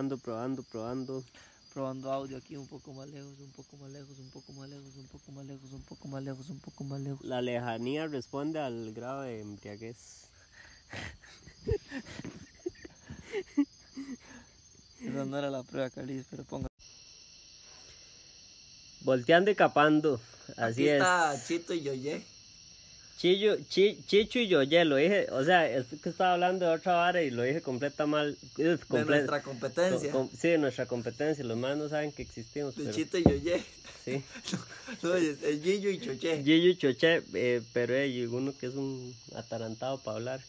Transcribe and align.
Probando, 0.00 0.16
probando, 0.16 0.62
probando. 0.62 1.24
Probando 1.74 2.10
audio 2.10 2.38
aquí 2.38 2.56
un 2.56 2.66
poco 2.66 2.94
más 2.94 3.06
lejos, 3.10 3.38
un 3.38 3.50
poco 3.52 3.76
más 3.76 3.90
lejos, 3.90 4.18
un 4.18 4.30
poco 4.30 4.52
más 4.54 4.66
lejos, 4.70 4.96
un 4.96 5.06
poco 5.06 5.30
más 5.32 5.44
lejos, 5.44 5.72
un 5.72 5.82
poco 5.82 6.08
más 6.08 6.22
lejos, 6.24 6.48
un 6.48 6.58
poco 6.58 6.84
más 6.84 7.00
lejos. 7.00 7.22
La 7.22 7.42
lejanía 7.42 8.06
responde 8.06 8.58
al 8.60 8.94
grado 8.94 9.22
de 9.22 9.42
embriaguez. 9.42 10.24
Esa 15.02 15.24
no 15.26 15.38
era 15.38 15.50
la 15.50 15.62
prueba, 15.64 15.90
Carlitos, 15.90 16.26
pero 16.30 16.44
ponga. 16.44 16.68
Volteando 19.02 19.50
y 19.50 19.54
capando. 19.54 20.18
Así 20.56 20.88
Aquí 20.88 20.88
es. 20.88 20.94
está 20.94 21.38
Chito 21.46 21.74
y 21.74 21.82
Yoye. 21.82 22.24
Chillo, 23.20 23.58
chi, 23.68 23.98
Chicho 24.06 24.38
y 24.38 24.48
Yoye, 24.48 24.82
lo 24.86 24.96
dije, 24.96 25.26
o 25.30 25.44
sea, 25.44 25.68
es 25.70 25.84
que 26.02 26.08
estaba 26.08 26.32
hablando 26.32 26.64
de 26.66 26.72
otra 26.72 26.94
vara 26.94 27.22
y 27.22 27.30
lo 27.30 27.42
dije 27.42 27.60
completa 27.60 28.06
mal. 28.06 28.34
eh, 28.56 28.78
De 28.88 29.04
nuestra 29.04 29.42
competencia. 29.42 30.10
com- 30.10 30.30
sí, 30.30 30.48
de 30.48 30.56
nuestra 30.56 30.86
competencia. 30.86 31.44
Los 31.44 31.58
más 31.58 31.76
no 31.76 31.90
saben 31.90 32.12
que 32.12 32.22
existimos, 32.22 32.74
De 32.76 32.84
pero 32.84 32.96
Chito 32.96 33.18
y 33.18 33.24
Yoye. 33.24 33.62
sí. 34.06 34.22
No, 35.02 35.14
es 35.14 35.42
es 35.42 35.62
Gillo 35.62 35.90
y 35.90 36.00
Choche. 36.00 36.42
Gillo 36.42 36.70
y 36.70 36.76
Choche, 36.78 37.22
eh, 37.34 37.60
pero 37.74 37.94
hay 37.94 38.24
uno 38.24 38.54
que 38.58 38.66
es 38.66 38.74
un 38.74 39.14
atarantado 39.36 39.98
para 39.98 40.16
hablar. 40.16 40.40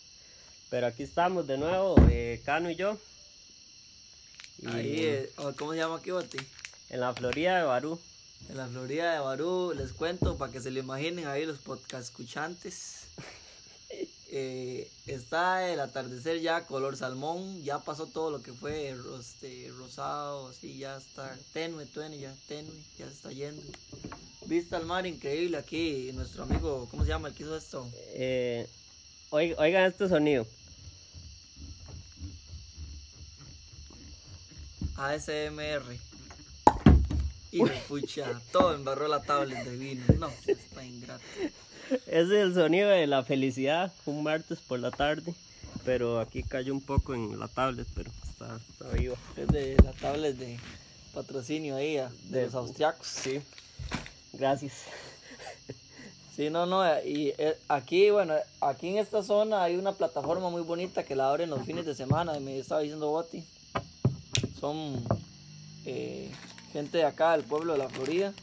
Pero 0.69 0.87
aquí 0.87 1.03
estamos 1.03 1.45
de 1.47 1.57
nuevo, 1.57 1.95
eh, 2.09 2.41
Cano 2.45 2.71
y 2.71 2.75
yo. 2.77 2.97
Y 4.61 4.67
Ahí, 4.67 4.95
eh, 5.01 5.29
¿cómo 5.57 5.73
se 5.73 5.77
llama 5.79 5.97
aquí, 5.97 6.11
Bati? 6.11 6.37
En 6.89 7.01
la 7.01 7.13
Florida 7.13 7.57
de 7.57 7.63
Barú. 7.65 7.99
En 8.49 8.57
la 8.57 8.67
Florida 8.67 9.13
de 9.13 9.19
Barú, 9.19 9.73
les 9.75 9.93
cuento 9.93 10.37
para 10.37 10.51
que 10.51 10.59
se 10.61 10.71
lo 10.71 10.79
imaginen 10.79 11.27
ahí 11.27 11.45
los 11.45 11.59
podcast 11.59 12.03
escuchantes. 12.05 12.95
Eh, 14.33 14.89
está 15.07 15.69
el 15.73 15.81
atardecer 15.81 16.39
ya 16.39 16.65
color 16.65 16.95
salmón, 16.95 17.61
ya 17.63 17.79
pasó 17.79 18.05
todo 18.05 18.31
lo 18.31 18.41
que 18.41 18.53
fue 18.53 18.95
este, 19.19 19.69
rosado, 19.77 20.47
así 20.47 20.77
ya 20.77 20.95
está 20.95 21.37
tenue, 21.51 21.85
tenue, 21.85 22.17
ya 22.17 22.33
tenue, 22.47 22.71
ya 22.97 23.07
se 23.07 23.11
está 23.11 23.33
yendo. 23.33 23.61
Vista 24.45 24.77
al 24.77 24.85
mar 24.85 25.05
increíble 25.05 25.57
aquí, 25.57 26.11
nuestro 26.13 26.43
amigo, 26.43 26.87
¿cómo 26.89 27.03
se 27.03 27.09
llama 27.09 27.27
el 27.27 27.33
que 27.33 27.43
hizo 27.43 27.57
esto? 27.57 27.85
Eh, 28.13 28.69
oig- 29.31 29.55
oigan 29.57 29.83
este 29.91 30.07
sonido. 30.07 30.47
ASMR. 34.95 35.83
Y 37.51 37.61
pucha, 37.87 38.41
todo 38.51 38.73
embarró 38.75 39.07
la 39.07 39.21
tablet 39.21 39.63
de 39.65 39.75
vino. 39.77 40.03
No, 40.19 40.29
está 40.47 40.85
ingrato. 40.85 41.23
Ese 41.89 42.21
es 42.21 42.31
el 42.31 42.53
sonido 42.53 42.89
de 42.89 43.05
la 43.07 43.23
felicidad, 43.23 43.91
un 44.05 44.23
martes 44.23 44.59
por 44.59 44.79
la 44.79 44.91
tarde. 44.91 45.33
Pero 45.83 46.19
aquí 46.19 46.43
cayó 46.43 46.73
un 46.73 46.81
poco 46.81 47.13
en 47.13 47.37
la 47.39 47.47
tablet, 47.47 47.87
pero 47.95 48.09
está, 48.29 48.55
está 48.69 48.87
vivo. 48.97 49.15
Es 49.35 49.47
de 49.47 49.75
la 49.83 49.91
tablet 49.93 50.37
de 50.37 50.59
patrocinio 51.13 51.75
ahí, 51.75 51.97
ah, 51.97 52.09
de, 52.25 52.39
De- 52.39 52.45
los 52.45 52.55
austriacos. 52.55 53.07
Sí. 53.07 53.41
Gracias. 54.33 54.73
Sí, 56.35 56.49
no, 56.49 56.65
no, 56.65 56.81
y 57.03 57.33
eh, 57.37 57.57
aquí, 57.67 58.09
bueno, 58.09 58.33
aquí 58.61 58.87
en 58.87 58.97
esta 58.99 59.21
zona 59.21 59.63
hay 59.63 59.75
una 59.75 59.91
plataforma 59.91 60.49
muy 60.49 60.61
bonita 60.61 61.03
que 61.03 61.15
la 61.15 61.29
abren 61.29 61.49
los 61.49 61.65
fines 61.65 61.85
de 61.85 61.93
semana, 61.93 62.39
me 62.39 62.57
estaba 62.57 62.79
diciendo 62.81 63.09
Boti. 63.09 63.43
Son 64.59 65.03
eh, 65.85 66.31
gente 66.71 66.99
de 66.99 67.05
acá, 67.05 67.33
del 67.33 67.43
pueblo 67.43 67.73
de 67.73 67.79
la 67.79 67.89
Florida. 67.89 68.33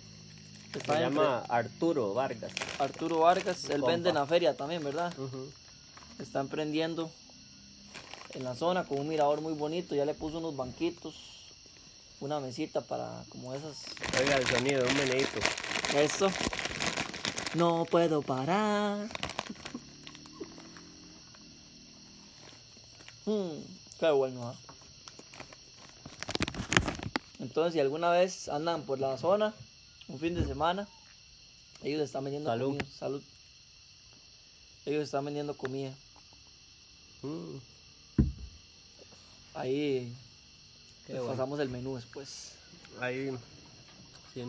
Se 0.73 1.01
llama 1.01 1.45
Arturo 1.49 2.13
Vargas. 2.15 2.53
Arturo 2.79 3.21
Vargas, 3.21 3.65
él 3.65 3.81
Compa. 3.81 3.93
vende 3.93 4.11
en 4.11 4.15
la 4.17 4.27
feria 4.27 4.55
también, 4.57 4.85
¿verdad? 4.85 5.13
Ujú. 5.19 5.51
Está 6.19 6.41
emprendiendo 6.41 7.11
en 8.35 8.45
la 8.45 8.55
zona 8.55 8.85
con 8.85 9.01
un 9.01 9.09
mirador 9.09 9.41
muy 9.41 9.55
bonito, 9.55 9.95
ya 9.95 10.05
le 10.05 10.15
puso 10.15 10.39
unos 10.39 10.57
banquitos, 10.57 11.15
una 12.21 12.39
mesita 12.41 12.83
para 12.83 13.25
como 13.31 13.55
esas. 13.55 13.79
Oiga 14.21 14.37
el 14.37 14.47
sonido 14.47 14.87
un 14.87 14.97
meneito. 14.97 15.39
Eso. 15.97 16.31
No 17.55 17.87
puedo 17.87 18.21
parar. 18.21 19.09
Hmm, 23.25 23.63
qué 23.99 24.11
bueno, 24.11 24.49
¿ah? 24.49 24.55
Entonces, 27.41 27.75
si 27.75 27.81
alguna 27.81 28.11
vez 28.11 28.49
andan 28.49 28.83
por 28.85 28.99
la 28.99 29.17
zona, 29.17 29.55
un 30.09 30.19
fin 30.19 30.35
de 30.35 30.45
semana, 30.45 30.89
ellos 31.83 32.01
están 32.03 32.25
vendiendo 32.25 32.51
Salud. 32.51 32.67
comida. 32.77 32.87
Salud. 32.99 33.23
Ellos 34.87 35.05
están 35.05 35.25
vendiendo 35.25 35.55
comida. 35.57 35.93
Mm, 37.23 37.57
Ahí 39.55 40.13
qué 41.07 41.15
les 41.15 41.23
bueno. 41.23 41.33
pasamos 41.37 41.61
el 41.61 41.69
menú 41.69 41.97
después. 41.97 42.53
Ahí, 43.01 43.31
sí. 44.35 44.45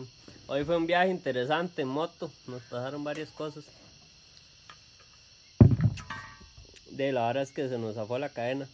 Hoy 0.46 0.64
fue 0.64 0.76
un 0.76 0.86
viaje 0.86 1.10
interesante 1.10 1.82
en 1.82 1.88
moto, 1.88 2.30
nos 2.46 2.62
pasaron 2.62 3.02
varias 3.04 3.30
cosas. 3.30 3.64
De 6.90 7.12
la 7.12 7.26
verdad 7.28 7.42
es 7.44 7.52
que 7.52 7.68
se 7.68 7.78
nos 7.78 7.94
zafó 7.94 8.18
la 8.18 8.28
cadena. 8.28 8.68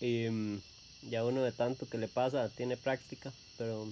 Y 0.00 0.28
mm, 0.28 0.60
ya 1.08 1.24
uno 1.24 1.42
de 1.42 1.52
tanto 1.52 1.86
que 1.88 1.98
le 1.98 2.08
pasa 2.08 2.48
tiene 2.50 2.76
práctica, 2.76 3.32
pero 3.58 3.88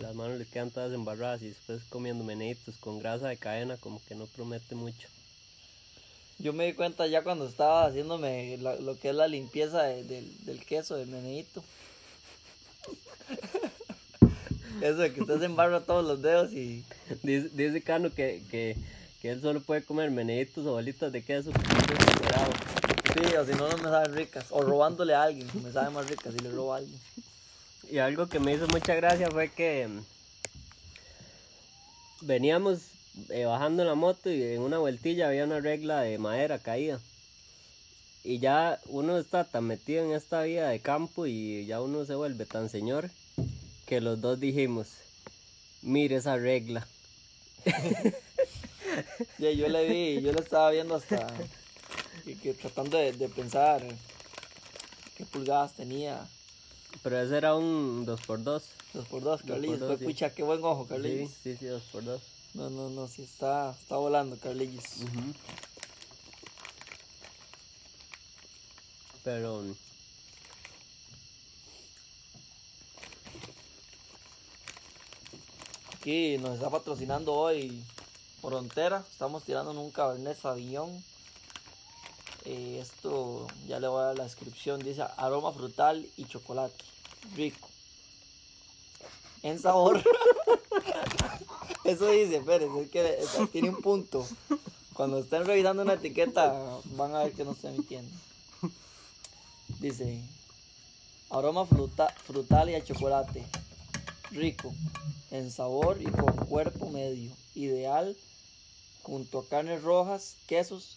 las 0.00 0.14
manos 0.14 0.38
le 0.38 0.44
quedan 0.46 0.70
todas 0.70 0.92
embarradas 0.92 1.42
y 1.42 1.48
después 1.48 1.82
comiendo 1.88 2.24
meneitos 2.24 2.76
con 2.78 2.98
grasa 2.98 3.28
de 3.28 3.36
cadena 3.36 3.76
como 3.76 4.00
que 4.06 4.14
no 4.14 4.26
promete 4.26 4.74
mucho. 4.74 5.08
Yo 6.40 6.52
me 6.52 6.66
di 6.66 6.72
cuenta 6.74 7.06
ya 7.06 7.22
cuando 7.22 7.48
estaba 7.48 7.86
haciéndome 7.86 8.56
la- 8.58 8.76
lo 8.76 8.96
que 8.98 9.08
es 9.10 9.14
la 9.14 9.26
limpieza 9.26 9.82
de- 9.84 10.04
del, 10.04 10.44
del 10.44 10.64
queso, 10.64 10.96
del 10.96 11.08
meneíto. 11.08 11.64
Eso 14.80 14.98
de 14.98 15.12
que 15.12 15.20
usted 15.22 15.40
se 15.40 15.46
embarra 15.46 15.80
todos 15.80 16.04
los 16.06 16.22
dedos 16.22 16.52
y... 16.52 16.84
Dice, 17.24 17.48
dice 17.52 17.82
Cano 17.82 18.14
que, 18.14 18.42
que, 18.50 18.76
que 19.20 19.30
él 19.30 19.40
solo 19.40 19.60
puede 19.60 19.82
comer 19.82 20.10
meneitos 20.12 20.64
o 20.66 20.72
bolitas 20.72 21.10
de 21.10 21.22
queso 21.22 21.50
desesperado. 21.50 22.52
Sí, 23.18 23.34
o 23.34 23.44
si 23.44 23.52
no, 23.52 23.68
no 23.68 23.76
me 23.78 23.84
saben 23.84 24.14
ricas. 24.14 24.46
O 24.50 24.62
robándole 24.62 25.14
a 25.14 25.24
alguien, 25.24 25.48
me 25.62 25.72
sabe 25.72 25.90
más 25.90 26.08
rica 26.08 26.30
si 26.30 26.38
le 26.38 26.50
robo 26.50 26.74
a 26.74 26.76
alguien. 26.78 27.00
Y 27.90 27.98
algo 27.98 28.28
que 28.28 28.38
me 28.38 28.54
hizo 28.54 28.68
mucha 28.68 28.94
gracia 28.94 29.28
fue 29.30 29.50
que 29.50 29.88
veníamos 32.20 32.80
eh, 33.30 33.44
bajando 33.44 33.82
en 33.82 33.88
la 33.88 33.94
moto 33.94 34.30
y 34.30 34.42
en 34.42 34.60
una 34.60 34.78
vueltilla 34.78 35.28
había 35.28 35.44
una 35.44 35.60
regla 35.60 36.02
de 36.02 36.18
madera 36.18 36.58
caída. 36.58 37.00
Y 38.22 38.38
ya 38.38 38.78
uno 38.86 39.18
está 39.18 39.44
tan 39.44 39.64
metido 39.64 40.04
en 40.04 40.12
esta 40.12 40.42
vida 40.42 40.68
de 40.68 40.80
campo 40.80 41.26
y 41.26 41.66
ya 41.66 41.80
uno 41.80 42.04
se 42.04 42.14
vuelve 42.14 42.46
tan 42.46 42.68
señor 42.68 43.10
que 43.86 44.00
los 44.00 44.20
dos 44.20 44.38
dijimos, 44.38 44.88
mire 45.82 46.16
esa 46.16 46.36
regla. 46.36 46.86
Ya, 49.38 49.52
yo 49.52 49.68
le 49.68 49.88
vi, 49.88 50.22
yo 50.22 50.32
le 50.32 50.40
estaba 50.40 50.70
viendo 50.70 50.96
hasta... 50.96 51.26
Que, 52.28 52.36
que 52.36 52.52
tratando 52.52 52.98
de, 52.98 53.12
de 53.12 53.28
pensar 53.30 53.82
qué 55.16 55.24
pulgadas 55.24 55.72
tenía. 55.72 56.28
Pero 57.02 57.18
ese 57.20 57.38
era 57.38 57.54
un 57.54 58.04
2x2. 58.06 58.62
Dos 58.92 59.06
por 59.08 59.22
dos, 59.22 59.42
Carlillos. 59.42 59.80
dos, 59.80 59.98
sí. 59.98 60.04
pucha, 60.04 60.34
qué 60.34 60.42
buen 60.42 60.62
ojo, 60.62 60.82
Sí, 60.82 60.88
Carlillos. 60.90 61.30
sí, 61.42 61.56
sí, 61.56 61.64
2x2. 61.66 62.18
No, 62.52 62.68
no, 62.68 62.90
no, 62.90 63.08
sí, 63.08 63.22
está, 63.22 63.70
está 63.80 63.96
volando, 63.96 64.36
Carlillos. 64.36 64.84
Pero 69.24 69.62
mm, 69.62 69.74
Aquí 75.94 76.38
nos 76.38 76.54
está 76.54 76.70
patrocinando 76.70 77.34
hoy 77.34 77.82
Frontera. 78.40 79.04
Estamos 79.10 79.42
tirando 79.44 79.72
en 79.72 79.78
un 79.78 79.90
Cabernet 79.90 80.38
Sauvignon. 80.38 81.02
Eh, 82.50 82.78
esto 82.80 83.46
ya 83.66 83.78
le 83.78 83.88
voy 83.88 84.00
a 84.00 84.04
dar 84.06 84.16
la 84.16 84.24
descripción. 84.24 84.80
Dice 84.80 85.02
aroma 85.18 85.52
frutal 85.52 86.06
y 86.16 86.24
chocolate. 86.24 86.82
Rico. 87.36 87.68
En 89.42 89.58
sabor. 89.58 90.02
Eso 91.84 92.10
dice, 92.10 92.36
espérense, 92.36 92.80
es 92.82 92.90
que 92.90 93.18
es- 93.20 93.50
tiene 93.52 93.68
un 93.68 93.82
punto. 93.82 94.26
Cuando 94.94 95.18
estén 95.18 95.44
revisando 95.44 95.82
una 95.82 95.94
etiqueta 95.94 96.80
van 96.96 97.14
a 97.14 97.24
ver 97.24 97.32
que 97.32 97.44
no 97.44 97.52
estoy 97.52 97.72
mintiendo. 97.72 98.10
Dice 99.80 100.22
aroma 101.30 101.66
fruta, 101.66 102.08
frutal 102.24 102.70
y 102.70 102.74
a 102.76 102.84
chocolate. 102.84 103.44
Rico 104.30 104.72
en 105.30 105.50
sabor 105.50 105.98
y 106.00 106.06
con 106.06 106.34
cuerpo 106.46 106.88
medio. 106.88 107.30
Ideal 107.54 108.16
junto 109.02 109.38
a 109.40 109.46
carnes 109.46 109.82
rojas, 109.82 110.36
quesos, 110.46 110.96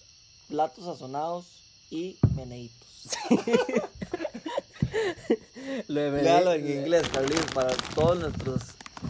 platos 0.51 0.83
sazonados 0.83 1.45
y 1.89 2.17
meneitos. 2.35 3.15
lo 5.87 6.01
de 6.01 6.23
Léalo 6.23 6.51
en 6.53 6.69
inglés, 6.69 7.07
Carlitos, 7.07 7.45
para 7.53 7.73
todos 7.95 8.19
nuestros 8.19 8.61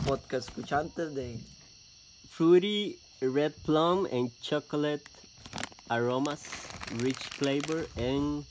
podcast 0.06 0.48
escuchantes 0.50 1.16
de 1.16 1.40
Fruity 2.30 3.00
red 3.22 3.54
plum 3.66 4.06
and 4.12 4.30
chocolate 4.42 5.04
aromas, 5.90 6.44
rich 6.98 7.18
flavor 7.18 7.88
and 7.98 8.46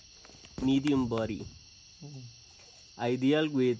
medium 0.60 1.06
body. 1.06 1.46
I 2.98 3.14
deal 3.14 3.48
with 3.48 3.78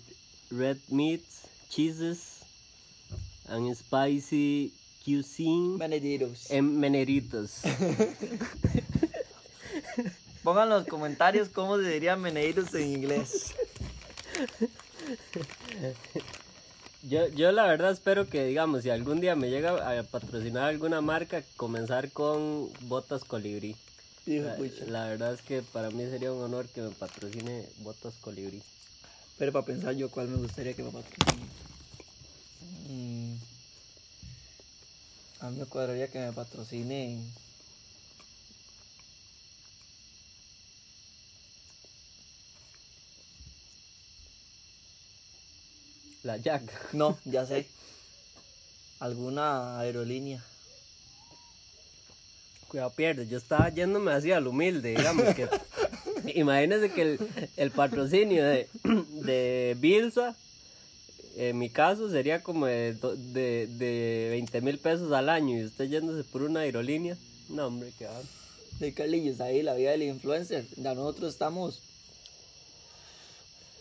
red 0.52 0.78
meats, 0.88 1.48
cheeses, 1.68 2.44
and 3.48 3.76
spicy 3.76 4.72
cuisine 5.04 5.78
Benedictus. 5.78 6.48
en 6.50 6.78
meneritos. 6.78 7.62
Pongan 10.42 10.64
en 10.64 10.70
los 10.70 10.86
comentarios 10.86 11.48
cómo 11.48 11.76
se 11.76 11.88
diría 11.88 12.16
Meneiros 12.16 12.72
en 12.74 12.88
inglés. 12.88 13.54
Yo, 17.02 17.28
yo 17.28 17.50
la 17.50 17.66
verdad 17.66 17.92
espero 17.92 18.28
que, 18.28 18.44
digamos, 18.44 18.82
si 18.82 18.90
algún 18.90 19.20
día 19.20 19.34
me 19.34 19.48
llega 19.48 19.98
a 19.98 20.02
patrocinar 20.02 20.64
alguna 20.64 21.00
marca, 21.00 21.42
comenzar 21.56 22.10
con 22.10 22.70
botas 22.82 23.24
colibrí. 23.24 23.74
La, 24.26 24.56
la 24.86 25.06
verdad 25.06 25.32
es 25.32 25.40
que 25.40 25.62
para 25.62 25.90
mí 25.90 26.04
sería 26.10 26.30
un 26.32 26.42
honor 26.42 26.68
que 26.68 26.82
me 26.82 26.90
patrocine 26.90 27.66
botas 27.78 28.14
colibrí. 28.20 28.62
Pero 29.38 29.52
para 29.52 29.64
pensar 29.64 29.94
yo 29.94 30.10
cuál 30.10 30.28
me 30.28 30.36
gustaría 30.36 30.74
que 30.74 30.82
me 30.82 30.90
patrocine. 30.90 31.46
Mm. 32.88 33.34
A 35.40 35.50
mí 35.50 35.58
me 35.58 35.64
cuadraría 35.64 36.08
que 36.08 36.18
me 36.18 36.32
patrocine. 36.32 37.18
La 46.22 46.36
Jack. 46.36 46.92
No, 46.92 47.18
ya 47.24 47.46
sé. 47.46 47.66
Alguna 48.98 49.78
aerolínea. 49.78 50.44
Cuidado, 52.68 52.90
pierde. 52.90 53.26
Yo 53.26 53.38
estaba 53.38 53.68
yéndome 53.70 54.12
hacia 54.12 54.40
lo 54.40 54.50
humilde, 54.50 54.90
digamos 54.90 55.34
que. 55.34 55.48
imagínense 56.34 56.90
que 56.92 57.02
el, 57.02 57.18
el 57.56 57.70
patrocinio 57.70 58.44
de, 58.44 58.68
de 59.24 59.76
Bilsa, 59.80 60.36
en 61.36 61.58
mi 61.58 61.70
caso, 61.70 62.10
sería 62.10 62.42
como 62.42 62.66
de, 62.66 62.94
de, 62.94 63.66
de 63.66 64.28
20 64.30 64.60
mil 64.60 64.78
pesos 64.78 65.10
al 65.12 65.28
año 65.28 65.58
y 65.58 65.64
usted 65.64 65.88
yéndose 65.88 66.22
por 66.24 66.42
una 66.42 66.60
aerolínea. 66.60 67.16
No, 67.48 67.66
hombre, 67.66 67.90
que 67.98 68.06
va. 68.06 68.20
De 68.78 68.94
Carlillos, 68.94 69.40
ahí 69.40 69.62
la 69.62 69.74
vida 69.74 69.90
del 69.90 70.04
influencer. 70.04 70.66
Ya 70.76 70.94
nosotros 70.94 71.32
estamos. 71.32 71.80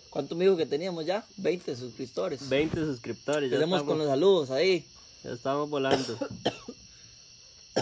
¿Cuánto 0.09 0.35
me 0.35 0.45
dijo 0.45 0.57
que 0.57 0.65
teníamos 0.65 1.05
ya? 1.05 1.23
20 1.37 1.75
suscriptores. 1.75 2.49
20 2.49 2.75
suscriptores. 2.85 3.51
Ya 3.51 3.57
Tenemos 3.57 3.77
estamos, 3.79 3.91
con 3.91 3.97
los 3.99 4.07
saludos 4.07 4.51
ahí. 4.51 4.85
ya 5.23 5.31
estamos 5.31 5.69
volando. 5.69 6.17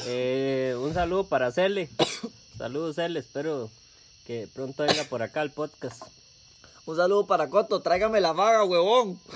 Eh, 0.05 0.75
un 0.79 0.93
saludo 0.93 1.23
para 1.23 1.51
Cele. 1.51 1.89
Saludos, 2.57 2.97
Cele. 2.97 3.19
Espero 3.19 3.67
que 4.27 4.47
pronto 4.53 4.83
venga 4.83 5.03
por 5.05 5.23
acá 5.23 5.41
al 5.41 5.49
podcast. 5.49 6.03
Un 6.85 6.97
saludo 6.97 7.25
para 7.25 7.49
Coto, 7.49 7.81
tráigame 7.81 8.21
la 8.21 8.33
vaga, 8.33 8.63
huevón. 8.63 9.19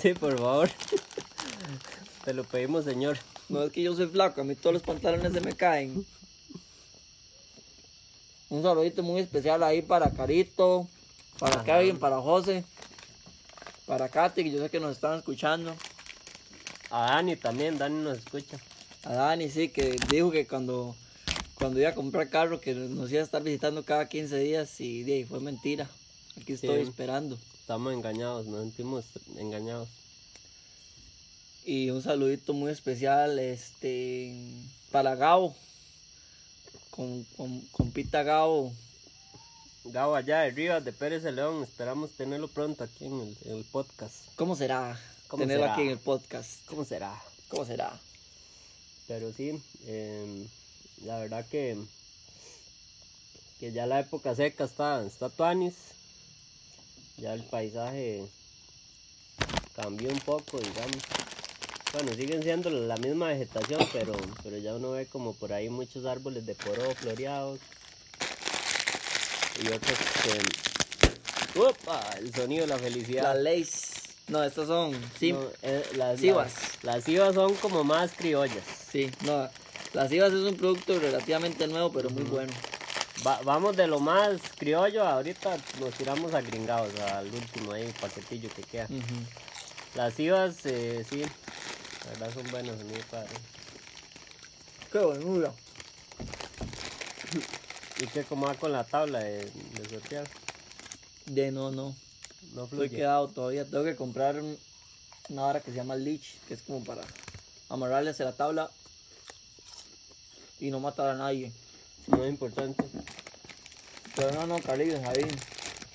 Sí, 0.00 0.12
por 0.14 0.36
favor. 0.36 0.68
Te 2.24 2.34
lo 2.34 2.42
pedimos, 2.42 2.84
señor. 2.84 3.16
No 3.48 3.62
es 3.62 3.72
que 3.72 3.82
yo 3.82 3.94
soy 3.94 4.06
flaco, 4.08 4.40
a 4.40 4.44
mí 4.44 4.56
todos 4.56 4.74
los 4.74 4.82
pantalones 4.82 5.32
se 5.32 5.40
me 5.40 5.52
caen. 5.52 6.04
Un 8.48 8.62
saludito 8.62 9.02
muy 9.04 9.20
especial 9.20 9.62
ahí 9.62 9.82
para 9.82 10.10
Carito, 10.10 10.88
para. 11.38 11.64
Kevin, 11.64 11.98
para 11.98 12.20
José, 12.20 12.64
para 13.86 14.08
Katy, 14.08 14.44
que 14.44 14.50
yo 14.50 14.58
sé 14.62 14.70
que 14.70 14.80
nos 14.80 14.92
están 14.92 15.18
escuchando. 15.18 15.74
A 16.90 17.10
Dani 17.12 17.36
también, 17.36 17.78
Dani 17.78 18.02
nos 18.02 18.18
escucha. 18.18 18.58
A 19.04 19.12
Dani, 19.14 19.50
sí, 19.50 19.68
que 19.68 19.96
dijo 20.08 20.30
que 20.30 20.46
cuando, 20.46 20.94
cuando 21.54 21.80
iba 21.80 21.90
a 21.90 21.94
comprar 21.94 22.28
carro, 22.30 22.60
que 22.60 22.74
nos 22.74 23.10
iba 23.10 23.20
a 23.20 23.24
estar 23.24 23.42
visitando 23.42 23.84
cada 23.84 24.08
15 24.08 24.38
días 24.38 24.80
y 24.80 25.02
de 25.02 25.26
fue 25.26 25.40
mentira. 25.40 25.88
Aquí 26.40 26.52
estoy 26.52 26.82
Sí. 26.84 26.88
esperando. 26.90 27.38
Estamos 27.60 27.92
engañados, 27.92 28.46
nos 28.46 28.60
sentimos 28.60 29.04
engañados. 29.36 29.88
Y 31.64 31.90
un 31.90 32.00
saludito 32.02 32.52
muy 32.52 32.70
especial 32.70 33.38
este 33.40 34.32
para 34.92 35.16
Gabo. 35.16 35.56
Con, 36.90 37.24
con, 37.36 37.60
con 37.72 37.90
Pita 37.90 38.22
Gabo. 38.22 38.72
Gabo 39.92 40.16
allá 40.16 40.40
de 40.40 40.50
Rivas 40.50 40.84
de 40.84 40.92
Pérez 40.92 41.22
de 41.22 41.32
León, 41.32 41.62
esperamos 41.62 42.10
tenerlo 42.12 42.48
pronto 42.48 42.84
aquí 42.84 43.06
en 43.06 43.20
el, 43.20 43.36
en 43.44 43.56
el 43.58 43.64
podcast. 43.64 44.14
¿Cómo 44.34 44.56
será 44.56 45.00
¿Cómo 45.28 45.42
tenerlo 45.42 45.64
será? 45.64 45.72
aquí 45.74 45.82
en 45.82 45.90
el 45.90 45.98
podcast? 45.98 46.66
¿Cómo 46.66 46.84
será? 46.84 47.14
¿Cómo 47.48 47.64
será? 47.64 47.98
Pero 49.06 49.32
sí, 49.32 49.62
em, 49.86 50.48
la 51.04 51.18
verdad 51.18 51.46
que, 51.46 51.78
que 53.60 53.70
ya 53.72 53.86
la 53.86 54.00
época 54.00 54.34
seca 54.34 54.64
está, 54.64 55.04
está 55.06 55.28
tuanis. 55.28 55.74
Ya 57.18 57.32
el 57.32 57.44
paisaje 57.44 58.26
cambió 59.76 60.10
un 60.10 60.20
poco, 60.20 60.58
digamos. 60.58 60.98
Bueno, 61.92 62.12
siguen 62.12 62.42
siendo 62.42 62.68
la 62.70 62.96
misma 62.96 63.28
vegetación, 63.28 63.86
pero, 63.92 64.14
pero 64.42 64.58
ya 64.58 64.74
uno 64.74 64.90
ve 64.90 65.06
como 65.06 65.32
por 65.32 65.52
ahí 65.52 65.70
muchos 65.70 66.04
árboles 66.04 66.44
de 66.44 66.54
poro 66.56 66.90
floreados. 66.96 67.60
Y 69.62 69.68
otros 69.68 69.98
que... 70.22 71.58
¡Upa! 71.58 72.00
El 72.18 72.34
sonido 72.34 72.62
de 72.62 72.68
la 72.68 72.78
felicidad. 72.78 73.22
Las 73.34 73.38
leyes. 73.42 73.82
No, 74.28 74.42
estas 74.42 74.66
son. 74.66 74.92
Sí, 75.18 75.32
No, 75.32 75.44
eh, 75.62 75.84
las 75.96 76.20
Sivas. 76.20 76.52
Las, 76.82 76.84
las 76.96 77.04
Sivas 77.04 77.34
son 77.34 77.54
como 77.54 77.84
más 77.84 78.10
criollas. 78.16 78.64
sí, 78.90 79.10
no. 79.22 79.48
Las 79.92 80.12
IVAs 80.12 80.30
es 80.32 80.40
un 80.42 80.56
producto 80.56 80.98
relativamente 80.98 81.66
nuevo, 81.68 81.90
pero 81.90 82.10
muy 82.10 82.24
bueno. 82.24 82.52
Va- 83.26 83.40
vamos 83.44 83.76
de 83.78 83.86
lo 83.86 83.98
más 83.98 84.40
criollo, 84.58 85.06
ahorita 85.06 85.56
nos 85.80 85.94
tiramos 85.94 86.34
a 86.34 86.42
gringados, 86.42 86.92
al 87.00 87.32
último 87.32 87.72
ahí, 87.72 87.90
paquetillo 87.98 88.50
que 88.54 88.62
queda. 88.62 88.88
Las 89.94 90.18
IVAs, 90.20 90.66
eh, 90.66 91.02
sí, 91.08 91.22
la 91.22 92.10
verdad 92.10 92.34
son 92.34 92.50
buenas, 92.50 92.76
muy 92.84 93.00
padre. 93.10 93.30
Qué 94.92 94.98
buenura. 94.98 95.52
¿Y 98.00 98.06
qué 98.08 98.24
cómo 98.24 98.46
va 98.46 98.54
con 98.54 98.72
la 98.72 98.84
tabla 98.84 99.20
de, 99.20 99.44
de 99.44 99.88
sortear? 99.88 100.28
De 101.26 101.50
no, 101.50 101.70
no. 101.70 101.94
No 102.54 102.64
Estoy 102.64 102.88
fluye. 102.88 102.96
quedado 102.96 103.28
todavía. 103.28 103.64
Tengo 103.64 103.84
que 103.84 103.96
comprar 103.96 104.38
un- 104.40 104.58
una 105.28 105.42
vara 105.42 105.60
que 105.60 105.70
se 105.70 105.76
llama 105.76 105.96
leech, 105.96 106.38
que 106.46 106.54
es 106.54 106.62
como 106.62 106.84
para 106.84 107.02
amarrarle 107.68 108.10
hacia 108.10 108.24
la 108.26 108.32
tabla 108.32 108.70
y 110.60 110.70
no 110.70 110.78
matar 110.80 111.08
a 111.08 111.14
nadie. 111.14 111.52
No 112.06 112.22
es 112.24 112.30
importante. 112.30 112.84
Pero 114.14 114.30
no, 114.32 114.46
no, 114.46 114.58
Carlitos, 114.60 115.00
ahí. 115.04 115.26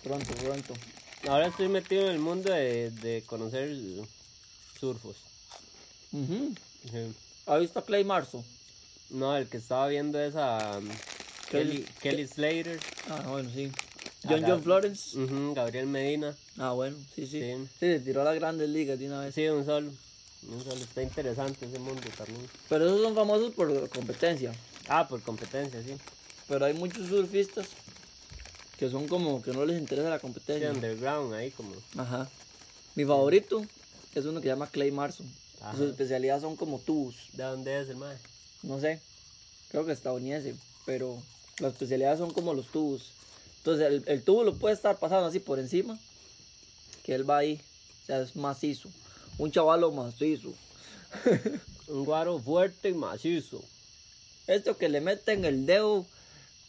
Pronto, 0.03 0.33
pronto. 0.35 0.73
Ahora 1.29 1.47
estoy 1.47 1.67
metido 1.69 2.03
en 2.07 2.11
el 2.13 2.19
mundo 2.19 2.51
de, 2.51 2.89
de 2.91 3.23
conocer 3.25 3.75
surfos. 4.79 5.15
Sí. 6.11 7.15
¿Ha 7.45 7.57
visto 7.57 7.79
a 7.79 7.85
Clay 7.85 8.03
Marzo? 8.03 8.43
No, 9.11 9.35
el 9.37 9.47
que 9.47 9.57
estaba 9.57 9.87
viendo 9.87 10.19
es 10.19 10.35
a 10.35 10.77
um, 10.79 10.89
Kelly, 11.51 11.85
Kelly- 12.01 12.27
Slater, 12.27 12.79
Ah, 13.09 13.25
bueno, 13.29 13.49
sí. 13.53 13.71
John. 14.27 14.43
John 14.47 14.63
Florence. 14.63 15.17
ujú, 15.17 15.53
Gabriel 15.53 15.87
Medina. 15.87 16.35
Ah, 16.57 16.71
bueno, 16.71 16.95
sí, 17.15 17.25
sí. 17.25 17.41
Sí. 17.41 17.53
Sí, 17.79 17.79
se 17.79 17.99
tiró 17.99 18.21
a 18.21 18.25
las 18.25 18.35
grandes 18.35 18.69
ligas 18.69 18.97
de 18.99 19.07
una 19.07 19.19
vez. 19.21 19.33
Sí, 19.35 19.47
un 19.47 19.65
solo. 19.65 19.91
Un 20.47 20.63
solo. 20.63 20.75
Está 20.81 21.01
interesante 21.03 21.65
ese 21.65 21.79
mundo 21.79 22.01
también. 22.17 22.47
Pero 22.69 22.85
esos 22.85 23.01
son 23.01 23.15
famosos 23.15 23.53
por 23.53 23.89
competencia. 23.89 24.53
Ah, 24.87 25.07
por 25.07 25.21
competencia, 25.21 25.81
sí. 25.83 25.95
Pero 26.47 26.65
hay 26.65 26.73
muchos 26.73 27.07
surfistas 27.07 27.67
que 28.77 28.89
son 28.89 29.07
como 29.07 29.41
que 29.41 29.51
no 29.51 29.65
les 29.65 29.79
interesa 29.79 30.09
la 30.09 30.17
Sí, 30.17 30.21
competencia. 30.21 30.71
underground 30.71 31.33
ahí 31.33 31.51
como. 31.51 31.71
Ajá. 31.97 32.29
Mi 32.95 33.05
favorito 33.05 33.63
es 34.15 34.25
uno 34.25 34.39
que 34.39 34.45
se 34.45 34.49
llama 34.53 34.67
Clay 34.67 34.91
Marzo. 34.91 35.23
Ajá. 35.61 35.77
Su 35.77 35.85
especialidad 35.85 36.41
son 36.41 36.55
como 36.55 36.79
tubos. 36.79 37.15
¿De 37.33 37.43
dónde 37.43 37.79
es 37.81 37.89
el 37.89 37.97
mae? 37.97 38.17
No 38.63 38.79
sé. 38.79 38.99
Creo 39.69 39.85
que 39.85 39.91
estadounidense. 39.93 40.55
Pero 40.85 41.21
la 41.61 41.69
especialidad 41.69 42.17
son 42.17 42.31
como 42.33 42.53
los 42.53 42.67
tubos. 42.67 43.11
Entonces 43.57 43.87
el, 43.87 44.03
el 44.07 44.23
tubo 44.23 44.43
lo 44.43 44.55
puede 44.55 44.75
estar 44.75 44.97
pasando 44.97 45.27
así 45.27 45.39
por 45.39 45.59
encima. 45.59 45.97
Que 47.03 47.15
él 47.15 47.29
va 47.29 47.37
ahí. 47.37 47.61
O 48.03 48.05
sea, 48.07 48.21
es 48.21 48.35
macizo. 48.35 48.89
Un 49.37 49.51
chavalo 49.51 49.91
macizo. 49.91 50.53
Un 51.87 52.05
guaro 52.05 52.39
fuerte 52.39 52.89
y 52.89 52.93
macizo. 52.93 53.61
Esto 54.47 54.77
que 54.77 54.89
le 54.89 55.01
meten 55.01 55.45
el 55.45 55.65
dedo 55.65 56.05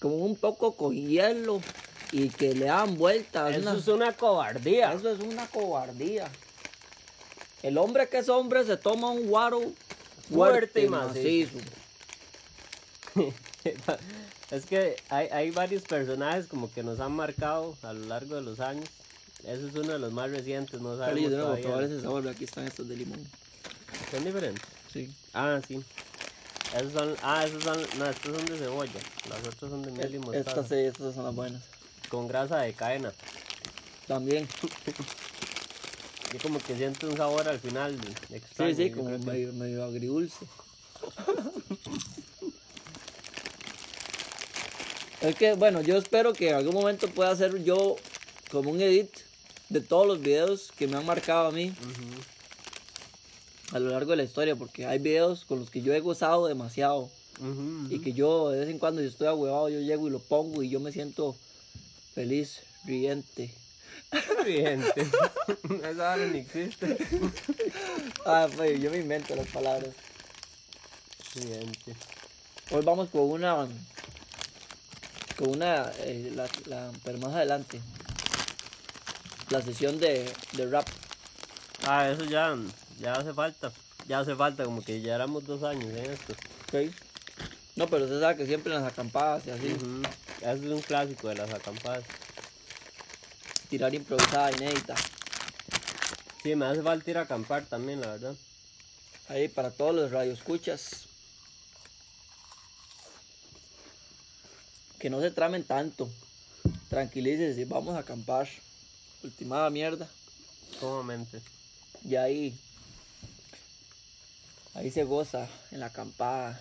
como 0.00 0.16
un 0.16 0.36
poco 0.36 0.74
con 0.76 0.94
hielo 0.94 1.60
y 2.12 2.28
que 2.28 2.54
le 2.54 2.66
dan 2.66 2.96
vueltas. 2.98 3.54
Eso 3.56 3.70
una- 3.70 3.78
es 3.78 3.88
una 3.88 4.12
cobardía. 4.16 4.92
Eso 4.92 5.10
es 5.10 5.20
una 5.20 5.46
cobardía. 5.46 6.30
El 7.62 7.78
hombre 7.78 8.08
que 8.08 8.18
es 8.18 8.28
hombre 8.28 8.64
se 8.64 8.76
toma 8.76 9.10
un 9.10 9.26
guaro 9.28 9.60
Fuerte 10.28 10.82
y 10.82 10.88
macizo. 10.88 11.58
es 14.52 14.66
que 14.66 14.96
hay, 15.08 15.28
hay 15.28 15.50
varios 15.50 15.82
personajes 15.82 16.46
como 16.46 16.70
que 16.70 16.82
nos 16.82 17.00
han 17.00 17.12
marcado 17.12 17.74
a 17.82 17.94
lo 17.94 18.04
largo 18.04 18.34
de 18.34 18.42
los 18.42 18.60
años. 18.60 18.86
Ese 19.44 19.66
es 19.66 19.74
uno 19.74 19.94
de 19.94 19.98
los 19.98 20.12
más 20.12 20.30
recientes, 20.30 20.78
no 20.80 20.96
sabemos 20.98 21.30
de 21.30 21.36
nuevo, 21.38 21.56
probar 21.56 21.84
ese 21.84 22.02
sabor. 22.02 22.28
Aquí 22.28 22.44
están 22.44 22.66
estos 22.66 22.86
de 22.86 22.96
limón. 22.96 23.18
¿Son 24.10 24.22
diferentes? 24.22 24.62
Sí. 24.92 25.10
Ah, 25.32 25.58
sí. 25.66 25.82
Esos 26.76 26.92
son, 26.92 27.16
ah, 27.22 27.44
esos 27.46 27.64
son, 27.64 27.78
no, 27.98 28.06
estos 28.06 28.36
son 28.36 28.44
de 28.44 28.58
cebolla. 28.58 29.00
Las 29.30 29.38
otras 29.40 29.70
son 29.70 29.82
de 29.82 29.90
miel 29.90 30.14
y 30.14 30.18
mostaza. 30.18 30.50
Estas, 30.50 30.68
sí, 30.68 30.74
estas 30.74 31.14
son 31.14 31.24
las 31.24 31.34
buenas. 31.34 31.62
Con 32.10 32.28
grasa 32.28 32.58
de 32.58 32.74
cadena. 32.74 33.10
También. 34.06 34.46
Yo 36.30 36.38
como 36.42 36.58
que 36.58 36.76
siento 36.76 37.08
un 37.08 37.16
sabor 37.16 37.48
al 37.48 37.58
final 37.58 37.98
Sí, 38.28 38.34
extraño, 38.34 38.74
sí, 38.74 38.90
yo 38.90 38.96
como 38.96 39.18
medio, 39.18 39.52
medio 39.54 39.84
agridulce. 39.84 40.46
es 45.22 45.36
que, 45.36 45.54
bueno, 45.54 45.80
yo 45.80 45.96
espero 45.96 46.32
que 46.32 46.50
en 46.50 46.56
algún 46.56 46.74
momento 46.74 47.08
pueda 47.08 47.30
hacer 47.30 47.62
yo 47.64 47.96
como 48.50 48.70
un 48.70 48.80
edit 48.80 49.10
de 49.68 49.80
todos 49.80 50.06
los 50.06 50.20
videos 50.20 50.72
que 50.76 50.86
me 50.86 50.96
han 50.96 51.06
marcado 51.06 51.48
a 51.48 51.52
mí 51.52 51.72
a 53.72 53.78
lo 53.78 53.90
largo 53.90 54.10
de 54.10 54.18
la 54.18 54.24
historia, 54.24 54.54
porque 54.54 54.86
hay 54.86 54.98
videos 54.98 55.44
con 55.44 55.58
los 55.58 55.70
que 55.70 55.80
yo 55.80 55.94
he 55.94 56.00
gozado 56.00 56.46
demasiado 56.46 57.10
y 57.88 57.98
que 58.00 58.12
yo 58.12 58.50
de 58.50 58.60
vez 58.60 58.68
en 58.68 58.78
cuando 58.78 59.00
yo 59.00 59.08
estoy 59.08 59.26
ahuevado, 59.26 59.68
yo 59.68 59.80
llego 59.80 60.06
y 60.06 60.10
lo 60.10 60.18
pongo 60.18 60.62
y 60.62 60.68
yo 60.68 60.78
me 60.78 60.92
siento 60.92 61.34
feliz, 62.14 62.60
riente. 62.84 63.52
Evidente. 64.40 65.06
Esa 65.90 66.16
ni 66.16 66.38
existe. 66.38 66.98
Ah, 68.26 68.46
pues, 68.54 68.78
yo 68.80 68.90
me 68.90 68.98
invento 68.98 69.34
las 69.34 69.46
palabras. 69.48 69.90
Evidente. 71.36 71.94
Hoy 72.70 72.84
vamos 72.84 73.08
con 73.08 73.22
una. 73.22 73.66
Con 75.42 75.56
una. 75.56 75.90
eh, 75.98 76.30
la, 76.36 76.48
la- 76.66 76.92
pero 77.02 77.18
más 77.18 77.34
adelante. 77.34 77.80
La 79.50 79.60
sesión 79.60 79.98
de, 79.98 80.32
de 80.52 80.66
rap. 80.70 80.86
Ah, 81.82 82.08
eso 82.08 82.24
ya, 82.26 82.56
ya 83.00 83.14
hace 83.14 83.34
falta. 83.34 83.72
Ya 84.06 84.20
hace 84.20 84.36
falta, 84.36 84.62
como 84.64 84.84
que 84.84 85.00
ya 85.00 85.16
éramos 85.16 85.44
dos 85.44 85.64
años 85.64 85.86
en 85.86 86.12
esto. 86.12 86.32
¿ok? 86.68 86.92
No, 87.74 87.88
pero 87.88 88.04
usted 88.04 88.20
sabe 88.20 88.36
que 88.36 88.46
siempre 88.46 88.72
en 88.72 88.80
las 88.84 88.92
acampadas 88.92 89.44
y 89.48 89.50
así. 89.50 89.66
Eso 90.42 90.52
es 90.52 90.60
un 90.62 90.80
clásico 90.80 91.28
de 91.28 91.34
las 91.34 91.52
acampadas. 91.52 92.04
Tirar 93.68 93.92
improvisada, 93.96 94.52
inédita. 94.52 94.94
Sí, 96.44 96.54
me 96.54 96.66
hace 96.66 96.82
falta 96.82 97.10
ir 97.10 97.18
a 97.18 97.22
acampar 97.22 97.64
también, 97.64 98.00
la 98.00 98.08
verdad. 98.12 98.34
Ahí 99.28 99.48
para 99.48 99.72
todos 99.72 99.92
los 99.94 100.12
radioescuchas. 100.12 101.06
Que 105.02 105.10
no 105.10 105.20
se 105.20 105.32
tramen 105.32 105.64
tanto. 105.64 106.08
Tranquilícense, 106.88 107.64
vamos 107.64 107.96
a 107.96 107.98
acampar. 107.98 108.48
Ultimada 109.24 109.68
mierda. 109.68 110.08
Sumamente. 110.78 111.42
Y 112.04 112.14
ahí. 112.14 112.56
Ahí 114.74 114.92
se 114.92 115.02
goza 115.02 115.48
en 115.72 115.80
la 115.80 115.86
acampada. 115.86 116.60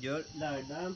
Yo, 0.00 0.18
la 0.36 0.50
verdad, 0.50 0.90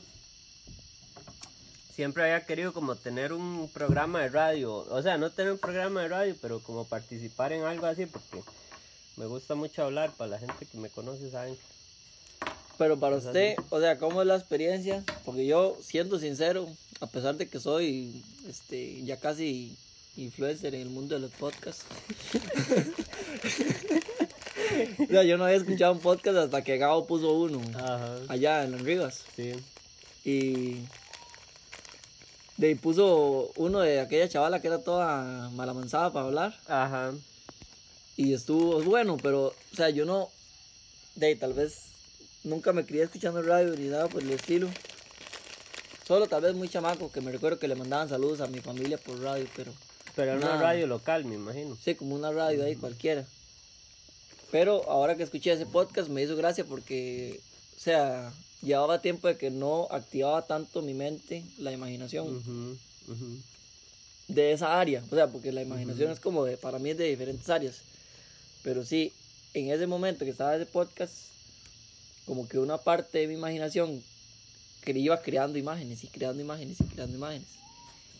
siempre 1.95 2.23
había 2.23 2.45
querido 2.45 2.73
como 2.73 2.97
tener 2.97 3.31
un 3.31 3.69
programa 3.73 4.19
de 4.19 4.27
radio. 4.27 4.79
O 4.79 5.01
sea, 5.01 5.17
no 5.17 5.31
tener 5.31 5.53
un 5.53 5.59
programa 5.59 6.01
de 6.01 6.09
radio, 6.09 6.35
pero 6.41 6.59
como 6.59 6.83
participar 6.83 7.53
en 7.53 7.63
algo 7.63 7.85
así, 7.85 8.05
porque 8.05 8.43
me 9.15 9.27
gusta 9.27 9.55
mucho 9.55 9.81
hablar. 9.85 10.11
Para 10.17 10.31
la 10.31 10.39
gente 10.39 10.65
que 10.65 10.77
me 10.77 10.89
conoce, 10.89 11.31
saben. 11.31 11.57
Pero 12.79 12.97
para 12.97 13.17
Es 13.17 13.25
usted, 13.25 13.55
o 13.69 13.79
sea, 13.81 13.97
¿cómo 13.97 14.21
es 14.21 14.27
la 14.27 14.37
experiencia? 14.37 15.03
Porque 15.25 15.45
yo, 15.45 15.77
siendo 15.83 16.17
sincero, 16.17 16.65
a 17.01 17.07
pesar 17.07 17.35
de 17.35 17.49
que 17.49 17.59
soy 17.59 18.23
este, 18.47 19.03
ya 19.03 19.17
casi 19.17 19.75
influencer 20.15 20.73
en 20.73 20.81
el 20.81 20.89
mundo 20.89 21.15
de 21.15 21.21
los 21.21 21.31
podcasts. 21.31 21.83
o 24.97 25.07
sea, 25.07 25.23
yo 25.23 25.37
no 25.37 25.43
había 25.43 25.57
escuchado 25.57 25.91
un 25.91 25.99
podcast 25.99 26.37
hasta 26.37 26.63
que 26.63 26.77
Gabo 26.77 27.05
puso 27.05 27.33
uno 27.33 27.59
Ajá. 27.75 28.15
allá 28.29 28.63
en 28.63 28.71
las 28.71 28.81
Rivas. 28.81 29.25
Sí. 29.35 29.51
Y 30.23 30.77
de 32.55 32.77
puso 32.77 33.51
uno 33.57 33.81
de 33.81 33.99
aquella 33.99 34.29
chavala 34.29 34.61
que 34.61 34.67
era 34.67 34.79
toda 34.79 35.49
malamanzada 35.49 36.13
para 36.13 36.27
hablar. 36.27 36.57
Ajá. 36.67 37.11
Y 38.15 38.33
estuvo 38.33 38.81
bueno, 38.83 39.17
pero, 39.21 39.47
o 39.47 39.75
sea, 39.75 39.89
yo 39.89 40.05
no, 40.05 40.29
de 41.15 41.35
tal 41.35 41.51
vez 41.51 41.98
nunca 42.43 42.73
me 42.73 42.85
crié 42.85 43.03
escuchando 43.03 43.41
radio 43.41 43.75
ni 43.75 43.87
nada 43.87 44.07
por 44.07 44.21
el 44.21 44.31
estilo. 44.31 44.69
Solo 46.07 46.27
tal 46.27 46.41
vez 46.41 46.55
muy 46.55 46.67
chamaco, 46.69 47.11
que 47.11 47.21
me 47.21 47.31
recuerdo 47.31 47.59
que 47.59 47.67
le 47.67 47.75
mandaban 47.75 48.09
saludos 48.09 48.41
a 48.41 48.47
mi 48.47 48.59
familia 48.59 48.97
por 48.97 49.19
radio, 49.21 49.45
pero 49.55 49.71
Pero 50.15 50.31
era 50.31 50.39
una 50.39 50.59
radio 50.59 50.87
local, 50.87 51.25
me 51.25 51.35
imagino. 51.35 51.77
sí, 51.83 51.93
como 51.95 52.15
una 52.15 52.31
radio 52.31 52.63
ahí 52.63 52.75
cualquiera. 52.75 53.25
Pero 54.51 54.89
ahora 54.89 55.15
que 55.15 55.23
escuché 55.23 55.51
ese 55.51 55.67
podcast 55.67 56.09
me 56.09 56.23
hizo 56.23 56.35
gracia 56.35 56.65
porque, 56.65 57.39
o 57.77 57.79
sea, 57.79 58.33
llevaba 58.63 59.01
tiempo 59.01 59.27
de 59.27 59.37
que 59.37 59.51
no 59.51 59.87
activaba 59.91 60.41
tanto 60.47 60.81
mi 60.81 60.95
mente, 60.95 61.43
la 61.59 61.71
imaginación 61.71 62.41
de 64.27 64.51
esa 64.51 64.79
área. 64.79 65.03
O 65.11 65.15
sea, 65.15 65.27
porque 65.27 65.51
la 65.51 65.61
imaginación 65.61 66.11
es 66.11 66.19
como 66.19 66.43
de, 66.45 66.57
para 66.57 66.79
mí 66.79 66.89
es 66.89 66.97
de 66.97 67.05
diferentes 67.05 67.47
áreas. 67.49 67.75
Pero 68.63 68.83
sí, 68.83 69.13
en 69.53 69.69
ese 69.69 69.85
momento 69.85 70.25
que 70.25 70.31
estaba 70.31 70.55
ese 70.55 70.65
podcast, 70.65 71.13
como 72.29 72.47
que 72.47 72.59
una 72.59 72.77
parte 72.77 73.17
de 73.17 73.27
mi 73.27 73.33
imaginación 73.33 74.03
que 74.83 74.91
iba 74.91 75.19
creando 75.19 75.57
imágenes 75.57 76.03
y 76.03 76.07
creando 76.09 76.39
imágenes 76.39 76.79
y 76.79 76.83
creando 76.83 77.17
imágenes. 77.17 77.47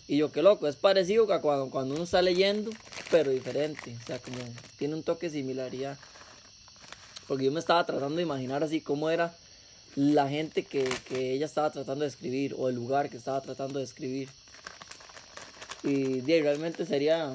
Y 0.07 0.17
yo, 0.17 0.31
qué 0.31 0.41
loco, 0.41 0.67
es 0.67 0.75
parecido 0.75 1.31
a 1.31 1.41
cuando, 1.41 1.69
cuando 1.69 1.93
uno 1.93 2.05
está 2.05 2.19
leyendo, 2.23 2.71
pero 3.11 3.29
diferente. 3.29 3.95
O 4.01 4.07
sea, 4.07 4.17
como 4.17 4.39
tiene 4.79 4.95
un 4.95 5.03
toque 5.03 5.27
de 5.27 5.33
similaridad. 5.33 5.95
Porque 7.27 7.45
yo 7.45 7.51
me 7.51 7.59
estaba 7.59 7.85
tratando 7.85 8.15
de 8.15 8.23
imaginar 8.23 8.63
así 8.63 8.81
cómo 8.81 9.11
era 9.11 9.31
la 9.95 10.27
gente 10.27 10.63
que, 10.63 10.89
que 11.07 11.33
ella 11.33 11.45
estaba 11.45 11.69
tratando 11.69 12.01
de 12.01 12.09
escribir 12.09 12.55
o 12.57 12.67
el 12.67 12.73
lugar 12.73 13.11
que 13.11 13.17
estaba 13.17 13.39
tratando 13.41 13.77
de 13.77 13.85
escribir. 13.85 14.27
Y 15.83 16.27
ahí, 16.31 16.41
realmente 16.41 16.83
sería, 16.83 17.31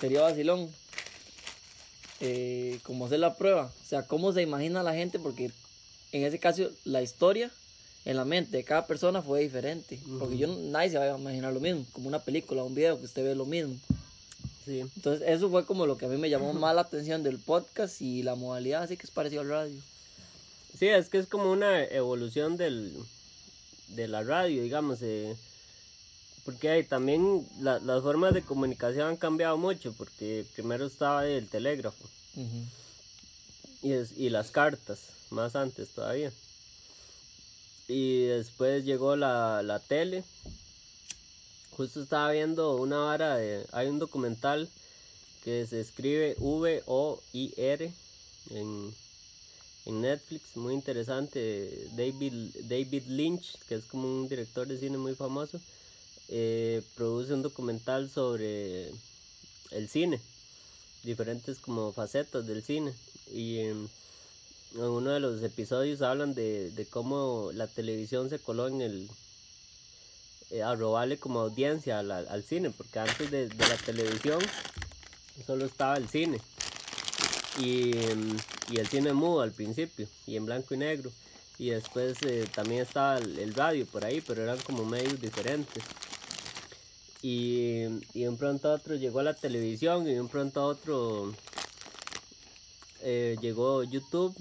sería 0.00 0.22
vacilón. 0.22 0.70
eh, 2.20 2.78
como 2.84 3.04
hacer 3.04 3.18
la 3.18 3.34
prueba. 3.34 3.66
O 3.66 3.86
sea, 3.86 4.04
cómo 4.04 4.32
se 4.32 4.40
imagina 4.40 4.82
la 4.82 4.94
gente, 4.94 5.18
porque 5.18 5.50
en 6.16 6.24
ese 6.24 6.38
caso 6.38 6.70
la 6.84 7.02
historia 7.02 7.50
en 8.04 8.16
la 8.16 8.24
mente 8.24 8.56
de 8.56 8.64
cada 8.64 8.86
persona 8.86 9.22
fue 9.22 9.40
diferente. 9.40 9.98
Porque 10.18 10.36
yo, 10.36 10.46
nadie 10.46 10.90
se 10.90 10.98
va 10.98 11.04
a 11.14 11.18
imaginar 11.18 11.52
lo 11.52 11.60
mismo, 11.60 11.84
como 11.92 12.08
una 12.08 12.18
película, 12.18 12.62
un 12.62 12.74
video 12.74 12.98
que 12.98 13.06
usted 13.06 13.24
ve 13.24 13.34
lo 13.34 13.46
mismo. 13.46 13.74
Sí. 14.64 14.80
Entonces, 14.80 15.26
eso 15.28 15.50
fue 15.50 15.64
como 15.66 15.86
lo 15.86 15.96
que 15.98 16.06
a 16.06 16.08
mí 16.08 16.16
me 16.16 16.30
llamó 16.30 16.52
más 16.54 16.74
la 16.74 16.82
atención 16.82 17.22
del 17.22 17.38
podcast 17.38 18.00
y 18.00 18.22
la 18.22 18.34
modalidad, 18.34 18.82
así 18.82 18.96
que 18.96 19.04
es 19.04 19.10
parecido 19.10 19.42
al 19.42 19.48
radio. 19.48 19.80
Sí, 20.78 20.86
es 20.88 21.08
que 21.08 21.18
es 21.18 21.26
como 21.26 21.50
una 21.50 21.84
evolución 21.84 22.56
del, 22.56 22.92
de 23.88 24.08
la 24.08 24.22
radio, 24.22 24.62
digamos. 24.62 24.98
eh, 25.02 25.34
porque 26.44 26.68
hay 26.68 26.84
también 26.84 27.46
la- 27.60 27.78
las 27.78 28.02
formas 28.02 28.34
de 28.34 28.42
comunicación 28.42 29.08
han 29.08 29.16
cambiado 29.16 29.56
mucho, 29.56 29.94
porque 29.96 30.44
primero 30.54 30.84
estaba 30.86 31.26
el 31.26 31.48
telégrafo 31.48 32.04
Ujú. 32.36 32.64
y, 33.82 33.92
es- 33.92 34.12
y 34.16 34.28
las 34.28 34.50
cartas, 34.50 35.00
más 35.34 35.56
antes 35.56 35.90
todavía. 35.90 36.32
Y 37.88 38.22
después 38.24 38.84
llegó 38.84 39.16
la, 39.16 39.62
la 39.62 39.78
tele. 39.78 40.24
Justo 41.76 42.02
estaba 42.02 42.30
viendo 42.32 42.76
una 42.76 42.98
vara 42.98 43.36
de... 43.36 43.66
Hay 43.72 43.88
un 43.88 43.98
documental 43.98 44.70
que 45.44 45.66
se 45.66 45.80
escribe 45.80 46.36
V-O-I-R 46.38 47.92
en, 48.50 48.94
en 49.84 50.00
Netflix, 50.00 50.56
muy 50.56 50.72
interesante. 50.72 51.88
David, 51.92 52.32
David 52.62 53.02
Lynch, 53.08 53.58
que 53.68 53.74
es 53.74 53.84
como 53.84 54.08
un 54.08 54.28
director 54.28 54.66
de 54.66 54.78
cine 54.78 54.96
muy 54.96 55.14
famoso, 55.14 55.60
eh, 56.28 56.82
produce 56.94 57.34
un 57.34 57.42
documental 57.42 58.08
sobre 58.08 58.88
el 59.70 59.88
cine, 59.88 60.20
diferentes 61.02 61.58
como 61.58 61.92
facetas 61.92 62.46
del 62.46 62.62
cine. 62.62 62.94
Y 63.30 63.58
em, 63.58 63.88
en 64.74 64.82
uno 64.82 65.10
de 65.10 65.20
los 65.20 65.42
episodios 65.42 66.02
hablan 66.02 66.34
de, 66.34 66.70
de 66.70 66.86
cómo 66.86 67.50
la 67.54 67.66
televisión 67.66 68.28
se 68.30 68.38
coló 68.38 68.68
en 68.68 68.80
el 68.80 69.08
eh, 70.50 70.62
a 70.62 70.74
robarle 70.74 71.16
como 71.16 71.40
audiencia 71.40 72.00
al, 72.00 72.10
al 72.10 72.42
cine, 72.42 72.70
porque 72.70 72.98
antes 72.98 73.30
de, 73.30 73.48
de 73.48 73.68
la 73.68 73.76
televisión 73.76 74.40
solo 75.46 75.64
estaba 75.64 75.96
el 75.96 76.08
cine 76.08 76.40
y, 77.58 77.96
em, 77.96 78.36
y 78.70 78.78
el 78.78 78.86
cine 78.88 79.12
mudo 79.12 79.42
al 79.42 79.52
principio 79.52 80.08
y 80.26 80.36
en 80.36 80.46
blanco 80.46 80.74
y 80.74 80.78
negro 80.78 81.10
y 81.58 81.70
después 81.70 82.18
eh, 82.22 82.48
también 82.52 82.82
estaba 82.82 83.18
el, 83.18 83.54
radio 83.54 83.86
por 83.86 84.04
ahí, 84.04 84.20
pero 84.20 84.42
eran 84.42 84.58
como 84.58 84.84
medios 84.84 85.20
diferentes. 85.20 85.84
Y, 87.22 87.84
y 88.12 88.26
un 88.26 88.36
pronto 88.36 88.68
a 88.68 88.74
otro 88.74 88.96
llegó 88.96 89.22
la 89.22 89.34
televisión 89.34 90.08
y 90.08 90.18
un 90.18 90.28
pronto 90.28 90.60
a 90.60 90.66
otro 90.66 91.32
eh, 93.02 93.36
llegó 93.40 93.84
YouTube. 93.84 94.34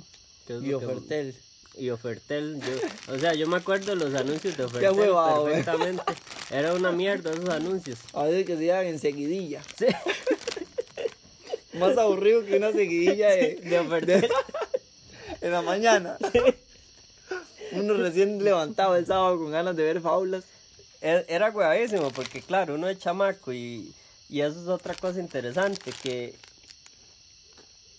Es 0.48 0.62
Y 0.64 0.68
que- 0.68 0.76
Ofertel. 0.76 1.36
y 1.78 1.90
Ofertel. 1.90 2.60
yo- 2.62 3.14
o 3.14 3.18
sea, 3.20 3.34
yo 3.34 3.48
me 3.48 3.58
acuerdo 3.58 3.96
de 3.96 4.06
los 4.06 4.14
anuncios 4.14 4.56
de 4.58 4.64
Ofertel 4.66 4.92
huevado, 4.92 5.48
eh. 5.50 5.54
perfectamente. 5.54 6.04
Era 6.52 6.74
una 6.74 6.92
mierda 6.92 7.32
esos 7.32 7.50
anuncios. 7.50 8.00
A 8.14 8.24
veces 8.24 8.46
que 8.46 8.58
se 8.58 8.66
llaman 8.66 8.88
en 8.88 9.00
seguidilla. 9.00 9.62
Sí. 9.78 9.86
Más 11.78 11.98
aburrido 11.98 12.46
que 12.46 12.58
una 12.58 12.72
seguidilla 12.72 13.30
de, 13.32 13.56
De 13.64 13.80
Ofertel. 13.80 14.30
en 15.42 15.52
la 15.52 15.62
mañana. 15.62 16.18
Uno 17.72 17.96
recién 17.96 18.44
levantado 18.44 18.96
el 18.96 19.06
sábado 19.08 19.38
con 19.40 19.52
ganas 19.52 19.76
de 19.76 19.84
ver 19.84 20.00
faulas. 20.02 20.44
era 21.02 21.50
huevísimo 21.50 22.12
porque 22.12 22.42
claro, 22.42 22.76
uno 22.76 22.88
es 22.88 23.00
chamaco 23.00 23.52
y, 23.52 23.92
y 24.30 24.42
eso 24.42 24.62
es 24.62 24.68
otra 24.68 24.94
cosa 24.94 25.20
interesante 25.20 25.92
que 26.04 26.36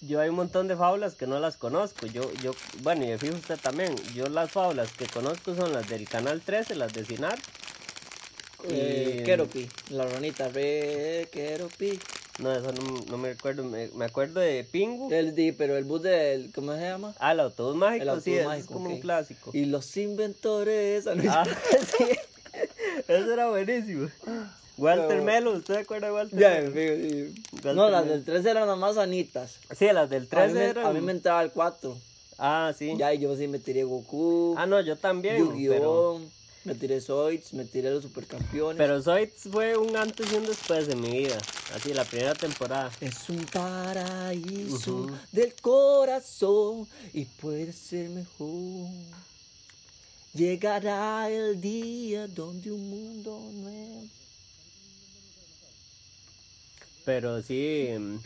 yo 0.06 0.20
hay 0.20 0.28
un 0.28 0.37
montón 0.37 0.68
de 0.68 0.76
fábulas 0.76 1.14
que 1.14 1.26
no 1.26 1.38
las 1.40 1.56
conozco. 1.56 2.06
Yo, 2.06 2.32
yo, 2.42 2.52
bueno, 2.82 3.04
y 3.04 3.16
fijo 3.18 3.34
usted 3.37 3.58
también, 3.58 3.94
yo 4.14 4.26
las 4.28 4.50
fábulas 4.50 4.90
que 4.92 5.06
conozco 5.06 5.54
son 5.54 5.73
las 5.73 5.88
del 5.88 6.08
canal 6.08 6.40
13, 6.40 6.75
las 6.75 6.92
de 6.92 7.04
Cinar. 7.04 7.38
Eh, 8.66 9.18
y- 9.20 9.25
Keropi, 9.25 9.68
la 9.90 10.06
ranita, 10.06 10.49
re 10.49 11.28
Keropi. 11.32 11.99
No, 12.38 12.52
eso 12.52 12.73
no, 12.73 13.04
no 13.08 13.16
me 13.18 13.28
recuerdo, 13.34 13.62
me, 13.62 13.88
me 13.94 14.06
acuerdo 14.06 14.40
de 14.40 14.64
Pingu. 14.64 15.12
El 15.12 15.34
di, 15.37 15.52
pero 15.52 15.76
el 15.76 15.84
bus 15.84 16.02
del, 16.02 16.50
¿cómo 16.52 16.73
se 16.75 16.80
llama? 16.80 17.14
Ah, 17.20 17.32
el 17.32 17.40
autobús 17.40 17.76
mágico, 17.76 18.02
El 18.02 18.08
autobús 18.08 18.25
sí, 18.25 18.32
ese 18.32 18.40
es 18.40 18.46
mágico, 18.46 18.73
como 18.75 18.88
un 18.90 19.00
clásico. 19.00 19.50
Y 19.52 19.66
los 19.66 19.96
inventores. 19.96 21.06
ah, 21.06 21.14
Ah, 21.28 21.44
sí. 21.99 22.04
Eso 23.08 23.32
era 23.32 23.49
buenísimo. 23.50 24.08
Walter 24.76 25.07
Pero- 25.09 25.25
Melo, 25.25 25.52
¿usted 25.52 25.75
se 25.75 25.81
acuerda 25.81 26.09
de 26.09 26.12
Walter 26.14 26.38
Ya, 26.38 26.50
Melo? 26.61 26.73
fijo, 26.73 27.09
sí. 27.35 27.43
Walter 27.52 27.75
No, 27.76 27.90
las 27.90 28.02
Melo. 28.04 28.14
del 28.16 28.25
3 28.25 28.47
eran 28.47 28.66
las 28.69 28.78
más 28.78 28.95
sanitas. 28.97 29.57
Sí, 29.76 29.87
las 29.93 30.11
del 30.11 30.23
A 30.23 30.25
mí, 30.25 30.28
13 30.28 30.54
me, 30.54 30.64
eran... 30.64 30.87
a 30.87 30.93
mí 30.93 31.00
me 31.00 31.12
entraba 31.12 31.43
el 31.43 31.50
4. 31.52 31.97
Ah, 32.38 32.73
sí. 32.76 32.95
Ya, 32.97 33.14
y 33.14 33.21
yo 33.21 33.37
sí 33.37 33.47
me 33.47 33.59
tiré 33.61 33.85
Goku, 33.85 34.54
Ah, 34.59 34.66
no, 34.66 34.81
yo 34.81 34.97
también. 34.97 35.37
Pero, 35.37 35.50
Yu-Gi-Oh! 35.57 36.21
Me 36.64 36.75
tiré 36.75 36.99
Zoids, 37.02 37.52
me 37.52 37.66
tiré 37.66 37.90
los 37.90 38.02
supercampeones. 38.04 38.78
pero 38.78 39.00
Zoids 39.02 39.49
fue 39.52 39.76
un 39.76 39.95
antes 39.99 40.33
y 40.33 40.37
un 40.37 40.47
después 40.47 40.87
de 40.88 40.97
mi 40.97 41.11
vida. 41.11 41.37
Así, 41.75 41.93
la 41.93 42.04
primera 42.07 42.35
temporada. 42.35 42.90
Es 43.02 43.28
un 43.28 43.45
paraíso 43.45 44.95
Ujú. 45.02 45.11
del 45.31 45.52
corazón 45.61 46.88
y 47.12 47.26
puede 47.26 47.71
ser 47.73 48.09
mejor. 48.09 48.88
Llegará 50.33 51.31
el 51.31 51.61
día 51.61 52.26
donde 52.28 52.73
un 52.73 52.88
mundo 52.90 53.38
nuevo. 53.52 54.02
Pero 57.04 57.42
sí. 57.42 57.88
mm, 57.99 58.18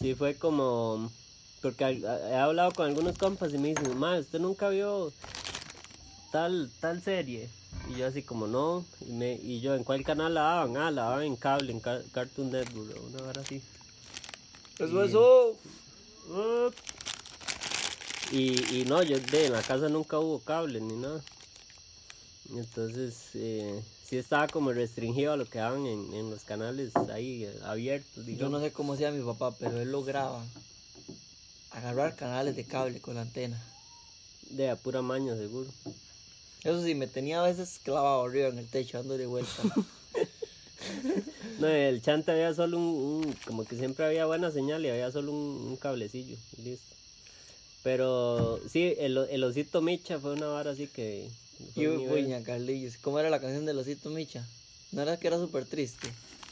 Sí, 0.00 0.14
fue 0.14 0.36
como. 0.36 1.10
Porque 1.60 1.84
he 1.84 2.34
hablado 2.36 2.70
con 2.70 2.86
algunos 2.86 3.18
compas 3.18 3.52
y 3.52 3.58
me 3.58 3.68
dicen, 3.68 3.98
ma, 3.98 4.16
¿usted 4.16 4.38
nunca 4.38 4.68
vio 4.68 5.12
tal, 6.30 6.70
tal 6.80 7.02
serie? 7.02 7.50
Y 7.90 7.98
yo 7.98 8.06
así 8.06 8.22
como, 8.22 8.46
no. 8.46 8.84
Y, 9.00 9.12
me, 9.12 9.34
y 9.34 9.60
yo, 9.60 9.74
¿en 9.74 9.82
cuál 9.82 10.04
canal 10.04 10.34
la 10.34 10.42
daban? 10.42 10.76
Ah, 10.76 10.90
la 10.92 11.02
daban 11.02 11.24
en 11.24 11.34
cable, 11.36 11.72
en 11.72 11.80
Car- 11.80 12.04
Cartoon 12.12 12.52
Network, 12.52 12.96
una 13.12 13.24
hora 13.24 13.40
así. 13.40 13.60
Eso, 14.78 15.02
eso. 15.02 15.56
Up. 16.28 16.74
Y, 18.30 18.76
y 18.82 18.84
no, 18.84 19.02
yo 19.02 19.18
de 19.18 19.46
en 19.46 19.52
la 19.52 19.62
casa 19.62 19.88
nunca 19.88 20.20
hubo 20.20 20.38
cable 20.38 20.80
ni 20.80 20.94
nada. 20.94 21.20
Entonces, 22.50 23.14
eh, 23.34 23.82
sí 24.06 24.16
estaba 24.16 24.46
como 24.48 24.72
restringido 24.72 25.32
a 25.32 25.36
lo 25.36 25.44
que 25.46 25.58
daban 25.58 25.84
en, 25.86 26.12
en 26.14 26.30
los 26.30 26.42
canales 26.44 26.94
ahí 27.12 27.44
eh, 27.44 27.54
abiertos, 27.64 28.24
Yo 28.26 28.48
no 28.48 28.60
sé 28.60 28.72
cómo 28.72 28.94
hacía 28.94 29.10
mi 29.10 29.22
papá, 29.22 29.54
pero 29.58 29.80
él 29.80 29.92
lograba 29.92 30.44
agarrar 31.70 32.16
canales 32.16 32.56
de 32.56 32.64
cable 32.64 33.00
con 33.00 33.16
la 33.16 33.22
antena. 33.22 33.62
De 34.50 34.70
a 34.70 34.76
pura 34.76 35.02
maña, 35.02 35.36
seguro. 35.36 35.68
Eso 36.64 36.82
sí, 36.82 36.94
me 36.94 37.06
tenía 37.06 37.40
a 37.40 37.46
veces 37.46 37.80
clavado 37.82 38.24
arriba 38.24 38.48
en 38.48 38.58
el 38.58 38.66
techo 38.68 38.98
dándole 38.98 39.26
vuelta. 39.26 39.62
No, 41.58 41.66
el 41.66 42.00
chante 42.02 42.30
había 42.30 42.54
solo 42.54 42.78
un, 42.78 42.84
un- 43.26 43.32
como 43.44 43.64
que 43.64 43.76
siempre 43.76 44.06
había 44.06 44.26
buena 44.26 44.52
señal 44.52 44.86
y 44.86 44.90
había 44.90 45.10
solo 45.10 45.32
un, 45.32 45.66
un 45.66 45.76
cablecillo, 45.76 46.36
y 46.56 46.62
listo. 46.62 46.94
Pero 47.82 48.60
sí, 48.68 48.94
el, 48.96 49.18
el 49.18 49.42
osito 49.42 49.82
Micha 49.82 50.20
fue 50.20 50.32
una 50.34 50.46
vara 50.46 50.70
así 50.70 50.86
que... 50.86 51.28
y 51.74 51.86
puña, 52.08 52.42
Carlillos. 52.42 52.94
¿Cómo 53.00 53.18
era 53.18 53.30
la 53.30 53.40
canción 53.40 53.66
de 53.66 53.74
Losito 53.74 54.10
Micha? 54.10 54.44
¿No 54.92 55.02
era 55.02 55.16
que 55.18 55.26
era 55.28 55.36
súper 55.38 55.64
triste? 55.64 56.08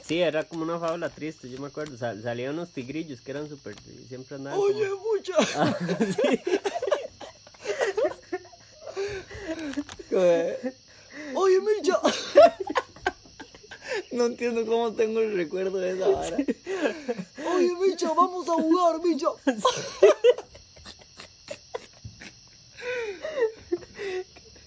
Sí, 0.06 0.20
era 0.20 0.44
como 0.44 0.62
una 0.62 0.78
fábula 0.78 1.08
triste, 1.10 1.50
yo 1.50 1.58
me 1.60 1.66
acuerdo. 1.66 1.96
Sal- 1.98 2.22
salían 2.22 2.54
unos 2.54 2.70
tigrillos 2.70 3.20
que 3.20 3.30
eran 3.32 3.48
súper... 3.48 3.74
Siempre 4.08 4.36
andaban 4.36 4.58
como- 4.60 4.72
Oye, 4.72 4.88
mucha. 4.94 5.34
Ah. 10.12 10.16
Oye, 11.34 11.60
Micha. 11.60 12.00
No 14.12 14.26
entiendo 14.26 14.66
cómo 14.66 14.92
tengo 14.92 15.20
el 15.20 15.36
recuerdo 15.36 15.78
de 15.78 15.92
esa 15.92 16.08
vara. 16.08 16.36
Oye, 16.36 17.74
Micha, 17.80 18.12
vamos 18.12 18.48
a 18.48 18.52
jugar, 18.54 19.00
Micha. 19.02 19.28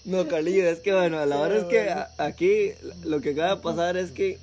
No, 0.04 0.26
Carlillo, 0.28 0.66
es 0.68 0.80
que 0.80 0.92
bueno, 0.94 1.24
la 1.26 1.36
verdad 1.40 1.58
es 1.58 1.64
que 1.64 1.90
a- 1.90 2.10
aquí 2.18 2.70
lo 3.04 3.20
que 3.20 3.30
acaba 3.30 3.56
de 3.56 3.62
pasar 3.62 3.96
es 3.96 4.10
que 4.10 4.38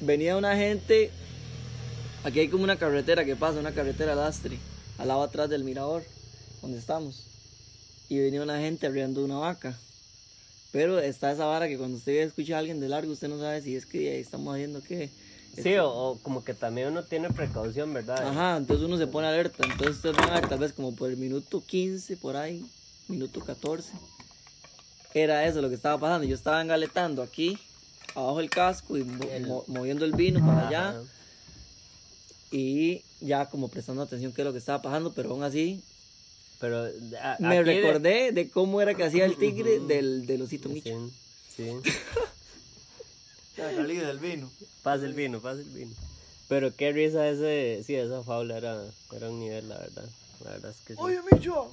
venía 0.00 0.36
una 0.36 0.56
gente. 0.56 1.10
Aquí 2.24 2.40
hay 2.40 2.48
como 2.48 2.64
una 2.64 2.76
carretera 2.78 3.24
que 3.24 3.36
pasa, 3.36 3.58
una 3.60 3.72
carretera 3.72 4.14
lastre, 4.14 4.58
al 4.98 5.08
lado 5.08 5.22
atrás 5.22 5.48
del 5.48 5.64
mirador, 5.64 6.02
donde 6.60 6.78
estamos. 6.78 7.24
Y 8.08 8.18
venía 8.18 8.42
una 8.42 8.58
gente 8.58 8.86
abriendo 8.86 9.24
una 9.24 9.36
vaca. 9.38 9.76
Pero 10.70 10.98
está 10.98 11.32
esa 11.32 11.46
vara 11.46 11.66
que 11.68 11.78
cuando 11.78 11.96
usted 11.96 12.20
escucha 12.20 12.56
a 12.56 12.58
alguien 12.58 12.78
de 12.80 12.88
largo, 12.88 13.12
usted 13.12 13.28
no 13.28 13.38
sabe 13.38 13.62
si 13.62 13.74
es 13.74 13.86
que 13.86 14.10
ahí 14.12 14.20
estamos 14.20 14.54
haciendo 14.54 14.82
qué. 14.82 15.08
Sí, 15.62 15.74
o, 15.76 15.88
o 15.90 16.18
como 16.18 16.44
que 16.44 16.52
también 16.54 16.88
uno 16.88 17.02
tiene 17.02 17.30
precaución, 17.30 17.92
¿verdad? 17.94 18.28
Ajá, 18.28 18.56
entonces 18.58 18.84
uno 18.86 18.98
se 18.98 19.06
pone 19.06 19.26
alerta. 19.28 19.64
Entonces 19.64 19.96
usted 19.96 20.12
va 20.14 20.24
a 20.36 20.40
ver 20.40 20.48
tal 20.48 20.58
vez 20.58 20.72
como 20.74 20.94
por 20.94 21.10
el 21.10 21.16
minuto 21.16 21.62
15, 21.66 22.16
por 22.18 22.36
ahí, 22.36 22.64
minuto 23.08 23.40
14. 23.40 23.92
Era 25.22 25.46
eso 25.46 25.60
lo 25.60 25.68
que 25.68 25.74
estaba 25.74 25.98
pasando. 25.98 26.26
Yo 26.26 26.34
estaba 26.34 26.60
engaletando 26.62 27.22
aquí, 27.22 27.58
abajo 28.14 28.38
del 28.38 28.50
casco 28.50 28.96
y 28.96 29.04
mo- 29.04 29.24
El- 29.30 29.46
mo- 29.46 29.64
moviendo 29.66 30.04
el 30.04 30.12
vino 30.12 30.40
para 30.40 30.68
allá. 30.68 30.94
Y 32.50 33.02
ya 33.20 33.46
como 33.46 33.68
prestando 33.68 34.02
atención 34.02 34.32
qué 34.32 34.42
es 34.42 34.46
lo 34.46 34.52
que 34.52 34.58
estaba 34.58 34.80
pasando, 34.80 35.12
pero 35.12 35.30
aún 35.30 35.42
así 35.42 35.82
Pero 36.60 36.84
a- 37.20 37.36
me 37.40 37.56
de- 37.56 37.62
recordé 37.62 38.32
de 38.32 38.48
cómo 38.48 38.80
era 38.80 38.94
que 38.94 39.04
hacía 39.04 39.24
el 39.24 39.36
tigre 39.36 39.80
del, 39.80 40.26
del 40.26 40.42
osito 40.42 40.68
Micha. 40.68 40.90
Sí, 41.56 41.72
sí. 41.84 41.90
del 43.56 44.18
vino. 44.18 44.50
Pasa 44.82 45.04
el 45.04 45.14
vino, 45.14 45.40
pasa 45.40 45.60
el 45.60 45.68
vino. 45.70 45.92
Pero 46.48 46.74
qué 46.74 46.92
risa 46.92 47.28
ese, 47.28 47.82
sí, 47.84 47.94
esa 47.96 48.22
fábula 48.22 48.56
era, 48.56 48.82
era 49.12 49.28
un 49.28 49.40
nivel, 49.40 49.68
la 49.68 49.78
verdad. 49.78 50.04
La 50.44 50.50
verdad 50.52 50.70
es 50.70 50.76
que 50.86 50.94
sí. 50.94 51.00
Oye, 51.02 51.18
Micho. 51.30 51.70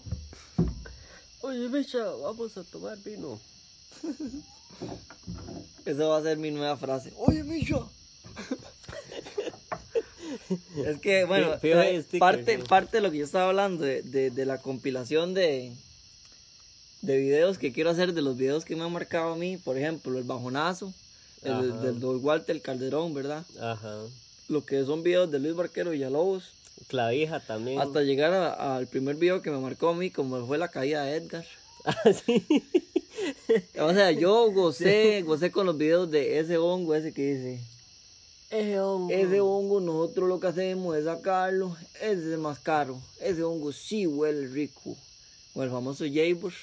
Oye, 1.46 1.70
Micha, 1.70 2.04
vamos 2.04 2.58
a 2.58 2.64
tomar 2.64 2.98
vino. 3.06 3.40
Esa 5.86 6.06
va 6.06 6.18
a 6.18 6.24
ser 6.24 6.40
mi 6.40 6.50
nueva 6.50 6.76
frase. 6.76 7.14
Oye, 7.18 7.44
Micho. 7.44 7.88
es 10.88 11.00
que, 11.02 11.26
bueno, 11.26 11.54
eh, 11.62 12.02
stickers, 12.02 12.20
parte, 12.20 12.58
parte 12.58 12.98
de 12.98 13.02
lo 13.02 13.12
que 13.12 13.20
yo 13.20 13.26
estaba 13.26 13.50
hablando, 13.50 13.86
de, 13.86 14.02
de, 14.02 14.32
de 14.32 14.46
la 14.48 14.58
compilación 14.58 15.36
de, 15.36 15.72
de 17.04 17.18
videos 17.20 17.60
que 17.60 17.72
quiero 17.72 17.92
hacer, 17.92 18.14
de 18.14 18.24
los 18.24 18.38
videos 18.38 18.66
que 18.66 18.76
me 18.76 18.84
han 18.84 18.92
marcado 18.92 19.34
a 19.34 19.38
mí, 19.38 19.58
por 19.58 19.78
ejemplo, 19.78 20.18
el 20.18 20.24
bajonazo, 20.24 20.92
el 21.44 21.80
del 21.80 22.00
Don 22.00 22.26
Walter 22.26 22.60
Calderón, 22.60 23.14
¿verdad? 23.14 23.46
Ajá. 23.62 24.00
Lo 24.50 24.66
que 24.66 24.84
son 24.84 25.04
videos 25.04 25.30
de 25.30 25.38
Luis 25.38 25.54
Barquero 25.54 25.92
Villalobos, 25.92 26.46
Clavija 26.88 27.40
también. 27.40 27.80
hasta 27.82 28.02
llegar 28.02 28.34
a- 28.34 28.76
al 28.78 28.88
primer 28.88 29.16
video 29.16 29.42
que 29.42 29.52
me 29.52 29.60
marcó 29.60 29.90
a 29.90 29.96
mí, 29.96 30.12
como 30.12 30.46
fue 30.46 30.58
la 30.58 30.68
caída 30.70 31.04
de 31.04 31.16
Edgar. 31.18 31.46
Ah, 31.88 32.12
sí. 32.14 32.44
O 33.80 33.94
sea, 33.94 34.10
yo 34.12 34.52
gocé, 34.52 35.22
gocé 35.26 35.52
con 35.52 35.68
los 35.68 35.78
videos 35.78 36.10
de 36.10 36.40
ese 36.40 36.58
hongo, 36.58 36.96
ese 36.96 37.14
que 37.14 37.36
dice... 37.36 37.60
Ese 38.50 38.80
hongo. 38.80 39.14
Ese 39.14 39.40
hongo 39.42 39.80
nosotros 39.82 40.28
lo 40.28 40.40
que 40.40 40.48
hacemos 40.48 40.96
es 40.98 41.06
sacarlo, 41.06 41.76
ese 42.02 42.34
es 42.34 42.40
más 42.40 42.58
caro, 42.60 43.00
ese 43.22 43.44
hongo 43.44 43.72
sí 43.72 44.08
huele 44.08 44.48
rico. 44.48 44.96
O 45.54 45.62
el 45.64 45.70
famoso 45.70 46.06
Jaybur. 46.06 46.54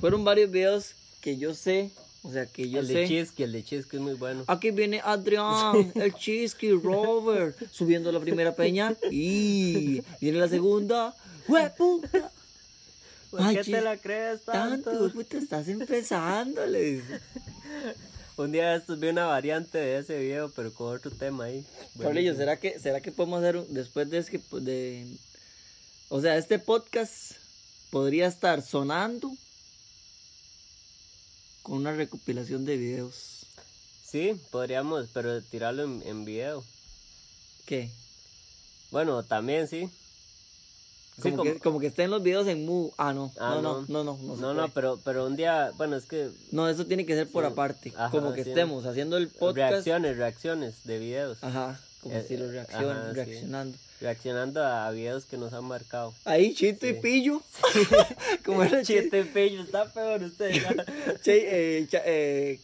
Fueron 0.00 0.22
varios 0.24 0.50
videos 0.50 0.92
que 1.20 1.36
yo 1.38 1.54
sé, 1.54 1.90
o 2.24 2.32
sea 2.32 2.46
que 2.46 2.68
yo 2.68 2.80
el 2.80 2.88
de 2.88 3.06
sé. 3.06 3.08
Chisky, 3.08 3.42
el 3.44 3.52
de 3.52 3.62
Chisky 3.62 3.96
es 3.96 4.02
muy 4.02 4.14
bueno. 4.14 4.44
Aquí 4.48 4.70
viene 4.70 5.00
Adrián, 5.04 5.92
el 5.94 6.14
Chisky, 6.14 6.72
Robert, 6.72 7.56
subiendo 7.70 8.10
la 8.10 8.18
primera 8.18 8.54
peña 8.56 8.94
y 9.10 10.02
viene 10.20 10.38
la 10.38 10.48
segunda. 10.48 11.14
¡Hueputa! 11.46 12.30
¿Por 13.30 13.42
Ay, 13.42 13.56
qué 13.56 13.64
te 13.64 13.80
la 13.80 13.96
crees 13.98 14.42
tanto? 14.42 14.90
Tanto, 14.90 15.12
puta, 15.12 15.38
estás 15.38 15.68
empezando, 15.68 16.64
le 16.66 16.82
dice. 16.94 17.20
Un 18.36 18.50
día 18.52 18.70
de 18.70 18.78
estos 18.78 18.98
vi 18.98 19.08
una 19.08 19.26
variante 19.26 19.78
de 19.78 19.98
ese 19.98 20.18
video, 20.18 20.50
pero 20.56 20.72
con 20.72 20.96
otro 20.96 21.10
tema 21.10 21.44
ahí. 21.44 21.64
¿será 22.36 22.56
que, 22.58 22.78
¿será 22.80 23.00
que 23.00 23.12
podemos 23.12 23.40
hacer 23.42 23.56
un- 23.58 23.72
después 23.74 24.08
de 24.10 24.18
este, 24.18 24.40
de, 24.60 25.06
o 26.08 26.20
sea, 26.20 26.36
este 26.36 26.58
podcast 26.58 27.32
podría 27.90 28.26
estar 28.26 28.62
sonando 28.62 29.30
con 31.64 31.78
una 31.78 31.90
recopilación 31.92 32.64
de 32.64 32.76
videos? 32.76 33.46
Sí, 34.06 34.40
podríamos, 34.52 35.08
pero 35.12 35.42
tirarlo 35.42 35.82
en, 35.82 36.02
en 36.06 36.24
video. 36.24 36.62
¿Qué? 37.66 37.90
Bueno, 38.92 39.24
también 39.24 39.66
sí. 39.66 39.88
Sí, 41.16 41.22
Como, 41.30 41.36
como- 41.38 41.52
que, 41.52 41.58
como 41.60 41.80
que 41.80 41.86
estén 41.88 42.10
los 42.10 42.22
videos 42.22 42.46
en 42.48 42.64
mu. 42.66 42.90
Ah, 42.98 43.12
no. 43.12 43.32
Ah, 43.40 43.58
no, 43.62 43.84
no, 43.88 44.04
no, 44.04 44.16
no. 44.22 44.36
No, 44.36 44.54
No, 44.54 44.68
pero, 44.68 45.00
pero 45.04 45.26
un 45.26 45.36
día, 45.36 45.72
bueno, 45.76 45.96
es 45.96 46.04
que 46.06 46.30
No, 46.52 46.68
eso 46.68 46.86
tiene 46.86 47.06
que 47.06 47.14
ser 47.14 47.28
por 47.28 47.44
Sí. 47.44 47.50
aparte. 47.52 47.92
Ajá, 47.96 48.10
como 48.10 48.32
que 48.34 48.44
sí. 48.44 48.50
estemos 48.50 48.84
haciendo 48.84 49.16
el 49.16 49.28
podcast. 49.28 49.70
reacciones, 49.72 50.16
reacciones 50.16 50.74
de 50.84 50.98
videos. 50.98 51.38
Ajá, 51.42 51.80
como 52.02 52.14
Eh, 52.14 52.18
estilo 52.20 52.44
eh, 52.46 52.50
reacción, 52.52 52.90
ajá, 52.96 53.08
sí. 53.10 53.14
reaccionando. 53.14 53.78
Reaccionando 54.00 54.62
a 54.66 54.90
videos 54.90 55.24
que 55.24 55.36
nos 55.36 55.52
han 55.52 55.64
marcado. 55.64 56.12
Ahí, 56.24 56.54
Chito 56.54 56.86
y 56.86 56.94
Sí. 56.94 56.98
Pillo. 57.00 57.42
como 58.44 58.62
era 58.62 58.82
Chito. 58.84 59.00
Chiste 59.02 59.24
pillo, 59.24 59.62
está 59.62 59.86
peor 59.92 60.22
usted. 60.22 60.50
Che, 61.22 61.78
eh, 61.80 61.86
cha- 61.88 62.02
eh, 62.04 62.60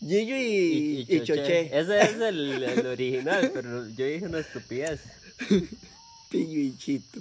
Gillo 0.00 0.36
y, 0.36 1.06
y, 1.08 1.20
Choché. 1.22 1.66
Ese 1.78 2.00
es 2.02 2.20
el, 2.20 2.62
el 2.62 2.86
original, 2.86 3.50
pero 3.54 3.88
yo 3.88 4.04
dije 4.04 4.26
una 4.26 4.40
estupidez. 4.40 5.00
Pillo 6.30 6.60
y 6.60 6.76
Chito. 6.76 7.20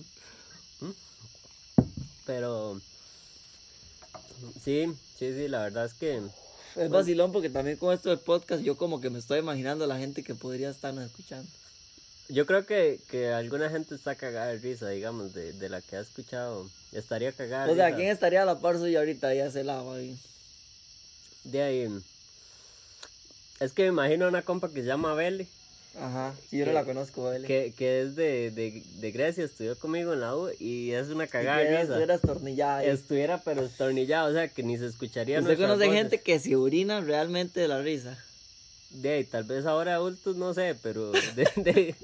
Pero 2.25 2.79
sí, 4.63 4.85
sí, 5.17 5.33
sí, 5.33 5.47
la 5.47 5.61
verdad 5.63 5.85
es 5.85 5.93
que 5.93 6.21
Es 6.75 6.89
vacilón 6.89 7.31
porque 7.31 7.49
también 7.49 7.77
con 7.77 7.93
esto 7.93 8.09
del 8.09 8.19
podcast 8.19 8.63
yo 8.63 8.75
como 8.77 8.99
que 9.01 9.09
me 9.09 9.19
estoy 9.19 9.39
imaginando 9.39 9.85
la 9.87 9.97
gente 9.99 10.23
que 10.23 10.35
podría 10.35 10.69
estarnos 10.69 11.05
escuchando. 11.05 11.49
Yo 12.33 12.45
creo 12.45 12.65
que, 12.65 12.99
que 13.09 13.29
alguna 13.31 13.69
gente 13.69 13.95
está 13.95 14.15
cagada 14.15 14.47
de 14.47 14.57
risa, 14.57 14.89
digamos, 14.89 15.33
de, 15.33 15.53
de 15.53 15.69
la 15.69 15.81
que 15.81 15.95
ha 15.95 15.99
escuchado. 16.01 16.69
Estaría 16.91 17.31
cagada. 17.31 17.71
O 17.71 17.75
sea, 17.75 17.87
risa. 17.87 17.97
¿quién 17.97 18.09
estaría 18.09 18.41
a 18.41 18.45
la 18.45 18.59
par 18.59 18.77
suya 18.77 18.99
ahorita? 18.99 19.33
Ya 19.33 19.49
se 19.51 19.63
lava 19.63 19.95
ahí. 19.95 20.17
De 21.45 21.61
ahí. 21.61 21.89
Es 23.59 23.71
que 23.73 23.83
me 23.83 23.89
imagino 23.89 24.27
una 24.27 24.41
compa 24.41 24.67
que 24.69 24.81
se 24.81 24.87
llama 24.87 25.13
Beli, 25.13 25.47
Ajá, 25.99 26.33
sí, 26.49 26.57
yo 26.57 26.65
no 26.65 26.73
la 26.73 26.85
conozco, 26.85 27.29
Bele. 27.29 27.47
que, 27.47 27.71
que 27.77 28.01
es 28.01 28.15
de, 28.15 28.49
de, 28.51 28.81
de 28.95 29.11
Grecia, 29.11 29.43
estudió 29.45 29.77
conmigo 29.77 30.13
en 30.13 30.21
la 30.21 30.35
U 30.35 30.49
y 30.59 30.91
es 30.91 31.09
una 31.09 31.27
cagada 31.27 31.59
de 31.59 31.81
risa. 31.81 32.01
eras 32.01 32.21
tornillada 32.21 32.77
ahí. 32.79 32.89
Estuviera 32.89 33.37
pero 33.43 33.63
estornillado, 33.63 34.31
o 34.31 34.33
sea, 34.33 34.47
que 34.47 34.63
ni 34.63 34.77
se 34.77 34.87
escucharía 34.87 35.39
¿Usted 35.39 35.55
conoce 35.55 35.85
voces. 35.85 35.93
gente 35.93 36.21
que 36.21 36.39
se 36.39 36.55
orina 36.55 36.99
realmente 37.01 37.59
de 37.59 37.67
la 37.67 37.79
risa? 37.81 38.17
De 38.93 39.23
tal 39.23 39.43
vez 39.43 39.65
ahora 39.65 39.95
adultos, 39.95 40.35
no 40.35 40.53
sé, 40.53 40.75
pero... 40.81 41.11
de- 41.11 41.49
de- 41.57 41.95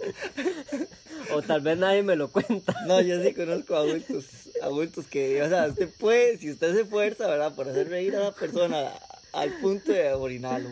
o 1.31 1.41
tal 1.43 1.61
vez 1.61 1.77
nadie 1.77 2.01
me 2.03 2.15
lo 2.15 2.29
cuenta. 2.31 2.73
No, 2.87 2.99
yo 3.01 3.21
sí 3.21 3.33
conozco 3.33 3.75
adultos, 3.75 4.25
adultos 4.61 5.05
que, 5.05 5.41
o 5.43 5.49
sea, 5.49 5.67
usted 5.67 5.89
puede, 5.99 6.37
si 6.39 6.49
usted 6.51 6.73
se 6.73 6.81
esfuerza, 6.81 7.27
¿verdad? 7.27 7.53
Por 7.53 7.69
hacer 7.69 7.89
reír 7.89 8.15
a 8.15 8.19
la 8.21 8.31
persona 8.31 8.91
al 9.33 9.53
punto 9.61 9.91
de 9.91 10.11
orinarlo. 10.13 10.69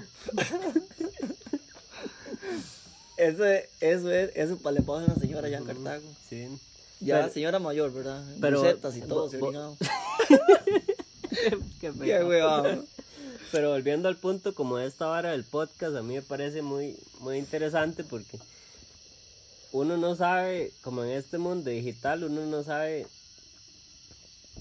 Eso 3.17 3.45
es, 3.45 3.65
eso 3.80 4.12
es, 4.12 4.32
eso 4.36 4.58
para 4.58 4.75
le 4.75 4.82
pasa 4.82 5.01
a 5.01 5.06
una 5.06 5.15
señora 5.15 5.47
allá 5.47 5.58
en 5.60 5.65
Cartago. 5.65 6.03
Sí. 6.30 6.47
Ya, 6.99 7.21
Pero- 7.21 7.34
señora 7.34 7.60
mayor, 7.60 7.91
¿verdad? 7.93 8.23
pero- 8.41 8.60
Bucetas 8.62 8.97
y 8.97 9.01
todo, 9.01 9.23
bo- 9.23 9.30
se 9.30 9.38
orinado. 9.41 9.77
Qué 11.30 11.58
Qué 11.82 11.91
pecado. 11.91 12.27
huevado. 12.27 12.84
Pero 13.52 13.72
volviendo 13.72 14.10
al 14.10 14.18
punto 14.18 14.54
como 14.54 14.80
esta 14.80 15.06
vara 15.06 15.32
del 15.32 15.44
podcast, 15.44 15.96
a 15.96 16.02
mí 16.02 16.16
me 16.16 16.22
parece 16.22 16.62
muy, 16.62 16.98
muy 17.20 17.38
interesante 17.38 18.04
porque 18.04 18.40
uno 19.72 19.98
no 19.98 20.16
sabe, 20.16 20.74
como 20.82 21.04
en 21.04 21.12
este 21.12 21.38
mundo 21.38 21.70
digital, 21.70 22.24
uno 22.24 22.46
no 22.46 22.64
sabe 22.64 23.08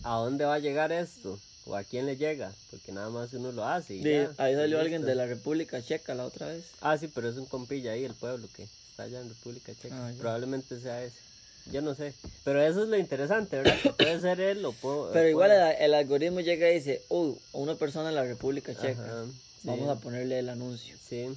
a 0.02 0.16
dónde 0.16 0.44
va 0.44 0.54
a 0.54 0.58
llegar 0.58 0.92
esto 0.92 1.38
o 1.66 1.74
a 1.74 1.82
quién 1.82 2.06
le 2.06 2.16
llega, 2.16 2.52
porque 2.70 2.92
nada 2.92 3.10
más 3.10 3.32
uno 3.32 3.50
lo 3.50 3.66
hace. 3.66 3.94
y 3.94 4.02
Sí, 4.02 4.12
ya, 4.12 4.30
ahí 4.38 4.54
salió 4.54 4.78
alguien 4.78 5.02
de 5.02 5.14
la 5.16 5.26
República 5.26 5.82
Checa 5.82 6.14
la 6.14 6.24
otra 6.24 6.46
vez. 6.48 6.64
Ah, 6.80 6.96
sí, 6.96 7.08
pero 7.08 7.28
es 7.28 7.36
un 7.36 7.46
compilla 7.46 7.92
ahí, 7.92 8.04
el 8.04 8.14
pueblo 8.14 8.48
que 8.54 8.62
está 8.62 9.04
allá 9.04 9.20
en 9.20 9.28
República 9.28 9.72
Checa. 9.74 9.94
Ah. 10.08 10.12
Probablemente 10.18 10.80
sea 10.80 11.02
ese. 11.02 11.25
Yo 11.72 11.82
no 11.82 11.94
sé. 11.94 12.14
Pero 12.44 12.62
eso 12.62 12.84
es 12.84 12.88
lo 12.88 12.96
interesante, 12.96 13.56
¿verdad? 13.56 13.76
Que 13.82 13.90
puede 13.90 14.20
ser 14.20 14.40
él 14.40 14.64
o 14.64 14.72
puedo. 14.72 15.10
Pero 15.12 15.28
igual 15.28 15.50
el, 15.50 15.76
el 15.80 15.94
algoritmo 15.94 16.40
llega 16.40 16.70
y 16.70 16.74
dice, 16.74 17.02
oh, 17.08 17.36
una 17.52 17.74
persona 17.74 18.10
en 18.10 18.14
la 18.14 18.24
República 18.24 18.72
Checa. 18.72 19.02
Ajá, 19.02 19.24
sí. 19.24 19.68
Vamos 19.68 19.88
a 19.88 20.00
ponerle 20.00 20.38
el 20.38 20.48
anuncio. 20.48 20.96
Sí, 21.08 21.28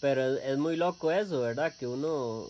pero 0.00 0.36
es, 0.36 0.44
es 0.44 0.58
muy 0.58 0.76
loco 0.76 1.10
eso, 1.10 1.40
¿verdad? 1.40 1.72
Que 1.76 1.86
uno, 1.88 2.46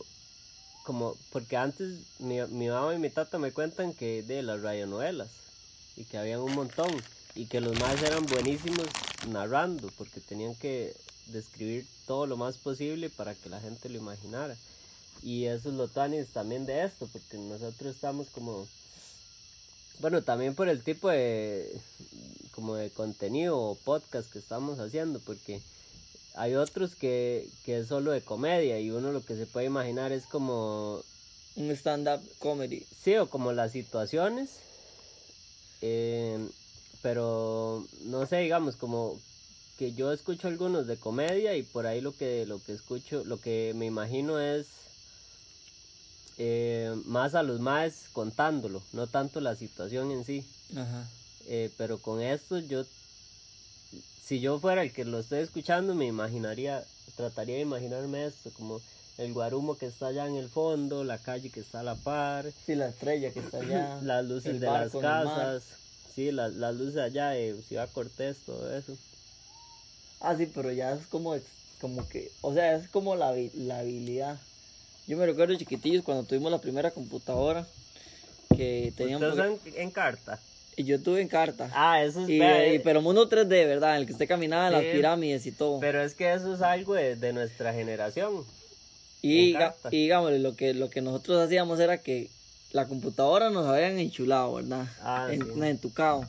como, 0.85 1.17
porque 1.33 1.57
antes 1.57 2.01
mi, 2.19 2.43
mi 2.49 2.69
mamá 2.69 2.95
y 2.95 2.99
mi 2.99 3.09
tata 3.09 3.39
me 3.39 3.53
cuentan 3.53 3.95
que 3.95 4.23
de 4.23 4.43
las 4.43 4.61
radionovelas, 4.61 5.31
y 5.97 6.05
que 6.05 6.19
habían 6.19 6.41
un 6.41 6.55
montón, 6.55 6.91
y 7.35 7.47
que 7.47 7.61
los 7.61 7.79
más 7.81 8.03
eran 8.03 8.27
buenísimos 8.27 8.87
narrando, 9.29 9.91
porque 9.97 10.21
tenían 10.21 10.55
que 10.57 10.95
describir 11.29 11.87
todo 12.07 12.27
lo 12.27 12.37
más 12.37 12.59
posible 12.59 13.09
para 13.09 13.35
que 13.35 13.49
la 13.49 13.61
gente 13.61 13.89
lo 13.89 13.97
imaginara. 13.97 14.55
Y 15.25 15.47
eso 15.47 15.71
es 15.71 15.75
lo 15.77 15.89
tanis 15.89 16.29
también 16.29 16.67
de 16.67 16.85
esto, 16.85 17.09
porque 17.11 17.39
nosotros 17.39 17.95
estamos 17.95 18.29
como, 18.29 18.69
bueno, 20.01 20.23
también 20.23 20.55
por 20.55 20.69
el 20.69 20.83
tipo 20.83 21.09
de, 21.09 21.81
como 22.51 22.75
de 22.75 22.91
contenido 22.91 23.59
o 23.59 23.75
podcast 23.75 24.31
que 24.31 24.39
estamos 24.39 24.79
haciendo, 24.81 25.21
porque 25.21 25.63
hay 26.35 26.55
otros 26.57 26.95
que, 26.95 27.49
que 27.65 27.79
es 27.79 27.89
solo 27.89 28.11
de 28.11 28.21
comedia 28.21 28.79
y 28.81 28.91
uno 28.91 29.13
lo 29.13 29.25
que 29.25 29.35
se 29.35 29.47
puede 29.47 29.65
imaginar 29.67 30.13
es 30.13 30.27
como, 30.27 31.03
Un 31.57 31.71
stand-up 31.71 32.21
comedy. 32.39 32.85
sí, 33.03 33.17
o 33.17 33.31
como 33.31 33.53
las 33.53 33.73
situaciones, 33.73 34.51
eh, 35.81 36.39
pero 37.01 37.83
no 38.03 38.27
sé, 38.27 38.39
digamos, 38.41 38.77
como 38.77 39.19
que 39.79 39.95
yo 39.95 40.13
escucho 40.13 40.49
algunos 40.49 40.87
de 40.87 40.99
comedia 40.99 41.57
y 41.57 41.63
por 41.63 41.87
ahí 41.87 42.03
lo 42.03 42.13
que, 42.13 42.45
lo 42.45 42.63
que 42.63 42.73
escucho, 42.75 43.25
lo 43.25 43.41
que 43.41 43.73
me 43.75 43.87
imagino 43.87 44.39
es 44.39 44.84
eh, 46.38 46.94
más 47.05 47.35
a 47.35 47.42
los 47.42 47.61
más 47.61 48.09
contándolo, 48.12 48.83
no 48.92 49.07
tanto 49.07 49.40
la 49.40 49.55
situación 49.57 50.11
en 50.11 50.25
sí. 50.25 50.44
Ajá. 50.73 51.09
Eh, 51.47 51.70
pero 51.77 51.99
con 51.99 52.23
esto 52.23 52.59
yo, 52.59 52.85
si 54.25 54.40
yo 54.40 54.59
fuera 54.59 54.83
el 54.83 54.92
que 54.92 55.05
lo 55.05 55.18
estoy 55.18 55.40
escuchando, 55.40 55.94
me 55.94 56.07
imaginaría, 56.07 56.83
trataría 57.16 57.57
de 57.57 57.62
imaginarme 57.62 58.27
esto, 58.27 58.51
como 58.57 58.81
el 59.18 59.33
guarumo 59.33 59.77
que 59.77 59.87
está 59.87 60.09
allá 60.09 60.27
en 60.27 60.37
el 60.37 60.49
fondo, 60.49 61.05
la 61.05 61.18
calle 61.18 61.51
que 61.51 61.61
está 61.61 61.81
a 61.81 61.85
la 61.85 61.94
par, 61.94 62.47
Sí, 62.66 62.75
la 62.75 62.88
estrella 62.88 63.31
que 63.31 63.40
está 63.40 63.59
allá. 63.59 63.99
las 64.03 64.25
luces 64.25 64.61
de 64.61 64.66
las 64.66 64.92
casas, 64.92 65.62
sí, 66.14 66.33
las, 66.33 66.55
las 66.55 66.75
luces 66.75 66.97
allá 66.97 67.31
de 67.31 67.61
Ciudad 67.68 67.88
Cortés, 67.92 68.38
todo 68.44 68.75
eso. 68.75 68.97
Ah, 70.20 70.35
sí, 70.37 70.51
pero 70.53 70.73
ya 70.73 70.94
es 70.94 71.07
como, 71.07 71.37
como 71.81 72.09
que, 72.09 72.33
o 72.40 72.55
sea, 72.55 72.75
es 72.77 72.88
como 72.88 73.14
la, 73.14 73.35
la 73.55 73.81
habilidad. 73.81 74.38
Yo 75.07 75.17
me 75.17 75.27
recuerdo 75.27 75.55
chiquitillos 75.57 76.03
cuando 76.03 76.25
tuvimos 76.25 76.51
la 76.51 76.59
primera 76.59 76.90
computadora 76.90 77.67
que 78.57 78.93
teníamos... 78.97 79.31
¿Ustedes 79.37 79.61
en, 79.77 79.83
en 79.83 79.90
carta? 79.90 80.40
Y 80.77 80.85
yo 80.85 81.01
tuve 81.01 81.21
en 81.21 81.29
carta. 81.29 81.71
Ah, 81.75 82.03
eso 82.03 82.23
es... 82.23 82.29
y, 82.29 82.37
y- 82.37 82.43
eh, 82.43 82.81
pero 82.83 83.03
mundo 83.03 83.29
3D, 83.29 83.49
¿verdad? 83.49 83.95
En 83.95 84.01
el 84.01 84.07
que 84.07 84.12
usted 84.12 84.27
caminaba 84.27 84.69
en 84.69 84.73
Sí. 84.81 84.87
las 84.87 84.95
pirámides 84.97 85.47
y 85.47 85.53
todo. 85.53 85.79
pero 85.81 86.03
es 86.03 86.14
que 86.14 86.33
eso 86.33 86.55
es 86.55 86.62
algo 86.62 86.95
de, 86.95 87.17
de 87.17 87.33
nuestra 87.33 87.73
generación. 87.75 88.45
y, 89.23 89.55
y 89.90 90.01
digámosle, 90.03 90.38
lo 90.38 90.57
que, 90.57 90.75
lo 90.75 90.90
que 90.90 91.01
nosotros 91.03 91.38
hacíamos 91.45 91.79
era 91.81 91.99
que 91.99 92.29
la 92.73 92.87
computadora 92.88 93.51
nos 93.51 93.67
habían 93.67 93.99
enchulado, 93.99 94.55
¿verdad? 94.55 94.87
Ah, 95.03 95.29
en, 95.31 95.43
sí. 95.45 95.61
entucado. 95.62 96.25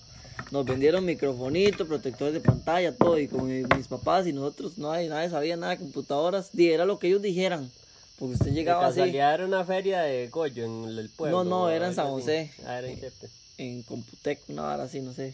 Nos 0.52 0.66
vendieron 0.66 1.06
microfonito, 1.06 1.88
protectores 1.88 2.34
de 2.36 2.40
pantalla, 2.42 2.94
todo. 2.96 3.18
Y 3.18 3.28
con 3.28 3.48
mi- 3.48 3.64
mis 3.76 3.88
papás 3.88 4.28
y 4.28 4.34
nosotros, 4.34 4.78
no, 4.78 4.92
nadie, 4.92 5.10
nadie 5.10 5.30
sabía 5.30 5.56
nada 5.58 5.72
de 5.72 5.80
computadoras. 5.80 6.50
Di, 6.54 6.70
era 6.70 6.86
lo 6.86 7.00
que 7.00 7.08
ellos 7.08 7.22
dijeran. 7.22 7.72
Porque 8.18 8.36
usted 8.36 8.54
llegaba 8.54 8.88
así 8.88 9.02
era 9.02 9.46
una 9.46 9.66
feria 9.66 10.02
de 10.02 10.28
Goyo 10.30 10.66
en 10.66 10.98
el 10.98 11.10
pueblo. 11.10 11.44
No, 11.44 11.50
no, 11.50 11.70
era 11.70 11.88
en 11.88 11.96
San. 11.96 12.08
José. 12.08 12.52
Ah, 12.66 12.80
era 12.80 12.88
en 12.88 13.00
Chepe. 13.00 13.28
en 13.58 13.84
Computec, 13.84 14.40
una 14.48 14.64
hora 14.64 14.84
así, 14.84 15.02
no 15.02 15.14
sé. 15.14 15.34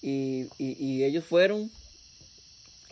Y, 0.00 0.46
y, 0.58 0.84
y 0.84 1.04
ellos 1.04 1.24
fueron 1.24 1.70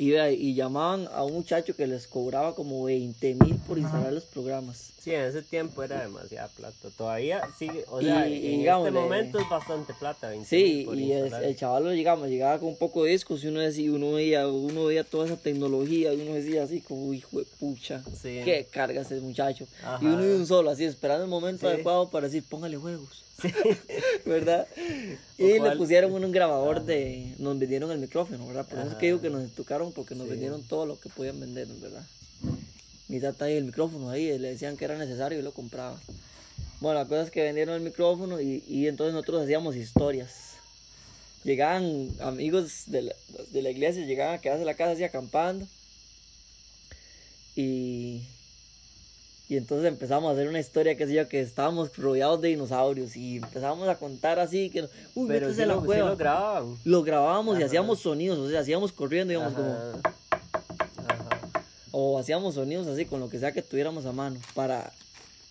y, 0.00 0.14
y 0.14 0.54
llamaban 0.54 1.08
a 1.12 1.24
un 1.24 1.34
muchacho 1.34 1.76
que 1.76 1.86
les 1.86 2.06
cobraba 2.06 2.54
como 2.54 2.84
20 2.84 3.34
mil 3.34 3.56
por 3.56 3.78
instalar 3.78 4.12
los 4.12 4.24
programas. 4.24 4.90
Sí, 5.00 5.12
en 5.14 5.22
ese 5.22 5.40
tiempo 5.42 5.82
era 5.82 6.02
demasiada 6.02 6.48
plata. 6.48 6.88
Todavía 6.96 7.40
sigue, 7.58 7.84
o 7.88 8.02
sea, 8.02 8.28
Y- 8.28 8.54
en 8.62 8.68
este 8.68 8.90
momento 8.90 9.38
es 9.38 9.48
bastante 9.48 9.94
plata. 9.94 10.28
20 10.28 10.46
Sí, 10.46 10.82
por 10.84 10.96
y 10.98 11.10
el, 11.12 11.32
el 11.32 11.56
chaval 11.56 11.84
llegamos, 11.96 12.28
llegaba 12.28 12.58
con 12.58 12.68
un 12.68 12.76
poco 12.76 13.04
de 13.04 13.12
discos 13.12 13.42
y 13.42 13.46
uno 13.48 13.60
decía, 13.60 13.90
uno 13.90 14.12
veía, 14.12 14.46
uno 14.46 14.84
veía 14.84 15.02
toda 15.04 15.24
esa 15.26 15.36
tecnología 15.38 16.12
y 16.12 16.20
uno 16.20 16.34
decía 16.34 16.64
así 16.64 16.80
como, 16.82 17.14
hijo 17.14 17.38
de 17.38 17.46
pucha, 17.58 18.02
Sí. 18.20 18.42
qué 18.44 18.66
carga 18.70 19.00
ese 19.00 19.20
muchacho. 19.20 19.66
Ajá. 19.82 19.98
Y 20.02 20.06
uno 20.06 20.22
de 20.22 20.36
un 20.36 20.46
solo, 20.46 20.68
así 20.70 20.84
esperando 20.84 21.24
el 21.24 21.30
momento 21.30 21.60
Sí. 21.66 21.74
adecuado 21.74 22.10
para 22.10 22.26
decir, 22.26 22.44
póngale 22.48 22.76
juegos. 22.76 23.24
¿Verdad? 24.26 24.66
Y 25.38 25.58
O 25.58 25.64
le 25.64 25.76
pusieron 25.76 26.12
un 26.12 26.30
grabador 26.30 26.84
de, 26.84 27.34
nos 27.38 27.58
vendieron 27.58 27.90
el 27.90 27.98
micrófono, 27.98 28.46
¿verdad? 28.46 28.66
Por 28.68 28.78
eso 28.80 28.88
es 28.90 28.94
que 28.96 29.06
digo 29.06 29.20
que 29.22 29.30
nos 29.30 29.50
tocaron 29.52 29.92
porque 29.92 30.14
nos 30.14 30.24
Sí. 30.26 30.30
vendieron 30.32 30.62
todo 30.62 30.84
lo 30.84 31.00
que 31.00 31.08
podían 31.08 31.40
vendernos, 31.40 31.80
¿verdad? 31.80 32.04
Mi 33.10 33.20
tata 33.20 33.46
ahí 33.46 33.56
el 33.56 33.64
micrófono 33.64 34.08
ahí, 34.10 34.38
le 34.38 34.50
decían 34.50 34.76
que 34.76 34.84
era 34.84 34.96
necesario 34.96 35.38
y 35.38 35.42
lo 35.42 35.52
compraba. 35.52 35.98
Bueno, 36.80 36.98
la 37.00 37.06
cosa 37.06 37.22
es 37.22 37.30
que 37.30 37.42
vendieron 37.42 37.74
el 37.74 37.80
micrófono 37.82 38.40
y, 38.40 38.62
y 38.68 38.86
entonces 38.86 39.12
nosotros 39.12 39.42
hacíamos 39.42 39.76
historias. 39.76 40.54
Llegaban 41.44 42.08
amigos 42.20 42.84
de 42.86 43.02
la, 43.02 43.14
de 43.50 43.62
la 43.62 43.70
iglesia, 43.70 44.04
llegaban 44.06 44.34
a 44.34 44.40
quedarse 44.40 44.62
en 44.62 44.66
la 44.66 44.74
casa 44.74 44.92
así 44.92 45.04
acampando. 45.04 45.66
Y, 47.56 48.22
Y 49.48 49.56
entonces 49.56 49.88
empezamos 49.88 50.30
a 50.30 50.32
hacer 50.34 50.48
una 50.48 50.60
historia, 50.60 50.96
qué 50.96 51.06
sé 51.06 51.14
yo, 51.14 51.28
que 51.28 51.40
estábamos 51.40 51.96
rodeados 51.96 52.40
de 52.40 52.48
dinosaurios 52.48 53.16
y 53.16 53.38
empezamos 53.38 53.88
a 53.88 53.96
contar 53.96 54.38
así, 54.38 54.70
que, 54.70 54.82
uy, 55.16 55.26
Pero 55.26 55.48
métese 55.48 55.64
a 55.64 55.66
la 55.66 55.74
lo, 55.74 55.84
cueva. 55.84 56.16
lo 56.84 57.02
grabábamos 57.02 57.58
y 57.58 57.62
hacíamos 57.64 57.98
sonidos, 58.00 58.38
o 58.38 58.48
sea, 58.48 58.60
hacíamos 58.60 58.92
corriendo, 58.92 59.32
digamos, 59.32 59.54
como, 59.54 59.72
Ajá. 59.72 59.98
Ajá. 60.04 60.14
O 61.92 62.18
hacíamos 62.18 62.54
sonidos 62.54 62.86
así 62.86 63.04
con 63.06 63.20
lo 63.20 63.28
que 63.28 63.38
sea 63.38 63.52
que 63.52 63.62
tuviéramos 63.62 64.06
a 64.06 64.12
mano 64.12 64.38
para 64.54 64.92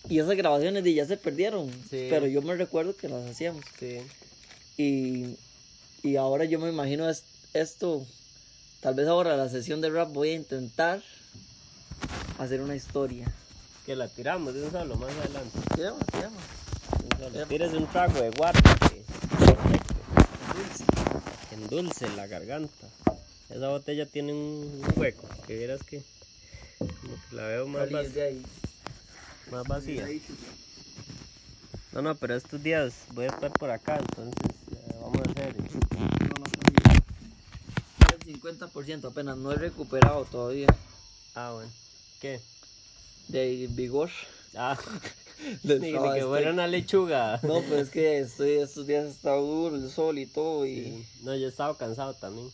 y 0.08 0.18
esas 0.18 0.34
grabaciones 0.36 0.82
de 0.84 0.94
ya 0.94 1.04
se 1.06 1.16
perdieron 1.16 1.70
Sí. 1.90 2.06
pero 2.10 2.26
yo 2.26 2.40
me 2.42 2.54
recuerdo 2.56 2.96
que 2.96 3.08
las 3.08 3.28
hacíamos 3.28 3.64
Sí. 3.78 3.98
y, 4.76 5.36
y 6.02 6.16
ahora 6.16 6.44
yo 6.46 6.58
me 6.58 6.68
imagino 6.70 7.08
es- 7.10 7.24
esto 7.52 8.04
tal 8.80 8.94
vez 8.94 9.06
ahora 9.08 9.36
la 9.36 9.48
sesión 9.48 9.80
de 9.80 9.90
rap 9.90 10.12
voy 10.12 10.30
a 10.30 10.34
intentar 10.36 11.02
hacer 12.38 12.62
una 12.62 12.74
historia 12.76 13.30
Que 13.84 13.94
la 13.96 14.08
tiramos 14.08 14.54
de 14.54 14.64
un 14.64 14.70
solo 14.70 14.94
más 14.96 15.10
adelante. 15.12 15.58
tiramos 15.74 16.06
tiramos 16.06 16.42
De 17.70 17.76
un 17.76 17.86
trago 17.88 18.18
de 18.20 18.30
guarda. 18.30 18.60
Que, 18.88 19.02
perfecto. 19.44 19.94
Dulce. 20.54 20.84
que 21.48 21.54
endulce 21.54 22.08
la 22.16 22.26
garganta. 22.26 22.88
Esa 23.50 23.68
botella 23.68 24.06
tiene 24.06 24.32
un 24.32 24.82
hueco. 24.96 25.28
Que 25.46 25.56
vieras 25.56 25.80
que. 25.82 26.02
La 27.32 27.44
veo 27.46 27.66
más, 27.68 27.88
vac- 27.90 28.08
de 28.08 28.22
ahí. 28.22 28.42
más 29.50 29.66
vacía. 29.66 30.08
No, 31.92 32.02
no, 32.02 32.14
pero 32.16 32.34
estos 32.36 32.62
días 32.62 32.92
voy 33.12 33.24
a 33.26 33.28
estar 33.28 33.50
por 33.52 33.70
acá, 33.70 33.98
entonces 33.98 34.34
eh, 34.72 34.94
vamos 35.00 35.18
a 35.26 35.30
hacer. 35.30 35.56
el 38.26 38.40
50% 38.40 39.08
apenas 39.10 39.36
no 39.38 39.50
he 39.52 39.56
recuperado 39.56 40.24
todavía 40.24 40.68
Ah, 41.34 41.52
bueno. 41.54 41.70
¿Qué? 42.20 42.40
de 43.28 43.68
vigor 43.70 44.10
Ah, 44.56 44.76
trabajo, 45.62 45.62
que 45.62 45.76
estoy- 46.20 46.22
fuera 46.22 46.50
una 46.52 46.66
lechuga. 46.66 47.40
no 47.42 47.60
pues 47.62 47.82
es 47.82 47.90
que 47.90 48.18
estoy 48.20 48.52
estos 48.58 48.86
días 48.86 49.06
está 49.08 49.32
duro 49.36 49.74
el 49.76 49.90
sol 49.90 50.18
y 50.18 50.26
todo 50.26 50.66
y 50.66 50.84
Sí. 50.84 51.06
No, 51.22 51.34
yo 51.36 51.46
he 51.46 51.48
estado 51.48 51.76
cansado 51.76 52.14
también. 52.14 52.50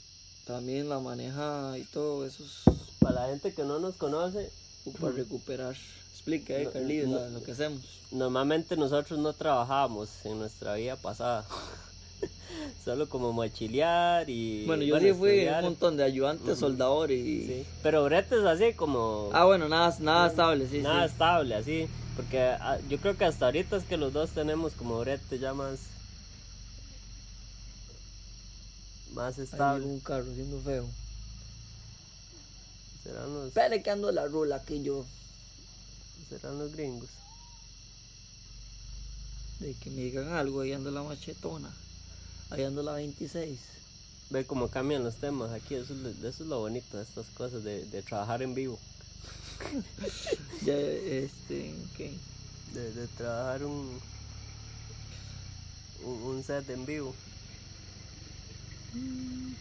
también 0.47 0.89
la 0.89 0.99
maneja 1.01 1.77
y 1.79 1.85
todo 1.85 2.25
eso 2.27 2.45
es 2.45 2.63
Para 3.01 3.23
la 3.23 3.29
gente 3.29 3.53
que 3.55 3.63
no 3.65 3.79
nos 3.79 3.97
conoce, 3.97 4.51
para 4.93 5.13
recuperar. 5.13 5.77
Explica, 6.13 6.55
eh, 6.55 6.69
Carlitos, 6.73 7.09
no. 7.09 7.29
lo 7.29 7.43
que 7.43 7.53
hacemos. 7.53 7.81
normalmente 8.11 8.77
nosotros 8.77 9.19
no 9.19 9.33
trabajábamos 9.33 10.09
en 10.25 10.39
nuestra 10.39 10.75
vida 10.75 10.97
pasada. 10.97 11.45
Solo 12.85 13.09
como 13.09 13.33
mochilear 13.33 14.29
y. 14.29 14.65
Bueno, 14.67 14.83
yo 14.83 14.99
sí 14.99 15.13
fui 15.13 15.31
estudiar. 15.31 15.63
un 15.63 15.71
montón 15.71 15.97
de 15.97 16.05
ayudantes, 16.05 16.59
soldadores 16.59 17.19
y... 17.19 17.47
Sí. 17.47 17.67
Pero 17.83 18.05
bretes 18.05 18.45
así 18.45 18.73
como. 18.73 19.31
Ah, 19.33 19.45
bueno, 19.45 19.69
nada, 19.69 19.95
nada 20.01 20.29
estable, 20.29 20.67
sí, 20.69 20.79
nada 20.81 21.07
sí. 21.07 21.13
estable, 21.13 21.55
así. 21.55 21.89
Porque 22.17 22.41
ah, 22.41 22.79
yo 22.89 22.99
creo 22.99 23.17
que 23.17 23.25
hasta 23.25 23.47
ahorita 23.47 23.77
es 23.77 23.85
que 23.85 23.97
los 23.97 24.13
dos 24.13 24.31
tenemos 24.31 24.73
como 24.73 24.99
brete 25.01 25.39
ya 25.39 25.53
más. 25.53 25.81
Más 29.13 29.39
estable. 29.39 29.85
llegó 29.85 29.95
un 29.95 30.01
carro 30.01 30.27
siendo 30.35 30.59
feo. 30.61 30.87
Serán 33.07 33.33
los, 33.33 33.47
Espere 33.49 33.83
que 33.83 33.91
ando 33.91 34.11
la 34.11 34.27
rula 34.27 34.57
aquí 34.57 34.83
yo. 34.83 35.05
serán 36.29 36.59
los 36.59 36.73
gringos. 36.73 37.09
De 39.61 39.73
que 39.75 39.91
me 39.91 40.03
digan 40.03 40.33
algo, 40.33 40.61
ahí 40.61 40.73
ando 40.73 40.91
la 40.91 41.03
machetona. 41.03 41.73
Ahí 42.51 42.63
ando 42.65 42.83
la 42.83 42.93
26. 42.93 43.59
Ve 44.31 44.45
cómo 44.45 44.69
cambian 44.69 45.05
los 45.05 45.17
temas 45.17 45.53
aquí. 45.53 45.75
Eso 45.77 45.95
es 45.95 46.01
lo, 46.01 46.09
eso 46.11 46.43
es 46.43 46.49
lo 46.49 46.59
bonito 46.61 46.97
de 46.97 47.05
estas 47.05 47.27
cosas, 47.29 47.63
de, 47.65 47.85
de 47.87 48.03
trabajar 48.03 48.43
en 48.43 48.55
vivo. 48.55 48.79
Ya, 50.63 50.75
este, 50.77 51.75
¿qué? 51.97 52.13
De, 52.73 52.93
de 52.93 53.07
trabajar 53.09 53.63
un, 53.65 54.01
un, 56.05 56.23
un 56.23 56.43
set 56.43 56.69
en 56.71 56.85
vivo. 56.87 57.15
Voy 58.93 59.55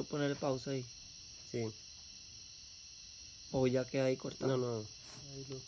a 0.00 0.02
ponerle 0.04 0.36
pausa 0.36 0.70
ahí. 0.70 0.84
Sí. 1.50 1.64
O 3.52 3.66
ya 3.66 3.84
queda 3.84 4.06
ahí 4.06 4.16
cortado. 4.16 4.56
No, 4.56 4.80
no. 4.80 4.86
ahí 5.34 5.44
lo- 5.48 5.60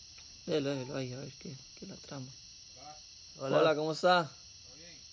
Déjelo, 0.46 0.70
déjelo 0.70 0.96
ahí, 0.96 1.12
a 1.12 1.18
ver 1.18 1.32
qué, 1.38 1.54
qué 1.78 1.86
la 1.86 1.96
trama. 1.96 2.26
Hola, 3.38 3.58
Hola, 3.58 3.74
¿cómo 3.74 3.92
está? 3.92 4.30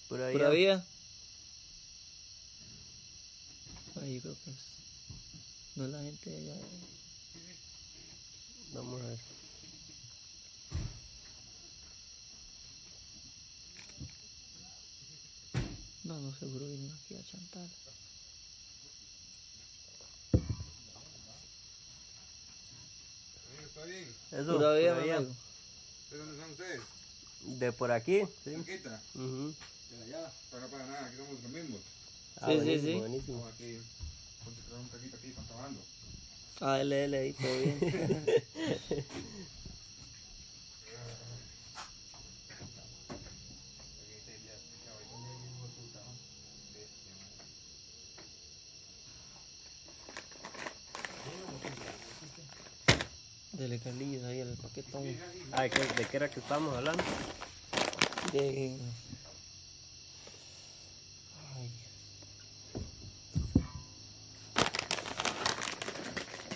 por 0.09 0.21
ahí. 0.21 0.33
¿Pura 0.33 0.49
vida? 0.49 0.85
Ay, 4.01 4.15
yo 4.15 4.21
creo 4.21 4.35
que 4.43 4.49
es... 4.51 4.57
No 5.75 5.85
es 5.85 5.91
la 5.91 6.01
gente 6.01 6.29
de 6.29 6.37
allá. 6.51 6.61
Vamos 8.73 9.01
a 9.01 9.05
ver. 9.05 9.19
No, 16.03 16.19
no, 16.19 16.33
seguro 16.39 16.65
vienen 16.65 16.91
aquí 16.91 17.15
a 17.15 17.23
chantar. 17.23 17.67
Está 23.73 23.85
bien. 23.85 24.07
Eso, 24.31 24.57
vida, 24.57 24.93
por 24.93 25.03
allá. 25.03 25.19
¿De 25.19 26.17
dónde 26.17 26.41
son 26.41 26.51
ustedes? 26.51 26.81
De 27.59 27.71
por 27.71 27.91
aquí. 27.91 28.21
Sí. 28.43 28.51
¿Cerquita? 28.51 29.01
Ujú. 29.15 29.53
De 29.91 30.03
allá. 30.03 30.31
Para 30.51 30.67
para 30.67 30.85
nada, 30.85 31.05
aquí 31.05 31.15
somos 31.15 31.41
los 31.41 31.51
mismos. 31.51 31.79
Ah, 32.41 32.47
Sí, 32.47 32.51
sí, 32.51 32.57
buenísimo, 32.65 32.91
sí. 32.91 32.99
buenísimo. 32.99 33.37
Estamos 33.37 33.53
aquí. 33.53 33.79
Un 34.77 34.89
taquito 34.89 35.17
aquí, 35.17 35.27
están 35.29 35.45
trabajando. 35.45 35.79
Ah, 36.59 36.77
dale 36.77 37.17
ahí, 37.17 37.33
todo 37.33 37.57
bien. 37.59 37.79
Dele 53.61 53.77
Carlillos 53.77 54.23
ahí 54.23 54.39
el 54.39 54.57
paquetón 54.57 55.03
Ah, 55.51 55.61
¿de 55.61 55.69
qué, 55.69 55.79
¿de 55.85 56.05
qué 56.05 56.17
era 56.17 56.31
que 56.31 56.39
estábamos 56.39 56.75
hablando? 56.75 57.03
de... 58.33 58.75
Ay, 61.55 61.69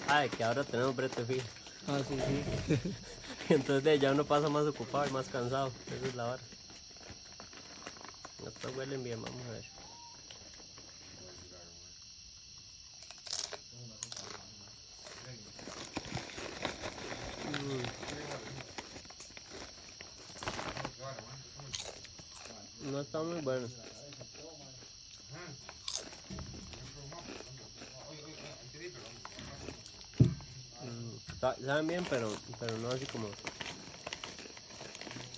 Ah, 0.08 0.22
de 0.22 0.30
que 0.30 0.44
ahora 0.44 0.63
tenemos 0.63 0.96
brete 0.96 1.24
fijo. 1.26 1.46
ah, 1.89 2.00
sí, 2.10 2.18
sí. 2.18 2.94
Entonces 3.54 3.84
de 3.84 4.00
ya 4.00 4.12
uno 4.12 4.26
pasa 4.26 4.50
más 4.50 4.65
ocupado 4.65 5.06
y 5.08 5.12
más 5.12 5.28
cansado. 5.28 5.72
Esa 5.86 6.08
es 6.08 6.15
la 6.15 6.24
vara. 6.24 6.41
Hasta 8.48 8.70
huelen 8.70 9.04
bien, 9.04 9.22
vamos 9.22 9.46
a 9.48 9.52
ver. 9.52 9.63
No 22.91 23.01
está 23.01 23.21
muy 23.23 23.41
bueno. 23.41 23.67
Mm, 30.82 31.39
sa- 31.39 31.56
Saben 31.56 31.88
bien, 31.88 32.06
pero, 32.10 32.32
pero 32.60 32.78
no 32.78 32.89
así 32.91 33.06
como... 33.08 33.28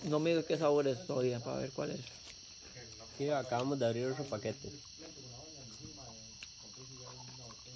No 0.04 0.20
me 0.20 0.30
digas 0.32 0.46
qué 0.46 0.58
sabor 0.58 0.88
es 0.88 1.06
todavía 1.08 1.40
para 1.40 1.58
ver 1.58 1.72
cuál 1.72 1.92
es. 1.92 2.00
Sí, 3.18 3.30
acabamos 3.30 3.80
de 3.80 3.86
abrir 3.86 4.06
otro 4.08 4.26
paquete. 4.26 4.70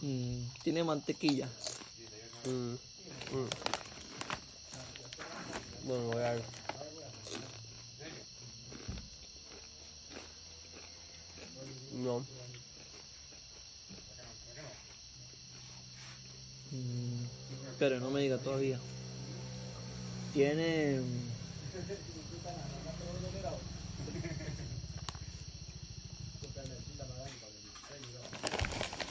Mm, 0.01 0.43
tiene 0.63 0.83
mantequilla. 0.83 1.47
Mm, 2.45 2.73
mm. 2.73 3.70
Voy 5.99 6.23
a. 6.23 6.35
No, 12.01 12.25
Mm, 16.71 17.25
pero 17.77 17.99
no 17.99 18.09
me 18.11 18.21
diga 18.21 18.37
todavía. 18.37 18.79
Tiene. 20.33 21.01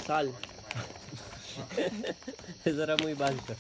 Sal. 0.07 0.33
eso 2.65 2.83
era 2.83 2.97
muy 2.97 3.13
básico. 3.13 3.55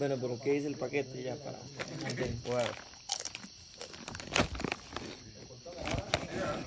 Bueno, 0.00 0.16
pero 0.18 0.40
¿qué 0.40 0.52
dice 0.52 0.66
el 0.66 0.76
paquete 0.76 1.22
ya 1.22 1.36
para? 1.36 1.58
Ok. 1.58 2.20
Bueno, 2.46 2.70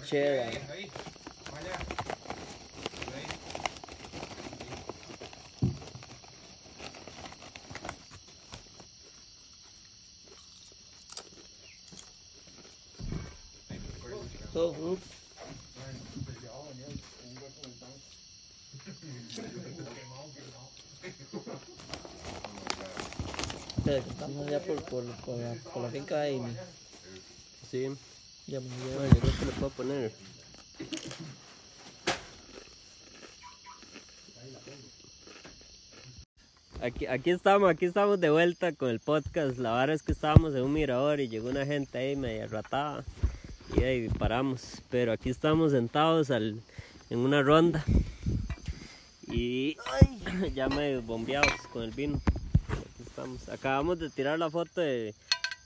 Cheddar. 0.05 0.49
Ahí. 0.71 0.91
Vaya. 1.51 1.79
Ahí. 3.15 3.25
Pero 23.85 23.97
estamos 23.97 24.49
ya 24.49 24.52
por, 24.65 24.83
por, 24.83 25.03
por, 25.25 25.37
la, 25.37 25.55
por 25.73 25.83
la 25.83 25.89
finca 25.89 26.17
de 26.21 26.37
Amy. 26.37 26.53
Sí. 27.69 27.87
Ya 28.47 28.59
me 28.59 28.67
llevo. 28.69 28.99
Bueno, 28.99 29.13
yo 29.15 29.19
creo 29.21 29.39
que 29.39 29.45
le 29.45 29.51
puedo 29.53 29.69
poner. 29.71 30.11
Aquí, 36.81 37.05
aquí 37.05 37.29
estamos, 37.29 37.69
aquí 37.69 37.85
estamos 37.85 38.19
de 38.19 38.29
vuelta 38.29 38.73
con 38.73 38.89
el 38.89 38.99
podcast. 38.99 39.57
La 39.57 39.71
verdad 39.71 39.95
es 39.95 40.03
que 40.03 40.11
estábamos 40.11 40.53
en 40.55 40.63
un 40.63 40.73
mirador 40.73 41.21
y 41.21 41.29
llegó 41.29 41.49
una 41.49 41.65
gente 41.65 41.97
ahí 41.97 42.15
media 42.17 42.47
ratada 42.47 43.05
y 43.77 43.83
ahí 43.83 44.09
paramos. 44.09 44.81
Pero 44.89 45.13
aquí 45.13 45.29
estamos 45.29 45.71
sentados 45.71 46.29
al, 46.29 46.61
en 47.09 47.19
una 47.19 47.41
ronda 47.41 47.85
y 49.27 49.77
ya 50.53 50.67
medio 50.67 51.01
bombeados 51.01 51.53
con 51.71 51.83
el 51.83 51.91
vino. 51.91 52.21
Estamos. 53.23 53.47
Acabamos 53.49 53.99
de 53.99 54.09
tirar 54.09 54.37
la 54.37 54.49
foto 54.49 54.81
de, 54.81 55.13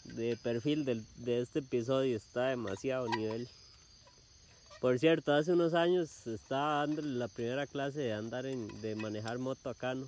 de 0.03 0.37
perfil 0.37 0.85
del- 0.85 1.03
de 1.17 1.41
este 1.41 1.59
episodio, 1.59 2.15
está 2.15 2.49
demasiado 2.49 3.07
nivel. 3.09 3.47
Por 4.79 4.99
cierto, 4.99 5.33
hace 5.33 5.53
unos 5.53 5.73
años 5.73 6.27
estaba 6.27 6.85
dando 6.85 7.01
la 7.01 7.27
primera 7.27 7.65
clase 7.65 7.99
de 7.99 8.13
andar 8.13 8.45
en, 8.45 8.67
de 8.81 8.95
manejar 8.95 9.39
moto 9.39 9.71
acá, 9.71 9.95
¿no? 9.95 10.07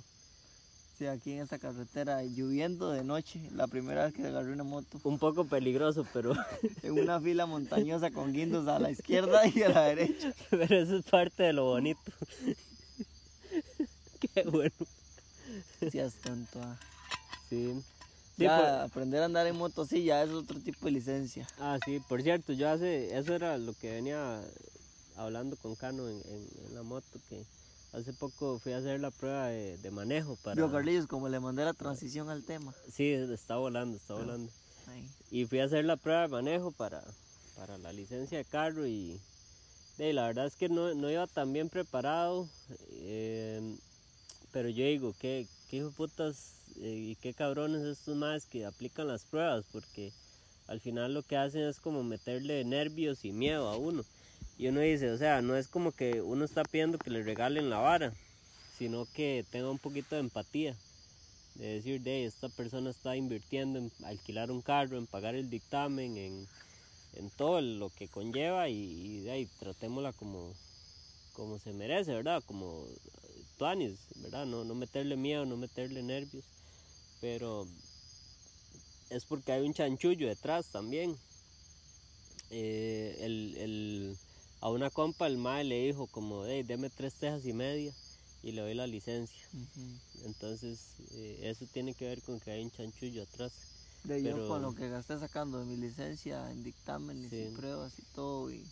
Sí, 0.96 1.06
aquí 1.06 1.32
en 1.32 1.40
esta 1.40 1.58
carretera, 1.58 2.22
lloviendo 2.22 2.92
de 2.92 3.02
noche, 3.02 3.40
la 3.56 3.66
primera 3.66 4.04
vez 4.04 4.14
que 4.14 4.24
agarré 4.26 4.52
una 4.52 4.62
moto, 4.64 5.00
Un 5.02 5.18
poco 5.18 5.44
peligroso, 5.44 6.06
pero, 6.12 6.32
en 6.84 6.92
una 7.00 7.20
fila 7.22 7.46
montañosa 7.46 8.12
con 8.12 8.32
guindos 8.32 8.68
a 8.68 8.78
la 8.78 8.92
izquierda 8.92 9.44
y 9.48 9.62
a 9.62 9.70
la 9.70 9.84
derecha. 9.86 10.32
pero 10.50 10.76
eso 10.78 10.98
es 10.98 11.04
parte 11.04 11.42
de 11.42 11.52
lo 11.54 11.64
bonito. 11.64 12.12
Qué 14.34 14.42
bueno. 14.44 14.70
Sí, 15.90 15.98
es 15.98 16.14
tonto. 16.14 16.60
ah. 16.62 16.76
Sí. 17.50 17.74
Sí, 18.36 18.44
Ya 18.44 18.56
por- 18.56 18.66
aprender 18.90 19.22
a 19.22 19.26
andar 19.26 19.46
en 19.46 19.56
moto 19.56 19.84
sí 19.84 20.04
ya 20.04 20.22
es 20.22 20.30
otro 20.30 20.58
tipo 20.60 20.86
de 20.86 20.92
licencia. 20.92 21.46
ah, 21.58 21.78
sí, 21.84 22.00
por 22.08 22.22
cierto, 22.22 22.52
yo 22.54 22.70
hace, 22.70 23.14
eso 23.18 23.34
era 23.34 23.58
lo 23.58 23.74
que 23.74 23.90
venía 23.90 24.40
hablando 25.16 25.56
con 25.56 25.74
Cano 25.74 26.08
en, 26.08 26.16
en- 26.24 26.48
en 26.68 26.74
la 26.74 26.82
moto, 26.82 27.18
que 27.28 27.44
hace 27.92 28.12
poco 28.14 28.58
fui 28.60 28.72
a 28.72 28.78
hacer 28.78 29.00
la 29.00 29.10
prueba 29.10 29.48
de, 29.48 29.76
de 29.78 29.90
manejo 29.90 30.36
para... 30.36 30.56
Yo, 30.56 30.70
Carlillos, 30.72 31.06
como 31.06 31.28
le 31.28 31.38
mandé 31.40 31.64
la 31.64 31.74
transición 31.74 32.30
al 32.30 32.42
tema. 32.44 32.72
Sí, 32.90 33.10
está 33.10 33.56
volando, 33.56 33.96
está 33.98 34.14
Ah. 34.14 34.18
volando. 34.18 34.50
Y 35.30 35.44
fui 35.44 35.60
a 35.60 35.64
hacer 35.66 35.84
la 35.84 35.96
prueba 35.96 36.22
de 36.22 36.28
manejo 36.28 36.70
para, 36.72 37.02
para 37.56 37.76
la 37.78 37.92
licencia 37.92 38.38
de 38.38 38.44
carro 38.44 38.86
y 38.86 39.20
de, 39.98 40.12
la 40.14 40.26
verdad 40.26 40.46
es 40.46 40.56
que 40.56 40.68
no, 40.68 40.94
no 40.94 41.10
iba 41.10 41.26
tan 41.26 41.52
bien 41.52 41.68
preparado. 41.68 42.48
eh, 42.92 43.76
pero 44.52 44.68
yo 44.68 44.84
digo, 44.84 45.14
qué, 45.20 45.46
qué 45.70 45.82
putas 45.96 46.54
eh, 46.76 47.10
y 47.10 47.16
qué 47.16 47.34
cabrones 47.34 47.82
estos 47.82 48.16
más 48.16 48.46
que 48.46 48.64
aplican 48.64 49.08
las 49.08 49.24
pruebas, 49.24 49.64
porque 49.72 50.12
al 50.68 50.80
final 50.80 51.14
lo 51.14 51.22
que 51.22 51.36
hacen 51.36 51.62
es 51.62 51.80
como 51.80 52.02
meterle 52.02 52.64
nervios 52.64 53.24
y 53.24 53.32
miedo 53.32 53.68
a 53.68 53.76
uno. 53.76 54.04
Y 54.58 54.68
uno 54.68 54.80
dice, 54.80 55.10
o 55.10 55.18
sea, 55.18 55.42
no 55.42 55.56
es 55.56 55.68
como 55.68 55.92
que 55.92 56.20
uno 56.20 56.44
está 56.44 56.64
pidiendo 56.64 56.98
que 56.98 57.10
le 57.10 57.22
regalen 57.22 57.70
la 57.70 57.78
vara, 57.78 58.12
sino 58.78 59.06
que 59.14 59.44
tenga 59.50 59.70
un 59.70 59.78
poquito 59.78 60.14
de 60.14 60.20
empatía 60.20 60.76
de 61.54 61.74
decir, 61.74 62.00
de 62.00 62.24
esta 62.24 62.48
persona 62.48 62.90
está 62.90 63.16
invirtiendo 63.16 63.78
en 63.78 63.90
alquilar 64.04 64.50
un 64.50 64.62
carro, 64.62 64.96
en 64.96 65.06
pagar 65.06 65.34
el 65.34 65.50
dictamen, 65.50 66.16
en, 66.16 66.46
en 67.16 67.30
todo 67.30 67.60
lo 67.60 67.90
que 67.90 68.08
conlleva 68.08 68.68
y, 68.68 68.76
y 68.76 69.20
de 69.20 69.30
ahí 69.30 69.48
tratémosla 69.58 70.12
como, 70.12 70.54
como 71.34 71.58
se 71.58 71.72
merece, 71.72 72.14
¿verdad? 72.14 72.42
Como 72.46 72.86
eh, 72.86 73.42
tuanis, 73.58 73.98
¿verdad? 74.16 74.46
No, 74.46 74.64
no 74.64 74.74
meterle 74.74 75.16
miedo, 75.16 75.44
no 75.44 75.56
meterle 75.56 76.02
nervios, 76.02 76.44
pero 77.20 77.66
es 79.10 79.24
porque 79.24 79.52
hay 79.52 79.62
un 79.66 79.74
chanchullo 79.74 80.28
detrás 80.28 80.66
también. 80.68 81.16
Eh, 82.50 83.16
el, 83.20 83.56
el- 83.58 84.16
a 84.62 84.68
una 84.68 84.90
compa 84.90 85.26
el 85.26 85.38
mae 85.38 85.64
le 85.64 85.86
dijo 85.86 86.06
como, 86.08 86.44
hey, 86.44 86.62
deme 86.62 86.90
tres 86.90 87.14
tejas 87.14 87.46
y 87.46 87.52
media 87.54 87.94
y 88.42 88.52
le 88.52 88.60
doy 88.60 88.74
la 88.74 88.86
licencia. 88.86 89.46
Entonces, 90.24 90.80
eh, 91.12 91.40
eso 91.44 91.64
tiene 91.72 91.94
que 91.94 92.04
ver 92.06 92.20
con 92.22 92.38
que 92.40 92.50
hay 92.50 92.62
un 92.62 92.70
chanchullo 92.70 93.22
atrás. 93.22 93.52
De 94.04 94.22
yo 94.22 94.32
Pero- 94.34 94.48
con 94.48 94.62
lo 94.62 94.74
que 94.74 94.88
gasté 94.88 95.18
sacando 95.18 95.58
de 95.60 95.64
mi 95.66 95.76
licencia 95.76 96.50
en 96.50 96.62
dictámenes 96.62 97.32
y 97.32 97.44
Sí. 97.48 97.52
pruebas 97.56 97.92
y 97.98 98.02
todo, 98.14 98.50
y 98.50 98.62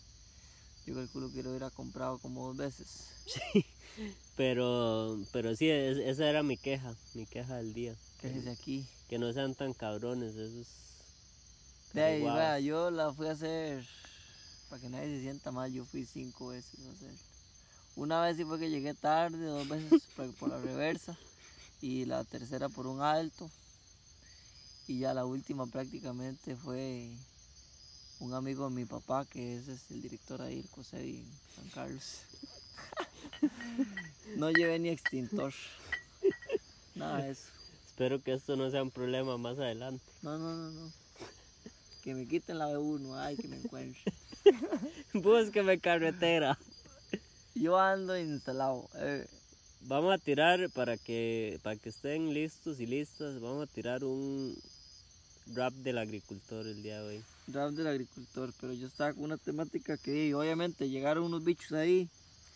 yo 0.86 0.94
calculo 0.94 1.30
que 1.32 1.42
lo 1.42 1.50
hubiera 1.50 1.70
comprado 1.70 2.18
como 2.18 2.46
dos 2.48 2.56
veces. 2.56 3.08
Pero, 4.36 5.18
pero 5.32 5.56
sí, 5.56 5.68
es- 5.68 5.98
esa 5.98 6.28
era 6.30 6.44
mi 6.44 6.56
queja, 6.56 6.94
mi 7.14 7.26
queja 7.26 7.56
del 7.56 7.74
día. 7.74 7.96
Que 8.20 8.28
es 8.28 8.44
de 8.44 8.50
aquí. 8.50 8.86
Que 9.08 9.18
no 9.18 9.32
sean 9.32 9.54
tan 9.54 9.72
cabrones 9.72 10.34
esos. 10.34 10.66
De 11.92 12.02
ahí, 12.02 12.22
vea, 12.22 12.60
yo 12.60 12.90
la 12.90 13.12
fui 13.12 13.28
a 13.28 13.32
hacer, 13.32 13.86
para 14.68 14.82
que 14.82 14.90
nadie 14.90 15.16
se 15.16 15.22
sienta 15.22 15.50
mal, 15.50 15.72
yo 15.72 15.84
fui 15.84 16.04
cinco 16.04 16.48
veces 16.48 16.86
a 16.86 16.90
hacer. 16.90 17.14
Una 17.96 18.20
vez 18.20 18.36
sí 18.36 18.44
fue 18.44 18.58
que 18.58 18.70
llegué 18.70 18.92
tarde, 18.94 19.44
dos 19.46 19.66
veces 19.66 20.02
por, 20.16 20.32
por 20.34 20.48
la 20.50 20.58
reversa, 20.58 21.16
y 21.80 22.04
la 22.04 22.24
tercera 22.24 22.68
por 22.68 22.86
un 22.86 23.00
alto. 23.00 23.50
Y 24.86 25.00
ya 25.00 25.14
la 25.14 25.24
última 25.24 25.66
prácticamente 25.66 26.56
fue 26.56 27.10
un 28.20 28.34
amigo 28.34 28.68
de 28.68 28.74
mi 28.74 28.84
papá, 28.84 29.24
que 29.24 29.56
ese 29.56 29.74
es 29.74 29.90
el 29.90 30.02
director 30.02 30.42
ahí, 30.42 30.60
el 30.60 30.68
COSEBI 30.68 31.18
en 31.18 31.32
San 31.54 31.68
Carlos. 31.70 32.20
no 34.36 34.50
llevé 34.50 34.78
ni 34.78 34.88
extintor. 34.88 35.54
Nada 36.94 37.22
de 37.22 37.30
eso. 37.30 37.57
Espero 37.98 38.22
que 38.22 38.32
esto 38.32 38.54
no 38.54 38.70
sea 38.70 38.84
un 38.84 38.92
problema 38.92 39.36
más 39.38 39.58
adelante. 39.58 40.04
No, 40.22 40.38
no, 40.38 40.54
no, 40.54 40.70
no. 40.70 40.92
Que 42.04 42.14
me 42.14 42.28
quiten 42.28 42.56
la 42.56 42.68
B1, 42.68 43.16
ay, 43.16 43.36
que 43.36 43.48
me 43.48 43.56
encuentre. 43.56 44.00
Búsqueme 45.14 45.80
carretera. 45.80 46.56
Yo 47.56 47.76
ando 47.76 48.16
instalado. 48.16 48.88
eh, 48.98 49.26
Vamos 49.80 50.14
a 50.14 50.18
tirar 50.18 50.70
para 50.70 50.96
que, 50.96 51.58
para 51.64 51.74
que 51.74 51.88
estén 51.88 52.32
listos 52.32 52.78
y 52.78 52.86
listas. 52.86 53.40
Vamos 53.40 53.68
a 53.68 53.72
tirar 53.72 54.04
un 54.04 54.56
rap 55.56 55.72
del 55.72 55.98
agricultor 55.98 56.68
el 56.68 56.80
día 56.84 57.02
de 57.02 57.16
hoy. 57.16 57.24
rap 57.48 57.72
del 57.72 57.88
agricultor, 57.88 58.52
pero 58.60 58.74
yo 58.74 58.86
estaba 58.86 59.12
con 59.12 59.24
una 59.24 59.38
temática 59.38 59.96
que 59.96 60.32
obviamente 60.36 60.88
llegaron 60.88 61.24
unos 61.24 61.42
bichos 61.42 61.72
ahí. 61.72 62.08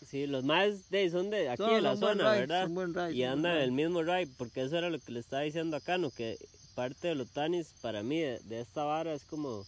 Sí, 0.05 0.27
los 0.27 0.43
más 0.43 0.89
de 0.89 1.09
son 1.09 1.29
de 1.29 1.49
aquí 1.49 1.63
Son- 1.63 1.73
de 1.73 1.81
la 1.81 1.95
zona, 1.97 2.31
ride, 2.33 2.39
¿verdad? 2.47 2.67
ride, 2.67 3.13
y 3.15 3.23
andan 3.23 3.57
en 3.57 3.61
el 3.63 3.71
mismo 3.71 4.01
ride, 4.03 4.27
porque 4.37 4.61
eso 4.63 4.77
era 4.77 4.89
lo 4.89 4.99
que 4.99 5.11
le 5.11 5.19
estaba 5.19 5.43
diciendo 5.43 5.77
acá, 5.77 5.97
¿no? 5.97 6.09
Que 6.11 6.37
parte 6.75 7.09
de 7.09 7.15
los 7.15 7.29
tanis 7.31 7.73
para 7.81 8.03
mí 8.03 8.19
de, 8.19 8.39
de 8.41 8.61
esta 8.61 8.83
vara 8.83 9.13
es 9.13 9.23
como 9.25 9.65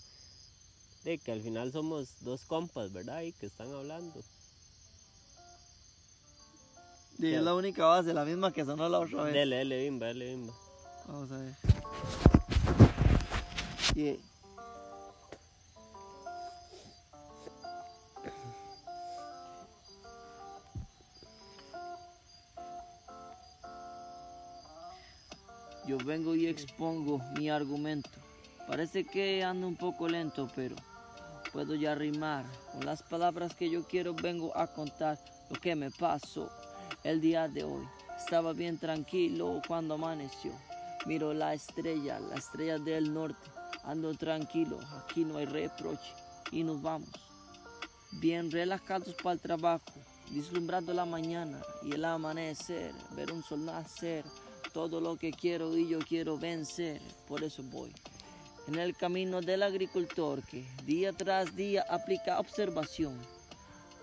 de 1.03 1.17
que 1.19 1.31
al 1.31 1.41
final 1.41 1.71
somos 1.71 2.09
dos 2.21 2.45
compas, 2.45 2.91
¿verdad? 2.91 3.21
Y 3.21 3.31
que 3.33 3.45
están 3.45 3.71
hablando. 3.71 4.19
Y 7.17 7.33
es 7.33 7.41
la 7.41 7.53
única 7.55 7.85
base, 7.85 8.13
la 8.13 8.25
misma 8.25 8.51
que 8.51 8.65
sonó 8.65 8.89
la 8.89 8.99
otra 8.99 9.23
vez. 9.23 9.33
Dele, 9.33 9.57
dele, 9.57 9.83
bimba, 9.83 10.07
dele, 10.07 10.31
bimba. 10.31 10.53
Vamos 11.07 11.31
a 11.31 11.37
ver. 11.37 11.53
Yeah. 13.95 14.17
Yo 25.87 25.97
vengo 25.99 26.35
y 26.35 26.47
expongo 26.47 27.21
mi 27.37 27.49
argumento. 27.49 28.09
Parece 28.67 29.05
que 29.05 29.43
ando 29.43 29.67
un 29.67 29.75
poco 29.75 30.07
lento, 30.07 30.49
pero 30.55 30.75
puedo 31.53 31.75
ya 31.75 31.93
rimar. 31.93 32.43
Con 32.73 32.85
las 32.85 33.03
palabras 33.03 33.55
que 33.55 33.69
yo 33.69 33.83
quiero 33.83 34.15
vengo 34.15 34.55
a 34.57 34.67
contar 34.67 35.19
lo 35.49 35.59
que 35.59 35.75
me 35.75 35.91
pasó 35.91 36.49
el 37.03 37.21
día 37.21 37.47
de 37.47 37.63
hoy. 37.63 37.87
Estaba 38.17 38.53
bien 38.53 38.79
tranquilo 38.79 39.61
cuando 39.67 39.93
amaneció. 39.93 40.51
Miro 41.05 41.33
la 41.33 41.53
estrella, 41.53 42.19
la 42.19 42.35
estrella 42.35 42.79
del 42.79 43.13
norte. 43.13 43.49
Ando 43.83 44.15
tranquilo, 44.15 44.79
aquí 44.97 45.23
no 45.23 45.37
hay 45.37 45.45
reproche. 45.45 46.13
Y 46.51 46.63
nos 46.63 46.81
vamos. 46.81 47.09
Bien 48.13 48.49
relajados 48.49 49.13
para 49.21 49.33
el 49.33 49.39
trabajo, 49.39 49.85
vislumbrando 50.31 50.93
la 50.93 51.05
mañana 51.05 51.61
y 51.83 51.91
el 51.91 52.05
amanecer, 52.05 52.93
ver 53.15 53.31
un 53.31 53.43
sol 53.43 53.65
nacer. 53.65 54.25
Todo 54.75 54.99
lo 54.99 55.15
que 55.15 55.31
quiero 55.31 55.77
y 55.77 55.87
yo 55.87 55.99
quiero 55.99 56.37
vencer, 56.37 56.99
por 57.29 57.41
eso 57.45 57.63
voy. 57.71 57.93
En 58.67 58.75
el 58.75 58.93
camino 58.93 59.39
del 59.39 59.63
agricultor 59.63 60.43
que 60.43 60.65
día 60.85 61.13
tras 61.13 61.55
día 61.55 61.85
aplica 61.89 62.41
observación 62.41 63.17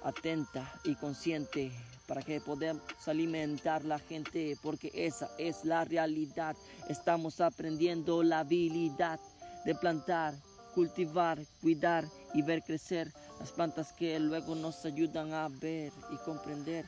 atenta 0.02 0.72
y 0.84 0.94
consciente 0.94 1.70
para 2.08 2.22
que 2.22 2.40
podamos 2.40 2.82
alimentar 3.04 3.84
la 3.84 3.98
gente 3.98 4.56
porque 4.62 4.90
esa 4.94 5.30
es 5.36 5.62
la 5.66 5.84
realidad. 5.84 6.56
Estamos 6.88 7.42
aprendiendo 7.42 8.22
la 8.22 8.38
habilidad 8.38 9.20
de 9.66 9.74
plantar, 9.74 10.34
cultivar, 10.74 11.38
cuidar 11.60 12.06
y 12.32 12.40
ver 12.40 12.62
crecer 12.62 13.12
las 13.40 13.52
plantas 13.52 13.92
que 13.92 14.18
luego 14.18 14.54
nos 14.54 14.86
ayudan 14.86 15.34
a 15.34 15.48
ver 15.48 15.92
y 16.10 16.16
comprender 16.24 16.86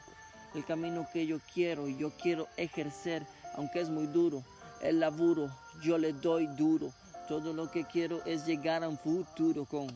el 0.55 0.65
camino 0.65 1.07
que 1.13 1.27
yo 1.27 1.39
quiero 1.53 1.87
y 1.87 1.99
yo 1.99 2.13
quiero 2.13 2.47
ejercer, 2.57 3.27
aunque 3.55 3.81
es 3.81 3.89
muy 3.89 4.07
duro. 4.07 4.43
El 4.81 5.01
laburo, 5.01 5.51
yo 5.83 5.99
le 5.99 6.13
doy 6.13 6.47
duro. 6.47 6.93
Todo 7.29 7.53
lo 7.53 7.71
que 7.71 7.85
quiero 7.85 8.23
es 8.25 8.45
llegar 8.45 8.85
a 8.85 8.89
un 8.89 8.99
futuro 8.99 9.65
con 9.65 9.89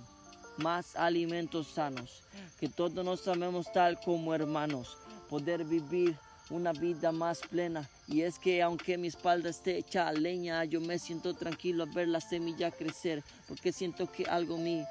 más 0.57 0.97
alimentos 0.97 1.69
sanos, 1.69 2.23
que 2.59 2.69
todos 2.69 3.05
nos 3.05 3.29
amemos 3.29 3.71
tal 3.73 3.99
como 4.01 4.35
hermanos, 4.35 4.97
poder 5.29 5.65
vivir 5.65 6.17
una 6.51 6.73
vida 6.73 7.13
más 7.13 7.41
plena. 7.41 7.89
Y 8.07 8.23
es 8.23 8.39
que 8.39 8.63
aunque 8.63 8.99
mi 8.99 9.09
espalda 9.09 9.51
esté 9.51 9.79
hecha 9.79 10.09
a 10.09 10.13
leña, 10.13 10.65
yo 10.65 10.81
me 10.81 10.99
siento 10.99 11.35
tranquilo 11.35 11.85
a 11.85 11.95
ver 11.95 12.09
la 12.09 12.21
semilla 12.21 12.71
crecer, 12.71 13.23
porque 13.47 13.73
siento 13.73 14.11
que 14.11 14.25
algo 14.25 14.57
me 14.57 14.87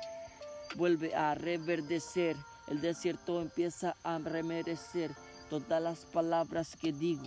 vuelve 0.75 1.15
a 1.15 1.35
reverdecer. 1.35 2.35
El 2.67 2.81
desierto 2.81 3.41
empieza 3.41 3.95
a 4.03 4.17
remerecer 4.19 5.11
todas 5.49 5.81
las 5.81 5.99
palabras 6.05 6.75
que 6.75 6.91
digo. 6.91 7.23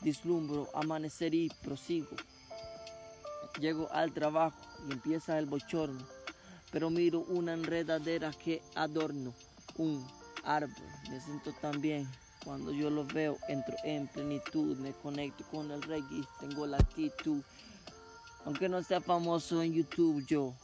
Dislumbro, 0.00 0.68
amanecer 0.74 1.34
y 1.34 1.50
prosigo. 1.62 2.16
Llego 3.60 3.90
al 3.92 4.12
trabajo 4.12 4.58
y 4.88 4.92
empieza 4.92 5.38
el 5.38 5.46
bochorno, 5.46 6.00
pero 6.70 6.88
miro 6.88 7.20
una 7.28 7.52
enredadera 7.52 8.32
que 8.32 8.62
adorno, 8.74 9.34
un 9.76 10.06
árbol. 10.44 10.86
Me 11.10 11.20
siento 11.20 11.52
tan 11.60 11.80
bien 11.80 12.08
cuando 12.44 12.72
yo 12.72 12.88
lo 12.88 13.04
veo, 13.04 13.36
entro 13.48 13.76
en 13.84 14.08
plenitud, 14.08 14.78
me 14.78 14.92
conecto 14.92 15.44
con 15.50 15.70
el 15.70 15.82
reggae, 15.82 16.24
tengo 16.40 16.66
la 16.66 16.78
actitud. 16.78 17.42
Aunque 18.46 18.68
no 18.68 18.82
sea 18.82 19.00
famoso 19.00 19.62
en 19.62 19.74
YouTube, 19.74 20.24
yo 20.26 20.54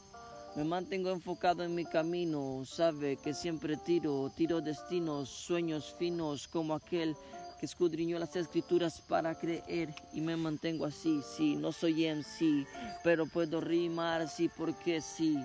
me 0.55 0.63
mantengo 0.63 1.11
enfocado 1.11 1.63
en 1.63 1.75
mi 1.75 1.85
camino, 1.85 2.63
sabe 2.65 3.17
que 3.17 3.35
siempre 3.35 3.77
tiro, 3.77 4.31
tiro 4.35 4.59
destinos, 4.59 5.29
sueños 5.29 5.95
finos 5.99 6.47
como 6.47 6.73
aquel 6.73 7.15
que 7.59 7.65
escudriñó 7.65 8.19
las 8.19 8.35
escrituras 8.35 9.01
para 9.01 9.35
creer 9.35 9.93
y 10.13 10.21
me 10.21 10.37
mantengo 10.37 10.85
así, 10.85 11.21
sí, 11.35 11.55
no 11.55 11.71
soy 11.71 12.05
MC, 12.07 12.67
pero 13.03 13.25
puedo 13.25 13.61
rimar 13.61 14.29
sí 14.29 14.49
porque 14.55 15.01
sí. 15.01 15.37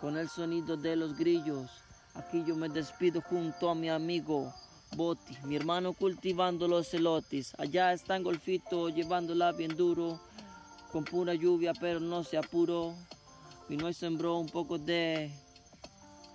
Con 0.00 0.16
el 0.16 0.28
sonido 0.28 0.76
de 0.76 0.96
los 0.96 1.16
grillos, 1.16 1.70
aquí 2.14 2.42
yo 2.46 2.56
me 2.56 2.68
despido 2.68 3.20
junto 3.20 3.68
a 3.68 3.74
mi 3.74 3.90
amigo 3.90 4.52
Boti, 4.96 5.36
mi 5.44 5.56
hermano 5.56 5.92
cultivando 5.92 6.66
los 6.66 6.92
elotes. 6.94 7.52
Allá 7.58 7.92
está 7.92 8.16
en 8.16 8.24
Golfito 8.24 8.88
llevándola 8.88 9.52
bien 9.52 9.76
duro, 9.76 10.20
con 10.90 11.04
pura 11.04 11.34
lluvia 11.34 11.72
pero 11.78 12.00
no 12.00 12.24
se 12.24 12.36
apuró. 12.36 12.94
Y 13.68 13.78
sembró 13.94 14.38
un 14.38 14.48
poco 14.48 14.78
de 14.78 15.30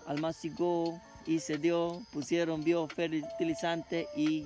almacigó 0.07 1.01
y 1.25 1.39
se 1.39 1.57
dio, 1.57 2.01
pusieron 2.11 2.63
biofertilizante 2.63 4.07
y 4.15 4.45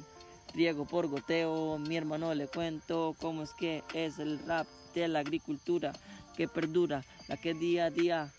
riego 0.53 0.85
por 0.85 1.07
goteo. 1.07 1.77
Mi 1.77 1.97
hermano 1.97 2.33
le 2.33 2.47
cuento 2.47 3.15
cómo 3.19 3.43
es 3.43 3.53
que 3.53 3.83
es 3.93 4.19
el 4.19 4.39
rap 4.45 4.67
de 4.93 5.07
la 5.07 5.19
agricultura 5.19 5.93
que 6.35 6.47
perdura, 6.47 7.03
la 7.27 7.37
que 7.37 7.53
día 7.53 7.85
a 7.85 7.89
día 7.89 8.33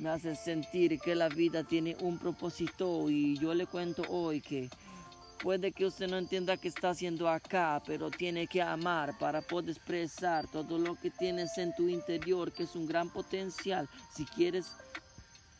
me 0.00 0.10
hace 0.10 0.36
sentir 0.36 0.98
que 1.00 1.14
la 1.14 1.28
vida 1.28 1.64
tiene 1.64 1.96
un 2.00 2.18
propósito 2.18 3.10
y 3.10 3.36
yo 3.38 3.54
le 3.54 3.66
cuento 3.66 4.02
hoy 4.08 4.40
que 4.40 4.68
puede 5.38 5.72
que 5.72 5.86
usted 5.86 6.08
no 6.08 6.18
entienda 6.18 6.56
qué 6.56 6.68
está 6.68 6.90
haciendo 6.90 7.28
acá, 7.28 7.80
pero 7.86 8.10
tiene 8.10 8.46
que 8.46 8.60
amar 8.60 9.16
para 9.18 9.40
poder 9.40 9.70
expresar 9.70 10.48
todo 10.50 10.78
lo 10.78 10.96
que 10.96 11.10
tienes 11.10 11.56
en 11.58 11.74
tu 11.74 11.88
interior, 11.88 12.52
que 12.52 12.64
es 12.64 12.74
un 12.74 12.86
gran 12.86 13.10
potencial. 13.10 13.88
Si 14.12 14.24
quieres 14.24 14.72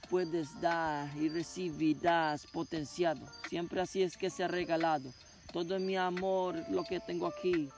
puedes 0.09 0.61
dar 0.61 1.14
y 1.16 1.28
recibirás 1.28 2.46
potenciado. 2.46 3.26
Siempre 3.48 3.80
así 3.80 4.02
es 4.02 4.16
que 4.16 4.30
se 4.30 4.44
ha 4.44 4.48
regalado. 4.48 5.12
Todo 5.52 5.78
mi 5.78 5.96
amor, 5.96 6.56
lo 6.70 6.84
que 6.84 7.00
tengo 7.00 7.26
aquí, 7.26 7.68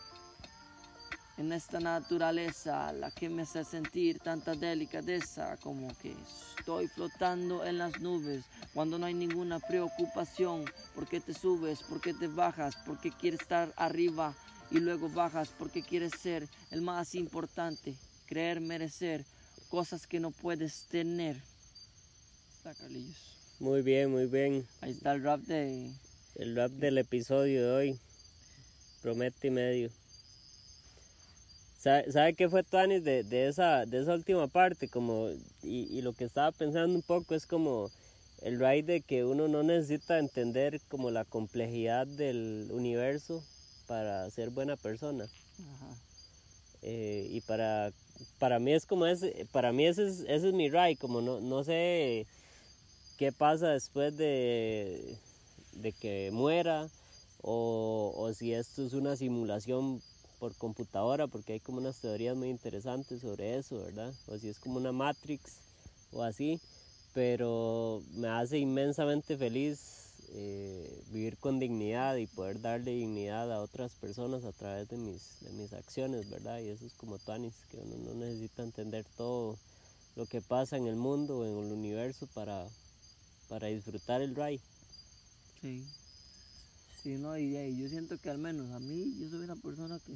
en 1.41 1.53
esta 1.53 1.81
naturaleza, 1.81 2.93
la 2.93 3.11
que 3.11 3.31
me 3.31 3.43
hace 3.43 3.65
sentir 3.65 4.19
tanta 4.19 4.55
delicadeza, 4.55 5.57
como 5.63 5.89
que 6.03 6.15
estoy 6.59 6.87
flotando 6.89 7.65
en 7.65 7.79
las 7.79 7.99
nubes, 8.01 8.45
cuando 8.75 8.99
no 8.99 9.07
hay 9.07 9.15
ninguna 9.15 9.59
preocupación, 9.59 10.67
porque 10.95 11.19
te 11.21 11.33
subes, 11.33 11.83
porque 11.89 12.13
te 12.13 12.27
bajas, 12.27 12.77
porque 12.85 13.11
quieres 13.11 13.41
estar 13.41 13.73
arriba 13.77 14.35
y 14.71 14.81
luego 14.81 15.09
bajas, 15.09 15.51
porque 15.59 15.83
quieres 15.83 16.13
ser 16.21 16.47
el 16.71 16.83
más 16.83 17.15
importante, 17.15 17.97
creer, 18.27 18.61
merecer 18.61 19.25
cosas 19.71 20.07
que 20.07 20.21
no 20.21 20.33
puedes 20.33 20.85
tener. 20.89 21.41
Carlillos. 22.63 23.17
Muy 23.59 23.83
bien, 23.83 24.11
muy 24.11 24.27
bien. 24.27 24.67
Ahí 24.81 24.93
está 24.93 25.13
el 25.13 25.23
rap 25.23 25.41
de... 25.43 25.91
El 26.37 26.57
rap 26.57 26.71
del 26.73 26.99
episodio 26.99 27.63
de 27.63 27.71
hoy. 27.71 27.99
Promete 29.03 29.49
y 29.49 29.51
medio. 29.51 29.91
¿Sabe, 31.79 32.13
sabe 32.13 32.35
qué 32.35 32.49
fue 32.49 32.63
Tuanis 32.63 33.03
de, 33.03 33.25
de, 33.25 33.49
esa, 33.49 33.87
de 33.87 34.03
esa 34.03 34.15
última 34.15 34.47
parte? 34.47 34.89
Como, 34.89 35.31
y, 35.63 35.89
y 35.91 36.03
lo 36.03 36.13
que 36.13 36.25
estaba 36.25 36.53
pensando 36.53 36.95
un 36.95 37.03
poco 37.03 37.35
es 37.35 37.47
como 37.47 37.91
el 38.43 38.59
ride 38.59 38.83
de 38.83 39.01
que 39.01 39.25
uno 39.25 39.49
no 39.49 39.63
necesita 39.63 40.19
entender 40.19 40.81
como 40.89 41.11
la 41.11 41.25
complejidad 41.25 42.07
del 42.07 42.69
universo 42.73 43.43
para 43.87 44.31
ser 44.31 44.51
buena 44.51 44.77
persona. 44.77 45.25
Ajá. 45.25 45.97
Eh, 46.83 47.29
y 47.31 47.41
para, 47.43 47.93
para 48.39 48.59
mí 48.59 48.73
es 48.73 48.87
como 48.87 49.07
ese, 49.07 49.47
para 49.53 49.73
mí 49.73 49.87
ese 49.87 50.07
es, 50.07 50.21
ese 50.21 50.49
es 50.49 50.55
mi 50.55 50.71
ride, 50.71 50.97
como 50.97 51.21
no, 51.21 51.41
no 51.41 51.63
sé 51.65 52.27
qué 53.21 53.33
pasa 53.33 53.69
después 53.69 54.17
de, 54.17 55.19
de 55.75 55.93
que 55.93 56.31
muera 56.33 56.89
o, 57.43 58.15
o 58.17 58.33
si 58.33 58.55
esto 58.55 58.83
es 58.83 58.95
una 58.95 59.15
simulación 59.15 60.01
por 60.39 60.55
computadora, 60.55 61.27
porque 61.27 61.53
hay 61.53 61.61
como 61.61 61.81
unas 61.81 62.01
teorías 62.01 62.35
muy 62.35 62.49
interesantes 62.49 63.21
sobre 63.21 63.59
eso, 63.59 63.79
¿verdad? 63.85 64.15
O 64.27 64.39
si 64.39 64.49
es 64.49 64.59
como 64.59 64.79
una 64.79 64.93
Matrix 64.93 65.59
o 66.13 66.23
así, 66.23 66.63
pero 67.13 68.03
me 68.15 68.29
hace 68.29 68.57
inmensamente 68.57 69.37
feliz 69.37 70.15
eh, 70.31 71.03
vivir 71.11 71.37
con 71.37 71.59
dignidad 71.59 72.17
y 72.17 72.27
poder 72.27 72.63
darle 72.63 72.93
dignidad 72.93 73.53
a 73.53 73.61
otras 73.61 73.93
personas 73.97 74.45
a 74.45 74.53
través 74.53 74.89
de 74.89 74.97
mis, 74.97 75.41
de 75.43 75.51
mis 75.51 75.75
acciones, 75.75 76.31
¿verdad? 76.31 76.61
Y 76.61 76.69
eso 76.69 76.87
es 76.87 76.95
como 76.95 77.19
Tuanis, 77.19 77.67
que 77.71 77.77
uno 77.77 77.97
no 77.99 78.15
necesita 78.15 78.63
entender 78.63 79.05
todo 79.19 79.59
lo 80.17 80.25
que 80.25 80.41
pasa 80.41 80.79
en 80.79 80.87
el 80.87 80.97
mundo 80.97 81.41
o 81.41 81.45
en 81.45 81.67
el 81.67 81.71
universo 81.71 82.27
para, 82.33 82.67
para 83.51 83.67
disfrutar 83.67 84.23
el 84.23 84.35
ride. 84.37 84.61
Sí. 85.61 85.85
Sí, 87.03 87.17
no, 87.19 87.37
y, 87.37 87.57
y 87.57 87.83
yo 87.83 87.89
siento 87.89 88.17
que 88.17 88.31
al 88.31 88.39
menos 88.39 88.71
a 88.71 88.79
mí, 88.79 89.13
yo 89.19 89.29
soy 89.29 89.41
una 89.41 89.57
persona 89.57 89.99
que, 89.99 90.15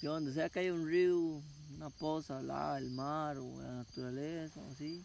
que 0.00 0.06
donde 0.06 0.32
sea 0.34 0.50
que 0.50 0.60
haya 0.60 0.74
un 0.74 0.86
río, 0.86 1.16
una 1.76 1.88
poza, 1.88 2.42
lado 2.42 2.74
del 2.74 2.90
mar 2.90 3.38
o 3.38 3.62
la 3.62 3.76
naturaleza 3.76 4.60
o 4.60 4.70
así, 4.72 5.00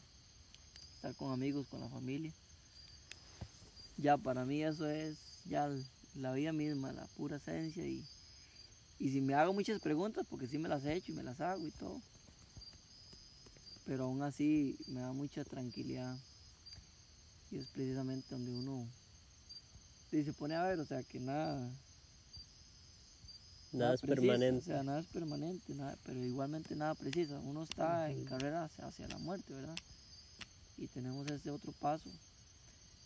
estar 0.95 1.15
con 1.15 1.32
amigos, 1.32 1.65
con 1.68 1.80
la 1.80 1.88
familia, 1.88 2.34
ya 3.97 4.18
para 4.18 4.43
mí 4.43 4.61
eso 4.61 4.89
es 4.89 5.15
ya 5.45 5.70
la 6.15 6.34
vida 6.34 6.51
misma, 6.51 6.91
la 6.91 7.05
pura 7.15 7.38
esencia 7.38 7.86
y, 7.86 8.03
y 8.99 9.09
si 9.09 9.22
me 9.22 9.36
hago 9.36 9.53
muchas 9.53 9.80
preguntas, 9.80 10.26
porque 10.30 10.47
sí 10.47 10.57
me 10.57 10.68
las 10.68 10.84
he 10.84 10.95
hecho 10.95 11.13
y 11.13 11.15
me 11.15 11.24
las 11.24 11.39
hago 11.39 11.65
y 11.65 11.72
todo, 11.72 12.01
pero 13.86 14.05
aún 14.05 14.22
así 14.22 14.76
me 14.88 14.99
da 14.99 15.13
mucha 15.13 15.45
tranquilidad 15.45 16.18
y 17.52 17.58
es 17.58 17.68
precisamente 17.68 18.28
donde 18.30 18.52
uno 18.52 18.88
y 20.12 20.24
se 20.24 20.34
pone 20.34 20.56
a 20.56 20.64
ver, 20.64 20.80
o 20.80 20.86
sea, 20.86 21.04
que 21.04 21.20
nada. 21.20 21.70
Nada 23.74 23.93
es 23.93 24.02
precisa, 24.02 24.22
permanente. 24.22 24.60
O 24.60 24.74
sea, 24.74 24.84
nada 24.84 25.00
es 25.00 25.08
permanente, 25.08 25.76
nada, 25.76 25.98
pero 26.06 26.24
igualmente 26.24 26.76
nada 26.76 26.95
precisa. 26.95 27.39
Uno 27.39 27.64
está 27.64 28.10
en 28.10 28.24
carrera 28.24 28.64
hacia, 28.64 28.88
hacia 28.88 29.08
la 29.10 29.18
muerte, 29.18 29.54
¿verdad? 29.54 29.76
Y 30.78 30.88
tenemos 30.88 31.28
ese 31.28 31.52
otro 31.52 31.74
paso. 31.74 32.10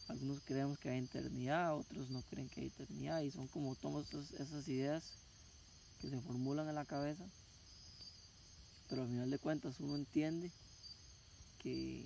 Algunos 0.09 0.41
creemos 0.41 0.77
que 0.77 0.89
hay 0.89 0.99
eternidad, 0.99 1.75
otros 1.75 2.09
no 2.09 2.21
creen 2.29 2.49
que 2.49 2.61
hay 2.61 2.67
eternidad, 2.67 3.21
y 3.21 3.31
son 3.31 3.47
como 3.47 3.75
todas 3.75 4.07
esas, 4.09 4.31
esas 4.39 4.67
ideas 4.67 5.03
que 6.01 6.09
se 6.09 6.21
formulan 6.21 6.69
en 6.69 6.75
la 6.75 6.85
cabeza. 6.85 7.25
Pero 8.89 9.03
al 9.03 9.07
final 9.07 9.31
de 9.31 9.39
cuentas 9.39 9.79
uno 9.79 9.95
entiende 9.95 10.51
que, 11.59 12.05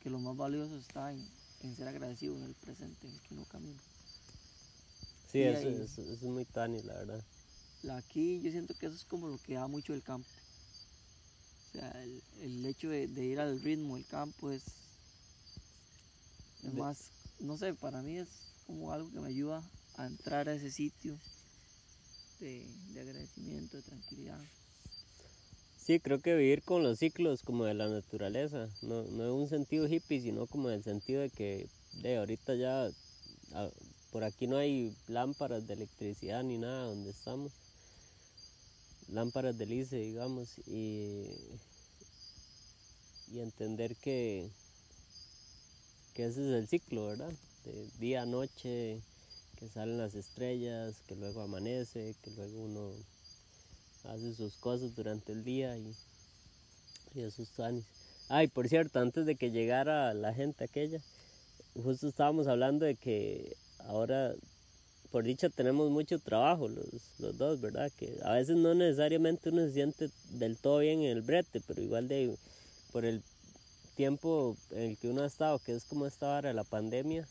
que 0.00 0.10
lo 0.10 0.18
más 0.20 0.36
valioso 0.36 0.76
está 0.78 1.12
en, 1.12 1.26
en 1.60 1.76
ser 1.76 1.88
agradecido 1.88 2.36
en 2.36 2.44
el 2.44 2.56
presente 2.56 3.06
en 3.06 3.14
el 3.14 3.22
que 3.22 3.34
uno 3.34 3.46
camina. 3.46 3.84
Sí, 5.26 5.42
eso, 5.44 5.68
ahí- 5.68 5.68
eso- 5.68 6.02
eso 6.02 6.12
es 6.12 6.22
muy 6.22 6.46
Tuanis, 6.46 6.84
la 6.84 6.94
verdad. 6.94 7.26
Aquí 7.90 8.42
yo 8.42 8.50
siento 8.50 8.74
que 8.74 8.84
eso 8.86 8.96
es 8.96 9.06
como 9.06 9.28
lo 9.28 9.38
que 9.38 9.54
da 9.54 9.66
mucho 9.66 9.94
el 9.94 10.02
campo. 10.02 10.30
O 11.68 11.78
sea, 11.78 12.02
el, 12.02 12.24
el 12.32 12.64
hecho 12.66 12.88
de, 12.90 13.06
de 13.08 13.24
ir 13.26 13.38
al 13.40 13.60
ritmo 13.60 13.94
del 13.96 14.06
campo 14.06 14.50
es, 14.50 14.88
es 16.60 16.72
De- 16.72 16.72
más, 16.74 17.14
no 17.38 17.56
sé, 17.56 17.74
para 17.74 18.02
mí 18.02 18.18
es 18.18 18.54
como 18.62 18.92
algo 18.92 19.10
que 19.10 19.20
me 19.20 19.28
ayuda 19.28 19.72
a 19.94 20.06
entrar 20.06 20.48
a 20.48 20.54
ese 20.54 20.70
sitio 20.70 21.22
de, 22.38 22.74
de 22.78 23.00
agradecimiento, 23.00 23.76
de 23.76 23.82
tranquilidad. 23.82 24.50
Sí, 25.86 26.00
creo 26.00 26.18
que 26.18 26.34
vivir 26.34 26.64
con 26.64 26.82
los 26.82 26.98
ciclos 26.98 27.44
como 27.44 27.64
de 27.64 27.72
la 27.72 27.88
naturaleza, 27.88 28.68
no, 28.82 29.04
no 29.04 29.24
en 29.24 29.30
un 29.30 29.48
sentido 29.48 29.86
hippie, 29.86 30.20
sino 30.20 30.48
como 30.48 30.68
en 30.68 30.74
el 30.74 30.82
sentido 30.82 31.20
de 31.20 31.30
que 31.30 31.68
de 32.02 32.16
ahorita 32.16 32.56
ya 32.56 32.90
por 34.10 34.24
aquí 34.24 34.48
no 34.48 34.56
hay 34.56 34.96
lámparas 35.06 35.68
de 35.68 35.74
electricidad 35.74 36.42
ni 36.42 36.58
nada 36.58 36.86
donde 36.86 37.10
estamos, 37.10 37.52
lámparas 39.12 39.56
de 39.58 39.66
lice, 39.66 39.98
digamos, 39.98 40.58
y, 40.66 41.28
y 43.32 43.38
entender 43.38 43.94
que, 43.94 44.50
que 46.14 46.24
ese 46.24 46.48
es 46.48 46.52
el 46.52 46.66
ciclo, 46.66 47.06
¿verdad? 47.06 47.32
De 47.64 47.86
día 48.00 48.22
a 48.22 48.26
noche, 48.26 49.00
que 49.56 49.68
salen 49.68 49.98
las 49.98 50.16
estrellas, 50.16 50.96
que 51.06 51.14
luego 51.14 51.42
amanece, 51.42 52.16
que 52.24 52.32
luego 52.32 52.64
uno 52.64 52.90
hace 54.08 54.34
sus 54.34 54.56
cosas 54.56 54.94
durante 54.94 55.32
el 55.32 55.44
día 55.44 55.76
y, 55.76 55.94
y 57.14 57.22
esos 57.22 57.48
tanis. 57.50 57.84
Ay, 58.28 58.48
por 58.48 58.68
cierto, 58.68 58.98
antes 58.98 59.26
de 59.26 59.36
que 59.36 59.50
llegara 59.50 60.12
la 60.14 60.34
gente 60.34 60.64
aquella, 60.64 61.00
justo 61.82 62.08
estábamos 62.08 62.46
hablando 62.48 62.84
de 62.84 62.96
que 62.96 63.56
ahora, 63.78 64.34
por 65.10 65.24
dicha, 65.24 65.48
tenemos 65.48 65.90
mucho 65.90 66.18
trabajo 66.18 66.68
los, 66.68 66.86
los 67.20 67.38
dos, 67.38 67.60
¿verdad? 67.60 67.90
Que 67.96 68.18
a 68.24 68.32
veces 68.32 68.56
no 68.56 68.74
necesariamente 68.74 69.50
uno 69.50 69.62
se 69.66 69.72
siente 69.72 70.10
del 70.32 70.56
todo 70.56 70.80
bien 70.80 71.02
en 71.02 71.16
el 71.16 71.22
brete, 71.22 71.60
pero 71.66 71.82
igual 71.82 72.08
de 72.08 72.34
por 72.92 73.04
el 73.04 73.22
tiempo 73.94 74.56
en 74.70 74.90
el 74.90 74.96
que 74.98 75.08
uno 75.08 75.22
ha 75.22 75.26
estado, 75.26 75.58
que 75.60 75.72
es 75.72 75.84
como 75.84 76.06
esta 76.06 76.36
hora 76.36 76.52
la 76.52 76.64
pandemia, 76.64 77.26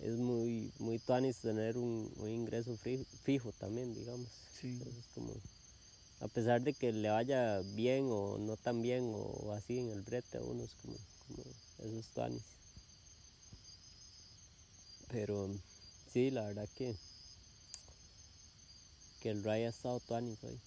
es 0.00 0.16
muy, 0.16 0.70
muy 0.78 0.98
tuanis 0.98 1.36
tener 1.40 1.76
un, 1.76 2.10
un 2.16 2.28
ingreso 2.28 2.76
fri- 2.76 3.06
fijo 3.22 3.52
también, 3.52 3.94
digamos. 3.94 4.26
Sí. 4.60 4.68
Entonces, 4.68 5.04
como, 5.14 5.32
a 6.22 6.28
pesar 6.28 6.62
de 6.62 6.72
que 6.72 6.92
le 6.92 7.10
vaya 7.10 7.60
bien 7.74 8.06
o 8.08 8.38
no 8.38 8.56
tan 8.56 8.80
bien 8.80 9.12
o 9.12 9.52
así 9.52 9.80
en 9.80 9.90
el 9.90 10.02
brete 10.02 10.38
a 10.38 10.40
uno, 10.40 10.62
es 10.62 10.74
como, 10.74 10.96
como 11.26 11.42
esos 11.78 12.06
tuanis. 12.14 12.42
Pero 15.08 15.50
sí, 16.12 16.30
la 16.30 16.46
verdad 16.46 16.68
que, 16.76 16.94
que 19.20 19.30
el 19.30 19.42
Ray 19.42 19.64
ha 19.64 19.70
estado 19.70 19.98
tuanis 19.98 20.38
hoy. 20.44 20.60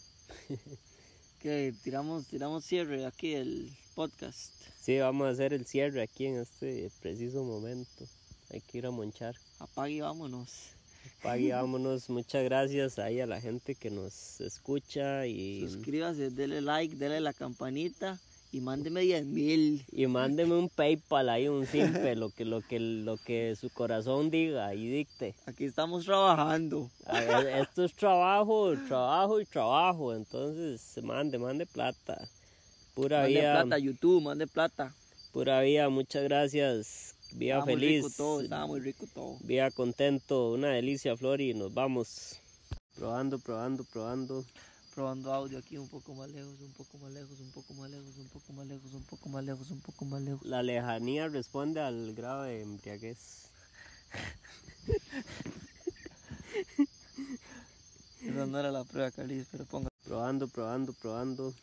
Que 1.40 1.74
tiramos, 1.84 2.28
tiramos 2.28 2.66
cierre 2.66 3.06
aquí 3.06 3.34
el 3.34 3.72
podcast. 3.96 4.52
Sí, 4.82 5.00
vamos 5.00 5.28
a 5.28 5.30
hacer 5.30 5.54
el 5.54 5.66
cierre 5.66 6.02
aquí 6.02 6.26
en 6.26 6.42
este 6.42 6.92
preciso 7.02 7.44
momento. 7.44 8.06
Hay 8.50 8.60
que 8.60 8.80
ir 8.80 8.88
a 8.88 8.92
monchar. 8.92 9.36
Apague 9.60 9.94
y 9.94 10.02
vámonos. 10.02 10.75
Vámonos. 11.26 12.10
Muchas 12.10 12.44
gracias 12.44 13.00
ahí 13.00 13.20
a 13.20 13.26
la 13.26 13.42
gente 13.42 13.76
que 13.76 13.90
nos 13.90 14.40
escucha 14.42 15.26
y, 15.26 15.68
Suscríbase, 15.68 16.30
dele 16.30 16.62
like, 16.62 16.96
dele 16.96 17.20
la 17.20 17.34
campanita 17.34 18.20
y 18.52 18.62
mándeme 18.62 19.02
10 19.02 19.26
mil. 19.26 19.84
y 19.92 20.08
mándeme 20.08 20.56
un 20.56 20.70
PayPal 20.70 21.28
ahí, 21.30 21.48
un 21.48 21.66
simple, 21.66 22.16
lo 22.16 22.30
que, 22.30 22.46
lo 22.46 22.62
que, 22.62 22.80
lo 22.80 23.18
que 23.18 23.56
su 23.60 23.70
corazón 23.70 24.30
diga 24.30 24.74
y 24.76 24.88
dicte. 24.88 25.36
Aquí 25.46 25.66
estamos 25.66 26.06
trabajando. 26.06 26.90
Ver, 27.12 27.48
Esto 27.62 27.84
es 27.84 27.94
trabajo, 27.94 28.74
trabajo 28.88 29.42
y 29.42 29.46
trabajo. 29.46 30.14
Entonces, 30.14 31.04
mande, 31.04 31.38
mande 31.38 31.66
plata. 31.66 32.30
Pura 32.94 33.22
Mande 33.24 33.34
vida, 33.40 33.62
plata, 33.64 33.78
YouTube, 33.80 34.22
mande 34.24 34.48
plata. 34.48 34.94
pura 35.34 35.60
vida. 35.62 35.90
Muchas 35.90 36.24
gracias. 36.24 37.15
Estaba 37.32 37.66
muy 37.66 37.74
feliz. 37.74 38.04
rico 38.04 38.16
todo, 38.16 38.42
estaba 38.42 38.68
muy 38.68 38.80
rico 38.80 39.08
todo. 39.14 39.38
Vida 39.42 39.72
contento. 39.72 40.52
Una 40.52 40.70
delicia, 40.70 41.18
Flor, 41.18 41.42
y 41.42 41.54
nos 41.54 41.74
vamos. 41.74 42.40
Probando, 42.96 43.40
probando, 43.40 43.84
probando. 43.84 44.46
Probando 44.94 45.34
audio 45.34 45.58
aquí 45.58 45.78
un 45.78 45.90
poco 45.90 46.14
más 46.14 46.30
lejos, 46.30 46.62
un 46.62 46.72
poco 46.72 46.98
más 47.00 47.12
lejos, 47.12 47.40
un 47.42 47.52
poco 47.52 47.74
más 47.74 47.90
lejos, 47.92 48.16
un 48.18 48.30
poco 48.30 48.54
más 48.54 48.66
lejos, 48.66 48.94
un 48.94 49.04
poco 49.04 49.30
más 49.30 49.44
lejos, 49.44 49.72
un 49.72 49.82
poco 49.82 50.06
más 50.06 50.22
lejos. 50.22 50.46
La 50.46 50.64
lejanía 50.64 51.28
responde 51.28 51.82
al 51.82 52.14
grado 52.14 52.44
de 52.44 52.62
embriaguez. 52.62 53.50
Esa 58.22 58.46
no 58.46 58.58
era 58.58 58.72
la 58.72 58.86
prueba, 58.86 59.12
Carlis, 59.12 59.48
pero 59.52 59.66
ponga. 59.66 59.90
Probando, 60.06 60.48
probando, 60.48 60.94
probando. 60.94 61.54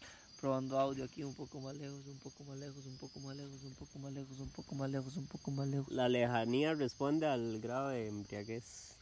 Probando 0.43 0.76
audio 0.76 1.05
aquí 1.05 1.22
un 1.22 1.34
poco 1.34 1.61
más 1.61 1.76
lejos, 1.76 2.05
un 2.05 2.18
poco 2.18 2.43
más 2.43 2.59
lejos, 2.59 2.84
un 2.84 2.97
poco 2.97 3.20
más 3.20 3.36
lejos, 3.36 3.61
un 3.62 3.74
poco 3.76 3.99
más 4.01 4.12
lejos, 4.12 4.40
un 4.40 4.49
poco 4.49 4.74
más 4.74 4.90
lejos, 4.90 5.16
un 5.16 5.26
poco 5.28 5.51
más 5.53 5.68
lejos. 5.68 5.93
La 5.93 6.09
lejanía 6.09 6.74
responde 6.74 7.28
al 7.28 7.61
grado 7.61 7.90
de 7.90 8.09
embriaguez. 8.09 8.97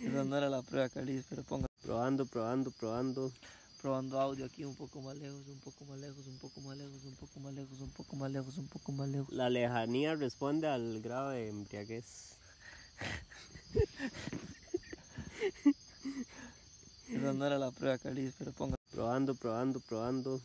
Esa 0.00 0.24
no 0.24 0.36
era 0.36 0.50
la 0.50 0.62
prueba, 0.62 0.88
Carlis, 0.88 1.26
pero 1.30 1.44
ponga. 1.44 1.68
Probando, 1.80 2.26
probando, 2.26 2.72
probando. 2.72 3.30
Probando 3.80 4.20
audio 4.20 4.44
aquí 4.44 4.64
un 4.64 4.74
poco 4.74 5.00
más 5.00 5.16
lejos, 5.16 5.46
un 5.46 5.60
poco 5.60 5.84
más 5.84 6.00
lejos, 6.00 6.26
un 6.26 6.38
poco 6.38 6.60
más 6.60 6.76
lejos, 6.76 7.04
un 7.04 7.14
poco 7.14 7.38
más 7.38 7.54
lejos, 7.54 7.80
un 7.80 7.90
poco 7.90 8.16
más 8.16 8.32
lejos, 8.32 8.58
un 8.58 8.66
poco 8.66 8.90
más 8.90 9.08
lejos. 9.08 9.32
La 9.32 9.48
lejanía 9.48 10.16
responde 10.16 10.66
al 10.66 11.00
grado 11.00 11.30
de 11.30 11.50
embriaguez. 11.50 12.34
Esa 17.14 17.32
no 17.32 17.46
era 17.46 17.58
la 17.58 17.70
prueba, 17.70 17.96
Carlis, 17.96 18.34
pero 18.36 18.50
ponga. 18.52 18.74
Probando, 18.90 19.34
probando, 19.34 19.80
probando. 19.80 20.40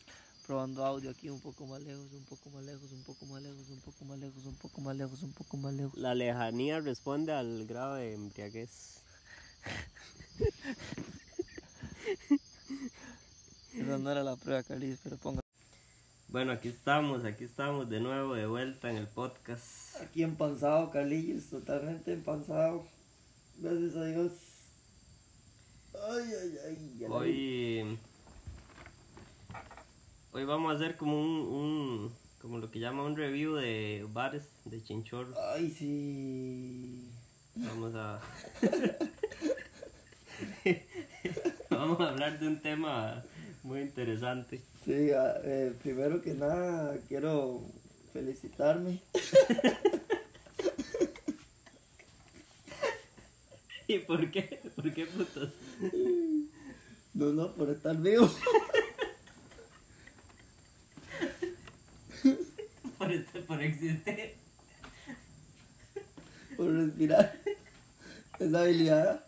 Probando 0.46 0.84
audio 0.84 1.10
aquí 1.10 1.28
un 1.28 1.40
poco 1.40 1.66
más 1.66 1.80
lejos, 1.82 2.12
un 2.12 2.24
poco 2.24 2.50
más 2.50 2.64
lejos, 2.64 2.92
un 2.92 3.02
poco 3.02 3.26
más 3.26 3.42
lejos, 3.42 3.68
un 3.70 3.80
poco 3.80 4.04
más 4.04 4.18
lejos, 4.18 4.44
un 4.46 4.54
poco 4.54 4.80
más 4.80 4.96
lejos, 4.96 5.22
un 5.22 5.32
poco 5.32 5.56
más 5.56 5.74
lejos. 5.74 5.98
La 5.98 6.14
lejanía 6.14 6.80
responde 6.80 7.32
al 7.32 7.66
grado 7.66 7.96
de 7.96 8.14
embriaguez. 8.14 9.00
Esa 13.74 13.98
no 13.98 14.10
era 14.10 14.22
la 14.22 14.36
prueba, 14.36 14.62
Carlis, 14.62 14.98
pero 15.02 15.16
ponga. 15.16 15.40
Bueno, 16.28 16.52
aquí 16.52 16.68
estamos, 16.68 17.24
aquí 17.24 17.42
estamos 17.42 17.90
de 17.90 17.98
nuevo 18.00 18.34
de 18.34 18.46
vuelta 18.46 18.90
en 18.90 18.96
el 18.96 19.08
podcast. 19.08 20.00
Aquí 20.00 20.22
empanzado, 20.22 20.90
Carlillos, 20.90 21.46
totalmente 21.46 22.12
empanzado. 22.12 22.86
Gracias 23.58 23.96
a 23.96 24.04
Dios. 24.04 24.49
Ay, 25.94 26.24
ay, 26.42 26.58
ay. 26.66 27.06
Hoy, 27.08 27.98
hoy 30.32 30.44
vamos 30.44 30.72
a 30.72 30.76
hacer 30.76 30.96
como 30.96 31.20
un, 31.20 31.40
un, 31.40 32.12
como 32.40 32.58
lo 32.58 32.70
que 32.70 32.78
llama 32.78 33.04
un 33.04 33.16
review 33.16 33.54
de 33.54 34.06
bares 34.12 34.48
de 34.64 34.82
chinchorro. 34.82 35.34
Ay, 35.52 35.70
sí. 35.70 37.10
Vamos 37.56 37.94
a, 37.94 38.20
vamos 41.70 42.00
a 42.00 42.08
hablar 42.10 42.38
de 42.38 42.46
un 42.46 42.60
tema 42.60 43.22
muy 43.62 43.80
interesante. 43.80 44.62
Sí, 44.84 45.10
eh, 45.12 45.72
primero 45.82 46.22
que 46.22 46.34
nada 46.34 46.96
quiero 47.08 47.62
felicitarme. 48.12 49.00
¿Y 53.90 53.98
por 53.98 54.30
qué? 54.30 54.60
¿Por 54.76 54.92
qué 54.94 55.04
putos? 55.06 55.48
No, 57.12 57.32
no, 57.32 57.52
por 57.54 57.70
estar 57.70 57.96
vivo. 57.96 58.30
Por, 62.98 63.10
este- 63.12 63.40
por 63.40 63.60
existir. 63.62 64.34
por 66.56 66.70
respirar. 66.72 67.34
Esa 68.38 68.60
habilidad. 68.60 69.24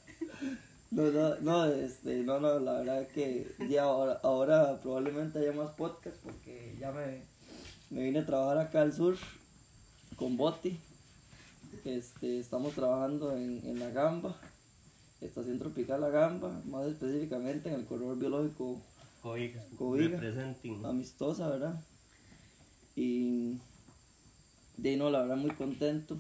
No, 0.91 1.11
no, 1.11 1.35
no, 1.41 1.65
este, 1.73 2.17
no, 2.23 2.39
no, 2.39 2.59
la 2.61 2.73
verdad 2.81 3.09
que 3.09 3.51
ya 3.69 3.85
ahora, 3.85 4.21
ahora 4.23 4.79
probablemente 4.81 5.39
haya 5.39 5.53
más 5.53 5.71
podcast 5.75 6.17
porque 6.19 6.77
ya 6.79 6.93
me, 6.93 7.23
me 7.91 8.05
vine 8.05 8.19
a 8.21 8.27
trabajar 8.27 8.59
acá 8.59 8.83
al 8.83 8.93
sur 8.93 9.17
con 10.17 10.37
Boti. 10.37 10.79
Este, 11.87 12.39
estamos 12.39 12.75
trabajando 12.75 13.35
en, 13.35 13.63
en 13.65 13.79
La 13.81 13.89
Gamba, 13.89 14.39
Estación 15.23 15.59
Tropical 15.59 16.01
La 16.01 16.11
Gamba, 16.11 16.63
más 16.67 16.87
específicamente 16.87 17.69
en 17.69 17.77
el 17.77 17.87
corredor 17.87 18.19
biológico 18.19 18.81
Coiga. 19.79 20.19
Amistosa, 20.89 21.49
¿verdad? 21.49 21.81
Y 22.97 23.59
de 24.77 24.97
no, 24.97 25.11
la 25.11 25.23
verdad 25.23 25.37
muy 25.37 25.53
contento 25.53 26.19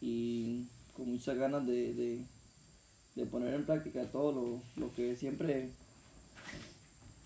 y 0.00 0.66
con 0.94 1.10
muchas 1.10 1.36
ganas 1.36 1.66
de, 1.66 1.94
de, 1.94 2.24
de 3.14 3.26
poner 3.26 3.54
en 3.54 3.64
práctica 3.64 4.04
todo 4.12 4.32
lo, 4.32 4.62
lo 4.76 4.94
que 4.94 5.16
siempre 5.16 5.70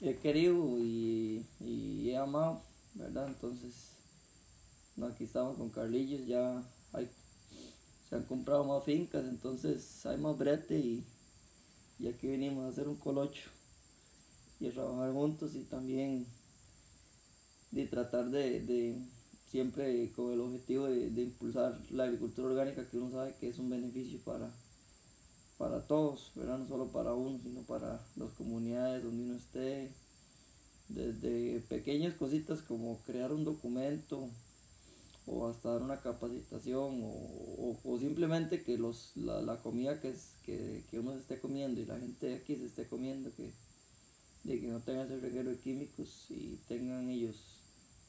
he 0.01 0.17
querido 0.17 0.79
y, 0.79 1.45
y 1.61 2.11
he 2.11 2.17
amado, 2.17 2.63
¿verdad? 2.95 3.27
Entonces, 3.29 3.91
no, 4.97 5.07
aquí 5.07 5.25
estamos 5.25 5.57
con 5.57 5.71
Carlillos, 5.71 6.27
ya 6.27 6.63
hay, 6.93 7.09
se 8.09 8.17
han 8.17 8.25
comprado 8.25 8.65
más 8.65 8.85
fincas, 8.85 9.25
entonces 9.25 10.05
hay 10.07 10.19
más 10.19 10.37
brete 10.37 10.79
y, 10.79 11.05
y 11.99 12.09
aquí 12.09 12.27
venimos 12.27 12.65
a 12.65 12.69
hacer 12.69 12.89
un 12.89 12.97
colocho 12.97 13.51
y 14.61 14.69
a 14.69 14.73
trabajar 14.73 15.13
juntos 15.13 15.55
y 15.55 15.65
también 15.65 16.27
de 17.71 17.87
tratar 17.87 18.31
de, 18.31 18.61
de 18.61 18.97
siempre 19.55 20.11
con 20.17 20.33
el 20.33 20.41
objetivo 20.41 20.87
de, 20.87 21.23
impulsar 21.23 21.81
la 21.91 22.05
agricultura 22.05 22.49
orgánica 22.49 22.89
que 22.89 22.99
uno 22.99 23.13
sabe 23.13 23.35
que 23.39 23.49
es 23.49 23.59
un 23.61 23.71
beneficio 23.71 24.19
para, 24.25 24.51
para 25.59 25.87
todos, 25.87 26.33
¿verdad? 26.35 26.59
No 26.59 26.67
solo 26.67 26.89
para 26.89 27.15
uno, 27.15 27.39
sino 27.41 27.63
para 27.63 28.05
las 28.17 28.31
comunidades 28.31 29.05
donde 29.05 29.23
uno 29.23 29.37
esté. 29.37 29.93
Desde 30.89 31.61
pequeñas 31.69 32.15
cositas 32.15 32.63
como 32.63 32.99
crear 33.07 33.33
un 33.33 33.45
documento 33.45 34.29
o 35.27 35.49
hasta 35.49 35.70
dar 35.72 35.83
una 35.83 36.01
capacitación 36.01 37.01
o, 37.05 37.79
o- 37.85 37.99
simplemente 37.99 38.62
que 38.62 38.79
los, 38.79 39.12
la, 39.16 39.41
la 39.43 39.61
comida 39.62 40.01
que, 40.01 40.11
es, 40.11 40.35
que, 40.45 40.85
que 40.91 40.99
uno 41.01 41.12
se 41.14 41.20
esté 41.20 41.41
comiendo 41.41 41.81
y 41.81 41.87
la 41.87 41.99
gente 41.99 42.27
de 42.27 42.35
aquí 42.37 42.57
se 42.57 42.66
esté 42.66 42.87
comiendo, 42.89 43.35
que, 43.35 43.53
de 44.45 44.61
que 44.61 44.68
no 44.68 44.81
tengan 44.81 45.07
ese 45.07 45.20
reguero 45.20 45.51
de 45.51 45.59
químicos 45.59 46.27
y 46.31 46.57
tengan 46.68 47.09
ellos 47.11 47.37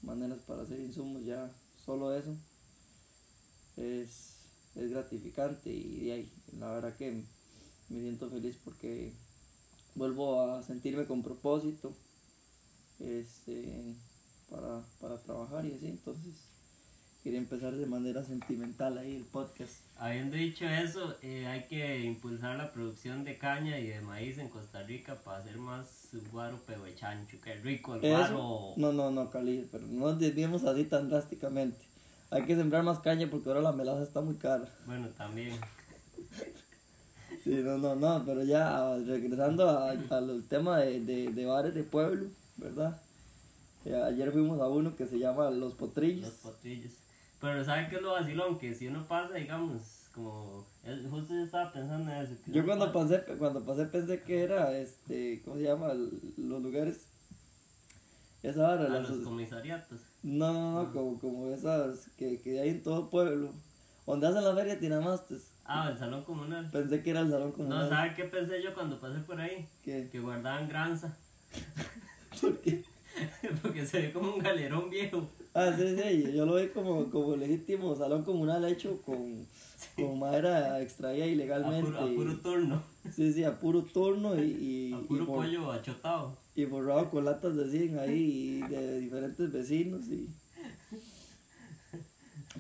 maneras 0.03 0.39
para 0.47 0.63
hacer 0.63 0.79
insumos, 0.79 1.25
ya 1.25 1.51
solo 1.85 2.13
eso 2.15 2.35
es, 3.77 4.35
es 4.75 4.91
gratificante 4.91 5.71
y 5.71 6.05
de 6.05 6.11
ahí, 6.13 6.33
la 6.59 6.71
verdad 6.73 6.95
que 6.97 7.11
me 7.89 8.01
siento 8.01 8.29
feliz 8.29 8.57
porque 8.63 9.13
vuelvo 9.95 10.41
a 10.41 10.63
sentirme 10.63 11.05
con 11.07 11.23
propósito 11.23 11.93
este, 12.99 13.95
para, 14.49 14.83
para 14.99 15.17
trabajar 15.21 15.65
y 15.65 15.73
así, 15.73 15.87
entonces 15.87 16.33
quería 17.25 17.39
empezar 17.39 17.73
de 17.75 17.87
manera 17.87 18.23
sentimental 18.23 18.99
ahí 18.99 19.15
el 19.15 19.23
podcast. 19.23 19.73
Habiendo 19.97 20.35
dicho 20.35 20.63
eso, 20.63 21.15
eh, 21.23 21.47
hay 21.47 21.63
que 21.63 22.03
impulsar 22.03 22.55
la 22.55 22.71
producción 22.71 23.23
de 23.23 23.39
caña 23.39 23.79
y 23.79 23.87
de 23.87 23.99
maíz 23.99 24.37
en 24.37 24.47
Costa 24.47 24.83
Rica 24.83 25.15
para 25.23 25.39
hacer 25.39 25.57
más 25.57 26.09
guaro 26.31 26.59
chancho. 26.95 27.37
Qué 27.43 27.55
rico 27.55 27.95
el 27.95 28.01
guaro. 28.01 28.73
No, 28.77 28.93
no, 28.93 29.09
no, 29.09 29.31
Cali, 29.31 29.67
pero 29.71 29.87
no 29.87 30.11
nos 30.11 30.19
desviemos 30.19 30.65
así 30.65 30.83
tan 30.83 31.09
drásticamente. 31.09 31.83
Hay 32.29 32.45
que 32.45 32.55
sembrar 32.55 32.83
más 32.83 32.99
caña 32.99 33.27
porque 33.27 33.49
ahora 33.49 33.61
la 33.61 33.71
melaza 33.71 34.03
está 34.03 34.21
muy 34.21 34.35
cara. 34.35 34.69
Bueno, 34.85 35.07
también. 35.17 35.57
Sí, 37.43 37.61
no, 37.63 37.77
no, 37.77 37.95
no, 37.95 38.23
pero 38.25 38.43
ya 38.43 38.97
regresando 39.05 39.69
al 39.69 40.43
tema 40.49 40.79
de, 40.79 40.99
de, 41.01 41.31
de 41.31 41.45
bares 41.45 41.75
de 41.75 41.83
pueblo, 41.83 42.27
¿verdad? 42.57 42.99
Eh, 43.83 43.95
ayer 43.95 44.31
fuimos 44.31 44.59
a 44.61 44.67
uno 44.67 44.95
que 44.95 45.05
se 45.05 45.19
llama 45.19 45.51
Los 45.51 45.75
Potrillos. 45.75 46.25
Los 46.25 46.33
potrillos. 46.37 46.93
Pero 47.45 47.63
¿sabe 47.63 47.87
qué 47.89 47.97
es 47.97 48.01
lo 48.01 48.13
vacilón? 48.13 48.57
Que 48.57 48.73
si 48.73 48.87
uno 48.87 49.05
pasa, 49.07 49.35
digamos, 49.35 50.07
como... 50.13 50.65
justo 51.11 51.33
yo 51.35 51.43
estaba 51.43 51.71
pensando 51.71 52.11
en 52.11 52.17
eso. 52.17 52.33
Yo 52.47 52.65
cuando 52.65 52.91
pasa- 52.91 53.23
pasé, 53.23 53.37
cuando 53.37 53.63
pasé 53.63 53.85
pensé 53.85 54.21
que 54.23 54.41
era, 54.41 54.75
este, 54.75 55.41
¿cómo 55.45 55.57
se 55.57 55.63
llama? 55.63 55.93
Los 55.93 56.63
lugares, 56.63 57.05
esa 58.41 58.61
vara, 58.63 58.85
A 58.85 58.99
los 58.99 59.11
comisariatos. 59.23 59.99
no, 60.23 60.53
no, 60.53 60.83
no, 60.83 60.91
como, 60.91 61.19
como 61.19 61.47
esas 61.51 62.07
que, 62.17 62.41
que 62.41 62.59
hay 62.59 62.69
en 62.69 62.81
todo 62.83 63.03
el 63.03 63.09
pueblo, 63.09 63.51
donde 64.07 64.25
hacen 64.27 64.43
la 64.43 64.55
feria 64.55 64.79
Tinamastes. 64.79 65.51
Ah, 65.65 65.89
el 65.91 65.97
salón 65.99 66.23
comunal. 66.23 66.67
Pensé 66.71 67.03
que 67.03 67.09
era 67.11 67.19
el 67.21 67.29
salón 67.29 67.49
No, 67.49 67.55
comunal. 67.57 67.89
¿sabe 67.89 68.13
qué 68.15 68.23
pensé 68.23 68.61
yo 68.63 68.73
cuando 68.73 68.99
pasé 68.99 69.19
por 69.19 69.39
ahí? 69.39 69.67
¿Qué? 69.83 70.09
Que 70.11 70.19
guardaban 70.19 70.67
granza. 70.67 71.15
¿Por 72.41 72.59
qué? 72.61 72.83
Porque 73.61 73.85
se 73.85 74.01
ve 74.01 74.11
como 74.13 74.33
un 74.35 74.39
galerón 74.39 74.89
viejo. 74.89 75.29
Ah, 75.53 75.71
sí, 75.77 75.95
sí, 75.97 76.33
yo 76.33 76.45
lo 76.45 76.55
vi 76.55 76.67
como, 76.67 77.09
como 77.09 77.35
legítimo 77.35 77.95
salón 77.95 78.23
comunal 78.23 78.65
hecho 78.65 79.01
con, 79.03 79.45
con 79.95 80.19
madera 80.19 80.81
extraída 80.81 81.23
A 81.25 81.27
ilegalmente. 81.27 81.85
puro, 81.91 81.99
a 82.01 82.07
puro 82.13 82.37
turno. 82.39 82.83
Sí, 83.15 83.31
sí, 83.31 83.43
a 83.43 83.57
puro 83.57 83.83
turno 83.83 84.35
y, 84.35 84.47
y, 84.89 84.93
A 84.97 84.99
puro 85.07 85.25
pollo 85.25 85.71
achotado. 85.71 86.37
y 86.55 86.65
forrado 86.65 87.09
con 87.09 87.23
latas 87.25 87.55
de 87.55 87.69
zinc 87.69 87.97
ahí 87.97 88.61
y 88.65 88.67
de 88.67 88.99
diferentes 88.99 89.51
vecinos 89.51 90.07
y... 90.07 90.27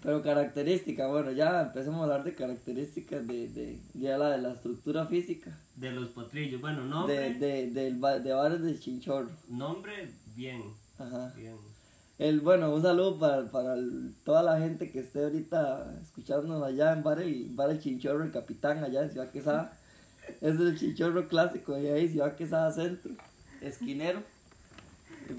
Pero 0.03 0.21
características, 0.21 1.09
bueno, 1.09 1.31
ya 1.31 1.61
empecemos 1.63 2.01
a 2.01 2.03
hablar 2.03 2.23
de 2.23 2.35
características 2.35 3.25
de, 3.25 3.47
de 3.49 3.79
ya 3.93 4.17
la 4.17 4.31
de 4.31 4.41
la 4.41 4.51
estructura 4.53 5.05
física 5.07 5.57
De 5.75 5.89
los 5.91 6.09
potrillos. 6.09 6.59
Bueno, 6.61 6.83
de, 6.83 6.89
nombre. 6.89 7.33
de, 7.35 7.71
del 7.71 7.95
ba- 7.97 8.19
de 8.19 8.33
bares 8.33 8.61
de 8.61 8.77
Chinchorro. 8.77 9.31
Nombre, 9.47 10.09
bien. 10.35 10.61
Ajá. 10.97 11.33
Bien. 11.35 11.55
El, 12.17 12.39
bueno, 12.39 12.73
un 12.73 12.81
saludo 12.81 13.19
para, 13.19 13.51
para 13.51 13.73
el- 13.73 14.13
toda 14.23 14.41
la 14.41 14.59
gente 14.59 14.89
que 14.91 14.99
esté 14.99 15.23
ahorita 15.23 15.99
escuchándonos 16.01 16.63
allá 16.63 16.93
en 16.93 17.03
Bar 17.03 17.21
el, 17.21 17.49
Bar 17.49 17.69
el 17.71 17.79
Chinchorro, 17.81 18.23
el 18.23 18.31
Capitán, 18.31 18.83
allá 18.83 19.03
en 19.03 19.11
Ciudad 19.11 19.31
Quesada. 19.31 19.77
Es 20.41 20.59
el 20.59 20.77
Chinchorro 20.77 21.27
clásico 21.27 21.73
de 21.73 21.91
ahí, 21.91 22.09
Ciudad 22.09 22.35
Quesada 22.35 22.71
Centro, 22.71 23.11
esquinero. 23.61 24.23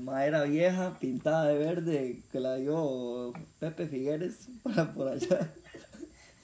Madera 0.03 0.43
vieja, 0.45 0.97
pintada 1.01 1.47
de 1.47 1.59
verde, 1.59 2.23
que 2.33 2.41
la 2.41 2.57
dio 2.57 3.33
Pepe 3.61 3.87
Figueres 3.87 4.49
para 4.63 4.93
por 4.93 5.09
allá 5.09 5.53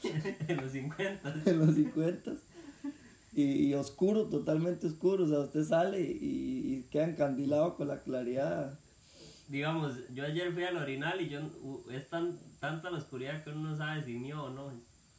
en 0.48 0.56
los 0.56 0.72
50. 0.72 1.34
en 1.46 1.58
los 1.58 1.74
50 1.74 2.32
y, 3.34 3.42
y 3.68 3.74
oscuro, 3.74 4.24
totalmente 4.28 4.86
oscuro. 4.86 5.24
O 5.24 5.28
sea, 5.28 5.40
usted 5.40 5.64
sale 5.64 6.00
y, 6.00 6.74
y 6.76 6.82
queda 6.90 7.04
encandilado 7.04 7.76
con 7.76 7.88
la 7.88 8.00
claridad. 8.00 8.78
Digamos, 9.48 9.94
yo 10.14 10.24
ayer 10.24 10.52
fui 10.52 10.64
al 10.64 10.76
orinal 10.76 11.20
y 11.20 11.28
yo 11.28 11.40
es 11.90 12.08
tan, 12.08 12.38
tanta 12.60 12.90
la 12.90 12.98
oscuridad 12.98 13.42
que 13.44 13.50
uno 13.50 13.70
no 13.70 13.76
sabe 13.76 14.02
si 14.04 14.14
mío 14.14 14.44
o 14.44 14.50
no. 14.50 14.72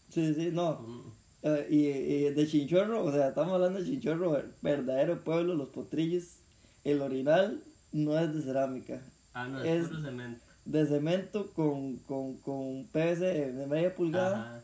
Sí, 0.09 0.33
sí, 0.33 0.49
no. 0.51 0.79
Mm. 0.79 1.11
Eh, 1.43 1.67
y, 1.69 1.87
y 1.87 2.29
de 2.33 2.47
Chinchorro, 2.47 3.03
o 3.03 3.11
sea, 3.11 3.27
estamos 3.29 3.53
hablando 3.53 3.79
de 3.79 3.85
Chinchorro, 3.85 4.31
ver- 4.31 4.53
verdadero 4.61 5.23
pueblo, 5.23 5.55
los 5.55 5.69
potrillos. 5.69 6.37
El 6.83 7.01
orinal 7.01 7.61
no 7.91 8.17
es 8.17 8.33
de 8.33 8.41
cerámica, 8.41 9.01
Ah, 9.33 9.47
no, 9.47 9.61
es, 9.63 9.83
Es- 9.83 9.87
puro 9.89 10.01
cemento. 10.01 10.41
de 10.65 10.85
cemento 10.85 11.51
con, 11.53 11.97
con, 11.99 12.37
con 12.37 12.87
PVC 12.87 13.51
de 13.51 13.67
media 13.67 13.93
pulgada 13.95 14.57
Ajá. 14.57 14.63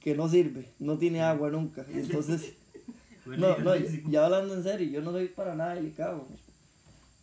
Que 0.00 0.14
no 0.14 0.28
sirve, 0.28 0.68
no 0.78 0.96
tiene 0.98 1.22
agua 1.22 1.50
nunca. 1.50 1.84
Y 1.92 1.98
Entonces, 1.98 2.54
no, 3.26 3.58
no, 3.58 3.74
ya 3.76 4.24
hablando 4.24 4.54
en 4.54 4.62
serio, 4.62 4.88
yo 4.90 5.00
no 5.02 5.12
soy 5.12 5.28
para 5.28 5.54
nada 5.54 5.74
delicado. 5.74 6.26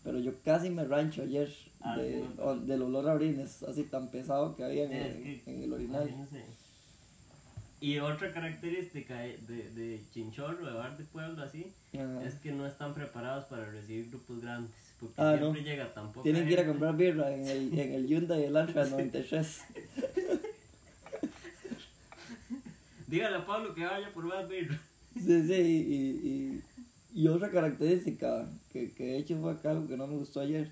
Pero 0.04 0.20
yo 0.20 0.34
casi 0.44 0.70
me 0.70 0.84
rancho 0.86 1.24
ayer 1.24 1.52
Ah, 1.88 1.98
de- 1.98 2.24
o- 2.40 2.56
del 2.56 2.82
olor 2.82 3.08
a 3.10 3.14
orines, 3.14 3.62
así 3.62 3.84
tan 3.84 4.10
pesado 4.10 4.56
que 4.56 4.64
había 4.64 4.86
en, 4.86 4.94
el- 4.94 5.42
en 5.46 5.64
el 5.64 5.72
orinal. 5.74 6.10
Y 7.80 8.00
otra 8.00 8.32
característica 8.32 9.20
de, 9.20 9.38
de, 9.48 9.70
de 9.72 10.02
Chinchorro, 10.12 10.66
de 10.66 10.72
bar 10.74 10.98
de 10.98 11.04
pueblo 11.04 11.44
así, 11.44 11.68
Ajá. 11.94 12.24
es 12.26 12.36
que 12.36 12.52
no 12.52 12.66
están 12.66 12.96
preparados 12.96 13.46
para 13.46 13.70
recibir 13.70 14.10
grupos 14.10 14.42
grandes. 14.42 14.72
Porque 15.00 15.14
Ah, 15.18 15.38
siempre 15.38 15.62
no. 15.62 15.68
llega 15.68 15.94
tan 15.94 16.08
poca 16.12 16.24
Tienen 16.24 16.48
que 16.48 16.54
ir 16.54 16.60
a 16.62 16.66
comprar 16.66 16.96
birra 16.98 17.32
en 17.32 17.46
el, 17.48 17.78
en 17.80 17.94
el 17.94 18.08
Hyundai 18.08 18.46
Elantra 18.46 18.86
93. 18.90 19.62
Dígale 23.08 23.38
a 23.38 23.46
Pablo 23.46 23.74
que 23.76 23.86
vaya 23.86 24.12
por 24.14 24.24
más 24.26 24.48
birra. 24.48 24.80
Sí, 25.16 25.48
sí, 25.48 25.54
y, 25.54 26.28
y, 26.28 26.64
y 27.24 27.28
otra 27.28 27.50
característica 27.52 28.50
que, 28.72 28.94
que 28.94 29.04
de 29.04 29.18
hecho 29.18 29.40
fue 29.40 29.52
acá 29.54 29.72
algo 29.72 29.88
que 29.88 29.98
no 29.98 30.08
me 30.08 30.18
gustó 30.18 30.42
ayer 30.42 30.72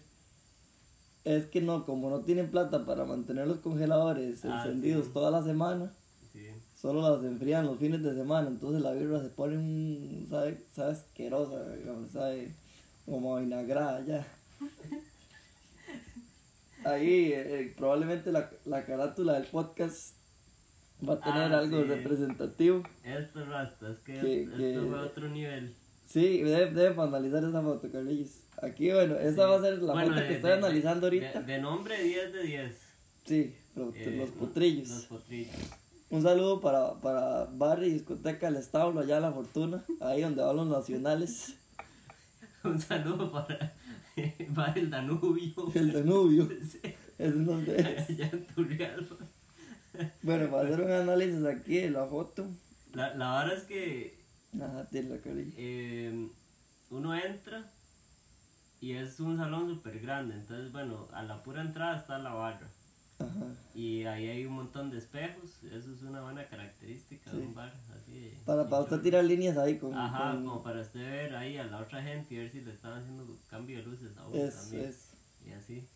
es 1.24 1.46
que 1.46 1.62
no, 1.62 1.86
como 1.86 2.10
no 2.10 2.20
tienen 2.22 2.52
plata 2.52 2.86
para 2.86 3.06
mantener 3.06 3.48
los 3.48 3.60
congeladores 3.60 4.44
Ah, 4.44 4.64
encendidos 4.66 5.06
sí. 5.06 5.12
toda 5.14 5.32
la 5.32 5.42
semana, 5.44 5.94
Sí. 6.34 6.48
solo 6.76 7.02
las 7.02 7.24
enfrían 7.24 7.66
los 7.66 7.80
fines 7.80 8.04
de 8.04 8.14
semana, 8.14 8.50
entonces 8.50 8.82
la 8.82 8.92
birra 8.92 9.22
se 9.22 9.30
pone 9.30 9.58
un, 9.58 10.28
sabe, 10.30 10.62
sabe 10.76 10.92
asquerosa, 10.92 11.76
digamos, 11.78 12.12
sabe 12.12 12.52
como 13.06 13.38
vinagrada 13.40 14.04
ya. 14.06 14.28
Ahí 16.86 17.32
eh, 17.34 17.74
probablemente 17.78 18.32
la, 18.34 18.50
la 18.66 18.86
carátula 18.86 19.34
del 19.34 19.48
podcast 19.48 20.13
va 21.08 21.14
a 21.16 21.20
tener 21.20 21.54
Ah, 21.54 21.60
algo 21.60 21.82
sí. 21.82 21.88
representativo. 21.88 22.84
Esto 23.04 23.46
rasta, 23.46 23.92
es 23.92 23.98
que, 24.00 24.14
Que- 24.20 24.44
esto 24.44 24.58
que- 24.58 24.88
fue 24.90 25.00
a 25.00 25.02
otro 25.04 25.30
nivel. 25.30 25.74
Sí, 26.08 26.42
debe, 26.44 26.72
debe 26.72 27.02
analizar 27.02 27.44
esa 27.44 27.62
foto, 27.62 27.90
Carlillos. 27.92 28.32
Aquí, 28.62 28.92
bueno, 28.92 29.16
esta 29.16 29.44
Sí. 29.46 29.50
va 29.50 29.56
a 29.56 29.62
ser 29.62 29.82
la 29.82 29.94
Bueno, 29.94 30.10
foto 30.10 30.22
de- 30.22 30.28
que 30.28 30.34
estoy 30.36 30.50
de- 30.52 30.58
analizando 30.58 31.10
de- 31.10 31.18
ahorita. 31.20 31.42
De, 31.42 31.60
nombre 31.60 32.04
10 32.04 32.34
de 32.34 32.44
10. 32.44 32.78
Sí, 33.26 33.56
los, 33.76 33.96
Eh, 33.96 34.16
los 34.18 34.30
potrillos. 34.32 34.90
Los 34.90 35.06
potrillos. 35.06 35.56
Un 36.10 36.22
saludo 36.22 36.62
para, 36.62 36.94
para 36.96 37.46
Barry 37.46 37.90
Discoteca 37.92 38.48
El 38.50 38.58
Establo, 38.58 39.00
allá 39.00 39.16
en 39.18 39.22
La 39.24 39.32
Fortuna, 39.32 39.84
ahí 40.02 40.22
donde 40.22 40.44
van 40.44 40.56
los 40.56 40.68
nacionales, 40.68 41.56
Un 42.64 42.80
saludo 42.80 43.32
para, 43.32 43.74
para 44.56 44.74
el 44.74 44.90
Danubio. 44.92 45.54
el 45.74 45.92
Danubio, 45.92 46.48
Sí, 46.72 46.80
es 47.18 47.46
donde 47.46 47.76
es. 47.80 48.10
allá 48.10 48.30
en 48.32 48.46
Turrialba. 48.48 49.18
Bueno, 50.22 50.50
para 50.50 50.68
hacer 50.70 50.82
un 50.82 50.92
análisis 50.92 51.46
aquí 51.46 51.76
de 51.78 51.92
la 51.92 52.06
foto. 52.06 52.48
La, 52.94 53.14
la 53.16 53.40
verdad 53.40 53.58
es 53.58 53.64
que 53.64 54.24
Ajá, 54.56 54.88
la 54.92 55.20
eh, 55.58 56.30
uno 56.90 57.16
entra 57.16 57.72
y 58.80 58.94
es 58.94 59.20
un 59.20 59.38
salón 59.38 59.70
súper 59.70 60.00
grande. 60.00 60.36
Entonces, 60.36 60.72
bueno, 60.72 61.08
a 61.14 61.24
la 61.24 61.42
pura 61.42 61.62
entrada 61.62 61.98
está 61.98 62.20
la 62.20 62.34
barra. 62.34 62.70
Ajá. 63.20 63.46
Y 63.74 64.04
ahí 64.06 64.28
hay 64.28 64.46
un 64.46 64.54
montón 64.54 64.92
de 64.92 64.98
espejos. 64.98 65.64
Eso 65.64 65.94
es 65.94 66.02
una 66.04 66.22
buena 66.22 66.48
característica 66.48 67.32
de 67.32 67.38
un 67.40 67.56
bar. 67.56 67.74
Así 67.96 68.12
de- 68.12 68.38
Para, 68.46 68.68
para 68.70 68.84
usted 68.84 69.00
tirar 69.02 69.24
líneas 69.24 69.58
ahí 69.58 69.80
con... 69.80 69.94
Ajá, 69.94 70.34
con- 70.34 70.46
como 70.46 70.64
para 70.64 70.82
usted 70.82 71.00
ver 71.00 71.36
ahí 71.36 71.58
a 71.58 71.66
la 71.66 71.80
otra 71.80 72.04
gente 72.04 72.36
y 72.36 72.38
ver 72.38 72.52
si 72.52 72.62
le 72.62 72.74
están 72.74 72.94
haciendo 72.94 73.40
cambio 73.48 73.78
de 73.78 73.84
luces 73.84 74.16
a 74.18 74.28
uno 74.28 74.36
es, 74.36 74.56
también. 74.56 74.86
es. 74.90 75.14
Y 75.46 75.52
así. 75.52 75.88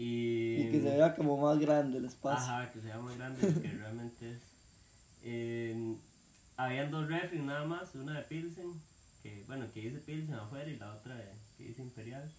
Y, 0.00 0.60
Y 0.62 0.70
que 0.70 0.80
se 0.80 0.96
vea 0.96 1.16
como 1.16 1.36
más 1.36 1.58
grande 1.58 1.98
el 1.98 2.04
espacio. 2.04 2.38
Ajá, 2.54 2.70
que 2.72 2.80
sea 2.80 2.98
más 3.00 3.16
grande 3.18 3.42
de 3.44 3.52
lo 3.52 3.60
que 3.60 3.68
realmente 3.68 4.30
es. 4.30 4.38
Eh, 5.24 5.96
habían 6.56 6.92
dos 6.92 7.08
refri 7.08 7.40
nada 7.40 7.64
más, 7.66 7.92
una 7.96 8.16
de 8.18 8.22
Pilsen, 8.22 8.80
que 9.24 9.42
bueno, 9.48 9.66
que 9.74 9.80
dice 9.80 9.98
Pilsen 9.98 10.34
afuera 10.34 10.70
y 10.70 10.76
la 10.76 10.94
otra 10.94 11.16
de- 11.16 11.32
que 11.56 11.64
dice 11.64 11.82
Imperial. 11.82 12.30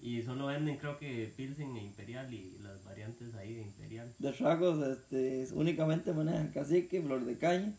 Y 0.00 0.22
solo 0.22 0.46
venden 0.46 0.76
creo 0.78 0.98
que 0.98 1.32
Pilsen 1.36 1.76
e 1.76 1.82
Imperial 1.82 2.32
y 2.32 2.56
las 2.62 2.82
variantes 2.84 3.34
ahí 3.34 3.54
de 3.54 3.62
Imperial. 3.62 4.14
De 4.20 4.32
tragos, 4.32 4.86
este, 4.86 5.48
únicamente 5.52 6.12
manejan 6.12 6.52
cacique, 6.52 7.02
flor 7.02 7.24
de 7.24 7.36
caña. 7.36 7.72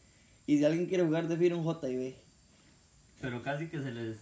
Y 0.46 0.58
si 0.58 0.66
alguien 0.66 0.88
quiere 0.88 1.06
jugar 1.06 1.30
de 1.30 1.38
fino, 1.38 1.58
un 1.58 1.64
JB. 1.64 2.16
Pero 3.22 3.42
casi 3.44 3.68
que 3.70 3.82
se 3.82 3.92
les 3.94 4.18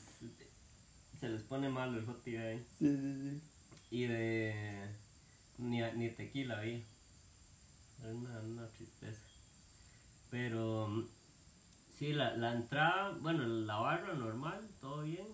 se 1.20 1.28
les 1.28 1.42
pone 1.42 1.68
malo 1.68 1.98
el 2.00 2.38
ahí. 2.40 2.66
Sí, 2.80 2.96
sí, 2.96 3.30
sí. 3.32 3.42
Y 3.92 4.04
de 4.06 4.96
ni, 5.58 5.82
ni 5.94 6.10
tequila 6.10 6.60
había. 6.60 6.82
Era 8.02 8.14
una, 8.14 8.40
una 8.42 8.68
tristeza. 8.70 9.22
Pero 10.30 10.88
mm, 10.88 11.04
sí, 11.98 12.14
la, 12.14 12.36
la 12.38 12.54
entrada, 12.54 13.18
bueno, 13.22 13.46
la 13.46 13.78
barra 13.78 14.14
normal, 14.14 14.70
todo 14.80 15.04
bien. 15.04 15.28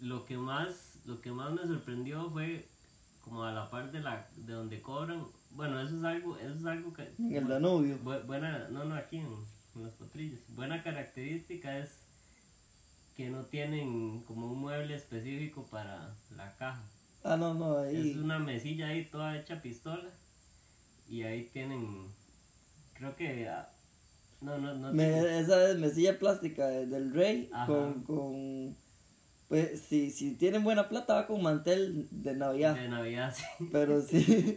Lo 0.00 0.24
que 0.24 0.36
más, 0.36 0.98
lo 1.04 1.20
que 1.20 1.30
más 1.32 1.52
me 1.52 1.66
sorprendió 1.66 2.30
fue 2.30 2.68
como 3.20 3.44
a 3.44 3.52
la 3.52 3.70
par 3.70 3.92
de 3.92 4.00
la, 4.00 4.28
de 4.36 4.52
donde 4.52 4.80
cobran. 4.80 5.26
Bueno, 5.50 5.80
eso 5.80 5.96
es 5.96 6.04
algo, 6.04 6.36
eso 6.38 6.54
es 6.54 6.64
algo 6.64 6.92
que 6.92 7.02
En 7.18 7.36
el 7.36 7.46
Danubio. 7.48 7.98
Bu- 8.02 8.24
buena, 8.24 8.68
no, 8.70 8.84
no, 8.84 8.94
aquí 8.94 9.18
en, 9.18 9.26
en 9.74 9.82
los 9.82 9.92
potrillos. 9.94 10.40
Buena 10.48 10.82
característica 10.82 11.78
es 11.78 11.98
que 13.14 13.28
no 13.28 13.44
tienen 13.44 14.22
como 14.22 14.50
un 14.50 14.58
mueble 14.60 14.94
específico 14.96 15.66
para 15.66 16.16
la 16.34 16.56
caja. 16.56 16.82
Ah, 17.24 17.36
no, 17.36 17.54
no, 17.54 17.78
ahí. 17.78 18.10
Es 18.10 18.16
una 18.16 18.38
mesilla 18.38 18.88
ahí 18.88 19.04
toda 19.04 19.36
hecha 19.38 19.62
pistola 19.62 20.10
y 21.08 21.22
ahí 21.22 21.44
tienen, 21.52 22.08
creo 22.94 23.14
que, 23.16 23.48
ah, 23.48 23.68
no, 24.40 24.58
no, 24.58 24.74
no. 24.74 24.92
Me- 24.92 25.04
tienen- 25.04 25.26
esa 25.44 25.70
es 25.70 25.78
mesilla 25.78 26.18
plástica 26.18 26.66
de- 26.66 26.86
del 26.86 27.12
Rey 27.14 27.48
Ajá. 27.52 27.66
con, 27.66 28.02
con 28.02 28.76
pues 29.48 29.82
si, 29.82 30.10
si 30.10 30.34
tienen 30.34 30.64
buena 30.64 30.88
plata 30.88 31.14
va 31.14 31.26
con 31.26 31.42
mantel 31.42 32.08
de 32.10 32.34
Navidad, 32.34 32.74
de 32.74 32.88
Navidad, 32.88 33.34
sí. 33.36 33.44
pero 33.70 34.00
si, 34.02 34.56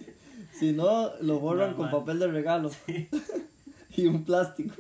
si 0.58 0.72
no 0.72 1.12
lo 1.22 1.40
borran 1.40 1.76
con 1.76 1.92
papel 1.92 2.18
de 2.20 2.28
regalo 2.28 2.72
y 3.98 4.08
un 4.08 4.24
plástico. 4.24 4.74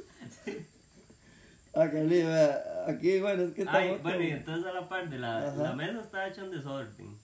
Acá, 1.73 1.99
vea, 2.03 2.63
aquí 2.87 3.19
bueno 3.19 3.43
es 3.43 3.51
que 3.53 3.63
está 3.63 3.73
Ay, 3.77 3.99
bueno, 4.01 4.23
y 4.23 4.31
entonces 4.31 4.65
a 4.65 4.71
la 4.71 4.87
par 4.87 5.09
de 5.09 5.19
la, 5.19 5.53
la 5.53 5.73
mesa 5.73 5.99
está 5.99 6.25
hecha 6.29 6.45
en 6.45 6.51
desorden, 6.51 7.17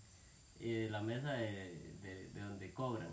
eh, 0.62 0.88
la 0.92 1.02
mesa 1.02 1.34
de, 1.34 1.96
de, 2.04 2.30
de 2.34 2.42
donde 2.42 2.72
cobran. 2.74 3.10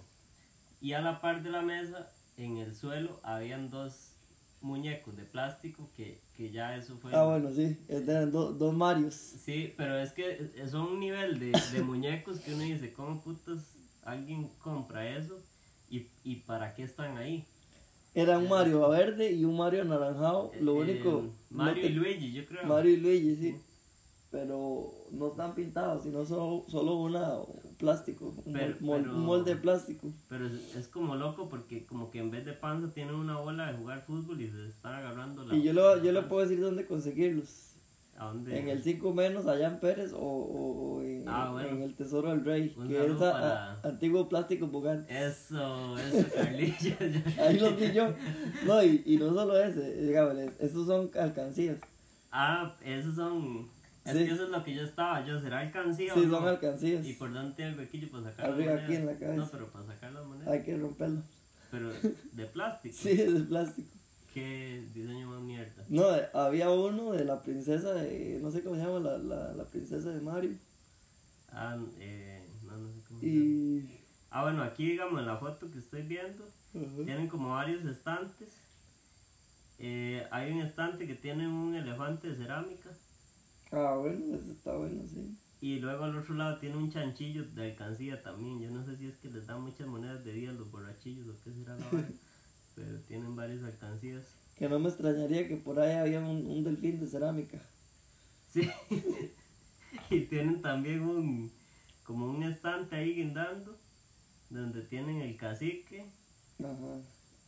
Y 0.80 0.92
a 0.92 1.00
la 1.00 1.20
par 1.20 1.42
de 1.42 1.50
la 1.50 1.62
mesa, 1.62 2.10
en 2.36 2.56
el 2.58 2.74
suelo, 2.74 3.18
habían 3.22 3.70
dos 3.70 4.12
muñecos 4.60 5.16
de 5.16 5.24
plástico 5.24 5.88
que, 5.96 6.20
que 6.36 6.50
ya 6.50 6.76
eso 6.76 6.96
fue... 6.98 7.14
Ah, 7.14 7.24
bueno, 7.24 7.50
sí, 7.52 7.76
eran 7.88 8.30
do- 8.32 8.52
dos 8.52 8.74
Marios. 8.74 9.14
Sí, 9.14 9.72
pero 9.76 9.98
es 9.98 10.12
que 10.12 10.50
son 10.70 10.82
un 10.92 11.00
nivel 11.00 11.38
de, 11.38 11.52
de 11.72 11.82
muñecos 11.82 12.38
que 12.40 12.54
uno 12.54 12.62
dice, 12.62 12.92
¿cómo 12.92 13.20
putas 13.20 13.60
alguien 14.04 14.48
compra 14.60 15.08
eso? 15.16 15.40
¿Y, 15.90 16.06
y 16.24 16.36
para 16.36 16.74
qué 16.74 16.82
están 16.82 17.16
ahí? 17.18 17.44
Era 18.14 18.38
un 18.38 18.48
Mario 18.48 18.88
verde 18.88 19.32
y 19.32 19.44
un 19.44 19.56
Mario 19.56 19.82
anaranjado. 19.82 20.52
Lo 20.60 20.72
Eh, 20.74 20.80
único. 20.82 21.10
no 21.50 21.64
Mario 21.64 21.82
te- 21.82 21.88
y 21.88 21.92
Luigi, 21.94 22.32
yo 22.32 22.44
creo. 22.46 22.66
Mario 22.66 22.92
y 22.92 22.96
Luigi, 22.96 23.36
sí. 23.36 23.56
Pero 24.30 24.90
no 25.10 25.28
están 25.28 25.54
pintados, 25.54 26.02
sino 26.02 26.24
solo, 26.26 26.64
solo 26.68 26.96
una 26.96 27.36
un 27.38 27.74
plástico. 27.78 28.34
Un, 28.44 28.52
Pero- 28.52 28.76
pero- 28.78 29.12
molde 29.14 29.54
de 29.54 29.60
plástico. 29.60 30.08
Pero 30.28 30.46
es, 30.46 30.76
es 30.76 30.86
como 30.88 31.16
loco 31.16 31.48
porque 31.48 31.86
como 31.86 32.10
que 32.10 32.18
en 32.18 32.30
vez 32.30 32.44
de 32.44 32.52
panza 32.52 32.92
tienen 32.92 33.14
una 33.14 33.38
bola 33.38 33.72
de 33.72 33.78
jugar 33.78 34.02
fútbol 34.06 34.40
y 34.42 34.50
se 34.50 34.66
están 34.68 34.94
agarrando 34.96 35.44
la... 35.46 35.54
Y 35.54 35.62
yo, 35.62 35.72
lo, 35.72 36.02
yo 36.02 36.12
le 36.12 36.22
puedo 36.22 36.42
decir 36.42 36.60
dónde 36.60 36.84
conseguirlos. 36.86 37.64
¿A 38.18 38.26
dónde? 38.26 38.58
En 38.58 38.68
el 38.68 38.82
5 38.82 39.14
menos 39.14 39.46
allá 39.46 39.68
en 39.68 39.78
Pérez 39.80 40.12
o, 40.12 40.18
o- 40.18 40.96
o 40.98 41.02
en, 41.02 41.24
Ah, 41.28 41.50
bueno. 41.52 41.68
en 41.68 41.82
el 41.82 41.94
Tesoro 41.94 42.28
del 42.30 42.44
Rey, 42.44 42.74
Un 42.76 42.88
que 42.88 43.06
es 43.06 43.12
a- 43.12 43.18
para- 43.32 43.72
a- 43.74 43.80
antiguo 43.84 44.28
plástico 44.28 44.66
bugante. 44.66 45.06
Eso, 45.26 45.96
eso, 45.96 46.28
Carlillo. 46.34 46.96
Ahí 47.40 47.58
los 47.60 47.76
vi 47.78 47.92
yo. 47.92 48.08
No, 48.66 48.82
y, 48.82 49.02
y 49.06 49.16
no 49.18 49.32
solo 49.32 49.58
ese, 49.58 50.02
digamos, 50.04 50.34
esos 50.58 50.86
son 50.86 51.08
alcancías. 51.18 51.78
ah, 52.32 52.74
esos 52.84 53.14
son... 53.14 53.68
Es 54.08 54.16
Sí. 54.18 54.24
que 54.26 54.30
eso 54.32 54.44
es 54.44 54.50
lo 54.50 54.64
que 54.64 54.74
yo 54.74 54.82
estaba, 54.82 55.24
yo, 55.24 55.40
¿será 55.40 55.60
alcancía 55.60 56.14
Sí, 56.14 56.20
no? 56.26 56.38
son 56.38 56.48
alcancías. 56.48 57.04
¿Y 57.06 57.12
por 57.14 57.32
dónde 57.32 57.54
tiene 57.54 57.72
el 57.72 57.78
huequillo 57.78 58.10
para 58.10 58.24
sacar 58.30 58.52
Arriba, 58.52 58.74
las 58.74 58.84
aquí 58.84 58.94
en 58.96 59.06
la 59.06 59.12
cabeza. 59.16 59.36
No, 59.36 59.48
pero 59.50 59.66
para 59.72 59.86
sacar 59.86 60.12
las 60.12 60.24
monedas. 60.26 60.48
Hay 60.52 60.62
que 60.62 60.76
romperlo. 60.76 61.22
Pero 61.70 61.90
de 62.32 62.46
plástico. 62.46 62.94
Sí, 62.98 63.14
de 63.16 63.40
plástico. 63.40 63.88
Qué 64.32 64.86
diseño 64.94 65.28
más 65.30 65.40
mierda. 65.40 65.84
No, 65.88 66.04
había 66.34 66.70
uno 66.70 67.12
de 67.12 67.24
la 67.24 67.42
princesa 67.42 67.92
de, 67.94 68.38
no 68.42 68.50
sé 68.50 68.62
cómo 68.62 68.76
se 68.76 68.82
llama, 68.82 69.00
la, 69.00 69.18
la, 69.18 69.52
la 69.54 69.64
princesa 69.64 70.10
de 70.10 70.20
Mario. 70.20 70.52
Ah, 71.50 71.76
eh, 71.98 72.46
no, 72.64 72.76
no 72.76 72.88
sé 72.92 73.00
cómo 73.08 73.20
se 73.20 73.26
llama. 73.26 73.88
Ah, 74.30 74.42
bueno, 74.42 74.62
aquí 74.62 74.90
digamos 74.90 75.18
en 75.20 75.26
la 75.26 75.36
foto 75.38 75.70
que 75.70 75.78
estoy 75.78 76.02
viendo, 76.02 76.44
tienen 77.04 77.28
como 77.28 77.48
varios 77.50 77.84
estantes. 77.86 78.48
Eh, 79.78 80.26
hay 80.30 80.52
un 80.52 80.60
estante 80.60 81.06
que 81.06 81.14
tiene 81.14 81.46
un 81.48 81.74
elefante 81.74 82.28
de 82.28 82.36
cerámica. 82.36 82.90
Ah, 83.72 83.96
bueno, 84.00 84.34
eso 84.34 84.52
está 84.52 84.74
bueno, 84.76 85.02
sí. 85.06 85.36
Y 85.60 85.80
luego 85.80 86.04
al 86.04 86.16
otro 86.16 86.34
lado 86.34 86.58
tiene 86.58 86.76
un 86.76 86.90
chanchillo 86.90 87.44
de 87.44 87.70
alcancía 87.70 88.22
también. 88.22 88.60
Yo 88.60 88.70
no 88.70 88.84
sé 88.84 88.96
si 88.96 89.06
es 89.06 89.16
que 89.16 89.28
les 89.28 89.46
dan 89.46 89.62
muchas 89.62 89.88
monedas 89.88 90.24
de 90.24 90.32
día 90.32 90.50
a 90.50 90.54
los 90.54 90.70
borrachillos 90.70 91.28
o 91.28 91.34
qué 91.42 91.52
será 91.52 91.76
la 91.76 91.86
vara. 91.90 92.08
pero 92.74 92.98
tienen 93.08 93.34
varias 93.34 93.64
alcancías. 93.64 94.24
Que 94.56 94.68
no 94.68 94.78
me 94.78 94.88
extrañaría 94.88 95.48
que 95.48 95.56
por 95.56 95.80
ahí 95.80 95.96
había 95.96 96.20
un, 96.20 96.46
un 96.46 96.64
delfín 96.64 97.00
de 97.00 97.06
cerámica. 97.06 97.60
Sí. 98.52 98.68
y 100.10 100.20
tienen 100.22 100.62
también 100.62 101.02
un 101.02 101.50
como 102.04 102.26
un 102.30 102.42
estante 102.42 102.96
ahí 102.96 103.16
guindando 103.16 103.76
donde 104.48 104.80
tienen 104.82 105.20
el 105.20 105.36
cacique. 105.36 106.06
Ajá. 106.58 107.02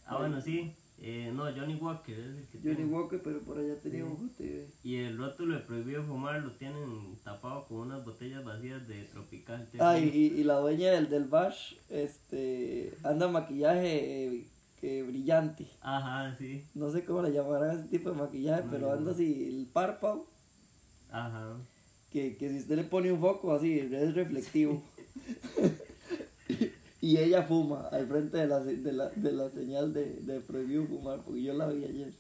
Ah, 0.04 0.18
bueno, 0.18 0.40
sí. 0.40 0.74
Eh, 1.02 1.32
no, 1.34 1.44
Johnny 1.44 1.76
Walker 1.76 2.12
es 2.18 2.26
el 2.26 2.46
que 2.48 2.58
Johnny 2.58 2.76
tiene. 2.76 2.92
Walker, 2.92 3.22
pero 3.22 3.40
por 3.40 3.58
allá 3.58 3.74
tenía 3.80 4.04
Sí. 4.04 4.10
un 4.10 4.28
JTV. 4.30 4.66
Y 4.82 4.96
el 4.96 5.16
rótulo 5.16 5.54
de 5.54 5.60
prohibido 5.60 6.04
fumar 6.04 6.42
lo 6.42 6.50
tienen 6.52 7.16
tapado 7.24 7.64
con 7.66 7.78
unas 7.78 8.04
botellas 8.04 8.44
vacías 8.44 8.86
de 8.86 9.04
tropical. 9.04 9.66
Ah, 9.78 9.98
y, 9.98 10.08
y- 10.38 10.44
la 10.44 10.58
dueña 10.58 10.90
del, 10.90 11.08
del 11.08 11.24
bar, 11.24 11.54
este, 11.88 12.92
anda 13.02 13.28
maquillaje 13.28 14.44
eh, 14.82 15.02
brillante. 15.02 15.68
Ajá, 15.80 16.36
sí. 16.38 16.66
No 16.74 16.90
sé 16.90 17.02
cómo 17.04 17.22
le 17.22 17.32
llamarán 17.32 17.78
ese 17.78 17.88
tipo 17.88 18.10
de 18.10 18.16
maquillaje, 18.16 18.64
No, 18.64 18.70
pero 18.70 18.86
no. 18.88 18.92
anda 18.92 19.12
así, 19.12 19.46
el 19.48 19.66
párpado, 19.72 20.26
Ajá. 21.10 21.56
que, 22.10 22.36
que 22.36 22.50
si 22.50 22.58
usted 22.58 22.76
le 22.76 22.84
pone 22.84 23.10
un 23.10 23.20
foco 23.20 23.54
así, 23.54 23.78
es 23.78 24.14
reflectivo. 24.14 24.82
y 27.00 27.16
ella 27.18 27.42
fuma 27.42 27.88
al 27.88 28.06
frente 28.06 28.36
de 28.38 28.46
la, 28.46 28.60
de 28.60 28.92
la, 28.92 29.08
de 29.10 29.32
la 29.32 29.50
señal 29.50 29.92
de, 29.92 30.04
de 30.20 30.40
prohibido 30.40 30.84
fumar, 30.86 31.20
porque 31.24 31.42
yo 31.42 31.54
la 31.54 31.68
vi 31.68 31.84
ayer. 31.84 32.12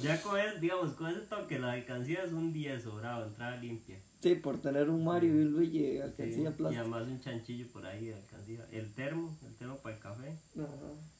Ya 0.00 0.20
con 0.22 0.38
ese, 0.38 0.58
digamos, 0.60 0.92
con 0.94 1.08
ese 1.10 1.20
toque 1.20 1.58
la 1.58 1.72
alcancía 1.72 2.22
es 2.24 2.32
un 2.32 2.52
10 2.52 2.82
sobrado, 2.82 3.26
entrada 3.26 3.56
limpia. 3.56 3.98
Sí, 4.20 4.36
por 4.36 4.60
tener 4.62 4.88
un 4.88 5.04
Mario 5.04 5.34
y 5.40 5.44
Luigi 5.44 5.78
Sí, 5.80 5.98
alcancía 5.98 6.50
y 6.50 6.52
plástica. 6.52 6.80
además 6.80 7.08
un 7.08 7.20
chanchillo 7.20 7.66
por 7.72 7.84
ahí 7.84 8.10
alcancía. 8.12 8.64
El 8.70 8.92
termo, 8.94 9.36
el 9.46 9.54
termo 9.56 9.76
para 9.78 9.96
el 9.96 10.00
café. 10.00 10.36
Ajá. 10.56 10.68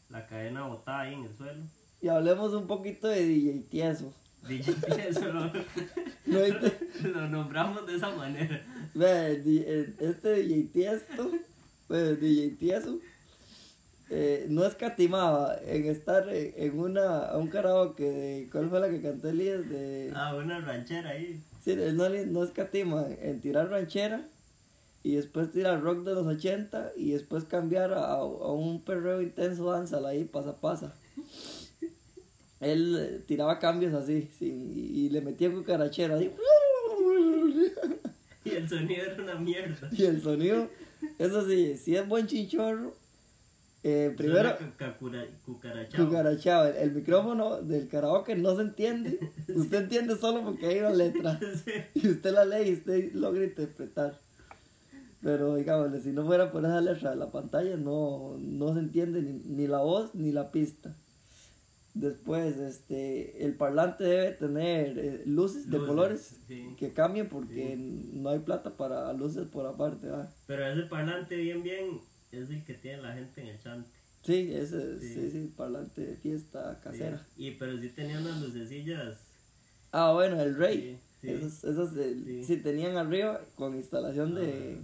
La 0.08 0.26
cadena 0.26 0.66
botada 0.68 1.00
ahí 1.00 1.14
en 1.14 1.24
el 1.24 1.36
suelo. 1.36 1.62
Y 2.00 2.08
hablemos 2.08 2.52
un 2.54 2.66
poquito 2.68 3.08
de 3.08 3.24
DJ 3.26 3.60
Tieso. 3.68 4.12
DJ 4.48 4.74
Tieso 4.74 5.32
lo, 5.32 5.50
lo 7.12 7.28
nombramos 7.28 7.84
de 7.86 7.96
esa 7.96 8.14
manera. 8.14 8.62
El 8.94 9.44
di- 9.44 9.64
el- 9.66 9.96
este 9.98 10.34
DJ 10.42 10.62
Tiesto, 10.72 11.30
pues 11.92 12.18
DJ 12.22 12.56
Tieso, 12.58 13.00
eh, 14.08 14.46
no 14.48 14.64
escatimaba 14.64 15.58
en 15.66 15.84
estar 15.84 16.26
en, 16.30 16.78
una, 16.78 17.36
un 17.36 17.48
karaoke 17.48 18.02
de, 18.10 18.48
¿cuál 18.50 18.70
fue 18.70 18.80
la 18.80 18.88
que 18.88 19.02
cantó 19.02 19.28
Elías? 19.28 19.68
De, 19.68 20.10
Ah, 20.14 20.34
una 20.34 20.58
ranchera 20.62 21.10
ahí. 21.10 21.38
sí, 21.62 21.72
él 21.72 21.94
no, 21.94 22.08
le- 22.08 22.24
no 22.24 22.44
escatima 22.44 23.04
en 23.20 23.42
tirar 23.42 23.68
ranchera 23.68 24.26
y 25.02 25.16
después 25.16 25.52
tirar 25.52 25.82
rock 25.82 26.02
de 26.04 26.14
los 26.14 26.26
80 26.26 26.92
y 26.96 27.10
después 27.10 27.44
cambiar 27.44 27.92
a, 27.92 28.06
a 28.14 28.24
un 28.24 28.80
perreo 28.82 29.20
intenso 29.20 29.70
danza 29.70 29.98
ahí, 30.08 30.24
pasa 30.24 30.56
pasa. 30.62 30.94
Él 32.60 32.96
eh, 32.98 33.20
tiraba 33.26 33.58
cambios 33.58 33.92
así, 33.92 34.30
sí, 34.38 34.46
y, 34.46 35.00
y 35.04 35.08
le 35.10 35.20
metía 35.20 35.52
cucarachero 35.52 36.14
ahí. 36.16 36.32
Y 38.46 38.50
el 38.50 38.66
sonido 38.66 39.04
era 39.04 39.22
una 39.22 39.34
mierda. 39.34 39.88
Y 39.92 40.04
el 40.04 40.22
sonido, 40.22 40.68
eso 41.18 41.46
sí, 41.48 41.76
si 41.76 41.96
es 41.96 42.06
buen 42.08 42.26
chinchorro, 42.26 42.94
eh, 43.84 44.14
primero 44.16 44.56
cucarachao. 45.44 46.06
cucarachado. 46.06 46.68
El, 46.68 46.76
el 46.76 46.92
micrófono 46.92 47.60
del 47.62 47.88
karaoke 47.88 48.36
no 48.36 48.54
se 48.54 48.62
entiende. 48.62 49.18
Usted 49.48 49.82
entiende 49.82 50.16
solo 50.16 50.44
porque 50.44 50.66
hay 50.66 50.78
una 50.78 50.92
letra. 50.94 51.38
Sí. 51.64 51.72
Y 51.94 52.08
usted 52.10 52.32
la 52.32 52.44
lee 52.44 52.68
y 52.70 52.72
usted 52.74 53.12
logra 53.12 53.44
interpretar. 53.44 54.18
Pero 55.20 55.54
digamos, 55.56 56.02
si 56.02 56.10
no 56.10 56.24
fuera 56.26 56.50
por 56.50 56.64
esa 56.64 56.80
letra 56.80 57.10
de 57.10 57.16
la 57.16 57.30
pantalla, 57.30 57.76
no, 57.76 58.36
no 58.38 58.74
se 58.74 58.80
entiende 58.80 59.22
ni, 59.22 59.32
ni 59.32 59.66
la 59.68 59.78
voz 59.78 60.14
ni 60.14 60.32
la 60.32 60.50
pista. 60.50 60.96
Después, 61.94 62.56
este, 62.56 63.44
el 63.44 63.54
parlante 63.54 64.04
debe 64.04 64.30
tener 64.32 64.98
eh, 64.98 65.22
luces 65.26 65.70
de 65.70 65.76
colores 65.78 66.36
sí. 66.48 66.74
que 66.78 66.92
cambien 66.92 67.28
porque 67.28 67.76
no 67.76 68.30
hay 68.30 68.38
plata 68.38 68.76
para 68.76 69.12
luces 69.12 69.46
por 69.46 69.66
aparte, 69.66 70.08
¿va? 70.08 70.32
Pero 70.46 70.66
ese 70.66 70.82
parlante 70.84 71.36
bien 71.36 71.62
bien 71.62 72.00
es 72.30 72.48
el 72.48 72.64
que 72.64 72.74
tiene 72.74 73.02
la 73.02 73.12
gente 73.12 73.42
en 73.42 73.48
el 73.48 73.60
chante. 73.62 73.90
Sí, 74.22 74.50
ese 74.54 75.00
Sí. 75.00 75.14
sí, 75.14 75.30
sí, 75.32 75.52
parlante 75.54 76.00
de 76.00 76.16
fiesta 76.16 76.80
casera. 76.82 77.26
Y 77.36 77.50
pero 77.52 77.78
sí 77.78 77.88
tenía 77.90 78.18
unas 78.20 78.40
lucecillas. 78.40 79.18
Ah, 79.90 80.12
bueno, 80.14 80.40
el 80.40 80.56
Rey. 80.56 80.98
De- 81.20 81.50
Sí. 81.50 82.42
sí, 82.44 82.56
tenían 82.56 82.96
arriba 82.96 83.40
con 83.54 83.76
instalación 83.76 84.34
de... 84.34 84.78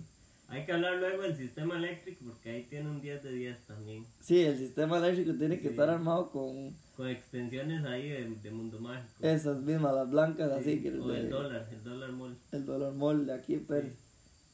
Hay 0.49 0.65
que 0.65 0.73
hablar 0.73 0.97
luego 0.99 1.23
del 1.23 1.37
sistema 1.37 1.77
eléctrico 1.77 2.25
porque 2.27 2.51
ahí 2.51 2.63
tiene 2.71 2.89
un 2.89 3.01
10 3.01 3.23
de 3.23 3.33
10 3.33 3.59
también. 3.67 4.07
Sí, 4.21 4.43
el 4.43 4.57
sistema 4.57 4.99
eléctrico 4.99 5.35
tiene 5.39 5.61
que 5.61 5.69
estar 5.69 5.91
armado 5.91 6.31
con 6.31 6.75
Con 6.99 7.07
extensiones 7.09 7.85
ahí 7.85 8.09
de, 8.09 8.29
de 8.43 8.51
Mundo 8.51 8.81
Mágico. 8.81 9.07
esas 9.25 9.61
mismas, 9.63 9.95
las 9.95 10.11
blancas, 10.11 10.51
Sí, 10.65 10.73
así 10.73 10.83
que... 10.83 10.91
o 10.99 11.07
de- 11.07 11.21
el 11.21 11.31
dólar, 11.31 11.69
el 11.73 11.85
dólar 11.85 12.11
mall. 12.11 12.37
El 12.51 12.67
dólar 12.67 12.93
mall 12.93 13.25
de 13.25 13.35
aquí, 13.35 13.65
pero 13.69 13.87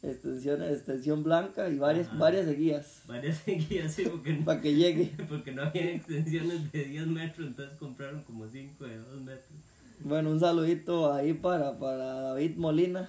extensiones, 0.02 0.70
extensión 0.76 1.22
blanca 1.22 1.70
y 1.70 1.78
varias, 1.78 2.08
Ajá. 2.08 2.18
varias 2.18 2.44
seguidas 2.44 3.00
Varias 3.06 3.38
seguidas, 3.46 3.94
sí, 3.94 4.04
porque 4.04 4.34
no, 4.34 4.44
para 4.44 4.60
que 4.60 4.74
llegue. 4.74 5.10
porque 5.30 5.52
no 5.52 5.62
había 5.62 5.92
extensiones 5.94 6.70
de 6.70 6.84
10 6.84 7.06
metros, 7.06 7.46
entonces 7.46 7.78
compraron 7.78 8.22
como 8.24 8.46
5 8.46 8.84
de 8.86 8.98
2 8.98 9.22
metros. 9.22 9.58
Bueno, 10.00 10.30
un 10.30 10.38
saludito 10.38 11.10
ahí 11.14 11.32
para, 11.32 11.78
para 11.78 12.04
David 12.20 12.56
Molina, 12.56 13.08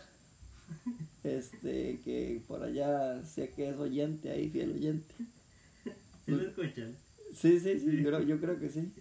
este, 1.26 2.00
que 2.06 2.42
por 2.48 2.64
allá 2.64 3.22
sé 3.24 3.50
que 3.50 3.68
es 3.68 3.76
oyente 3.76 4.32
ahí, 4.32 4.50
fiel 4.50 4.72
oyente. 4.72 5.14
¿Sí 6.26 6.32
lo 6.32 6.42
escuchan? 6.42 6.96
Sí, 7.34 7.60
sí, 7.60 7.78
sí, 7.82 7.98
yo, 8.02 8.04
creo- 8.10 8.22
yo 8.22 8.40
creo 8.40 8.58
que 8.58 8.70
sí. 8.70 8.94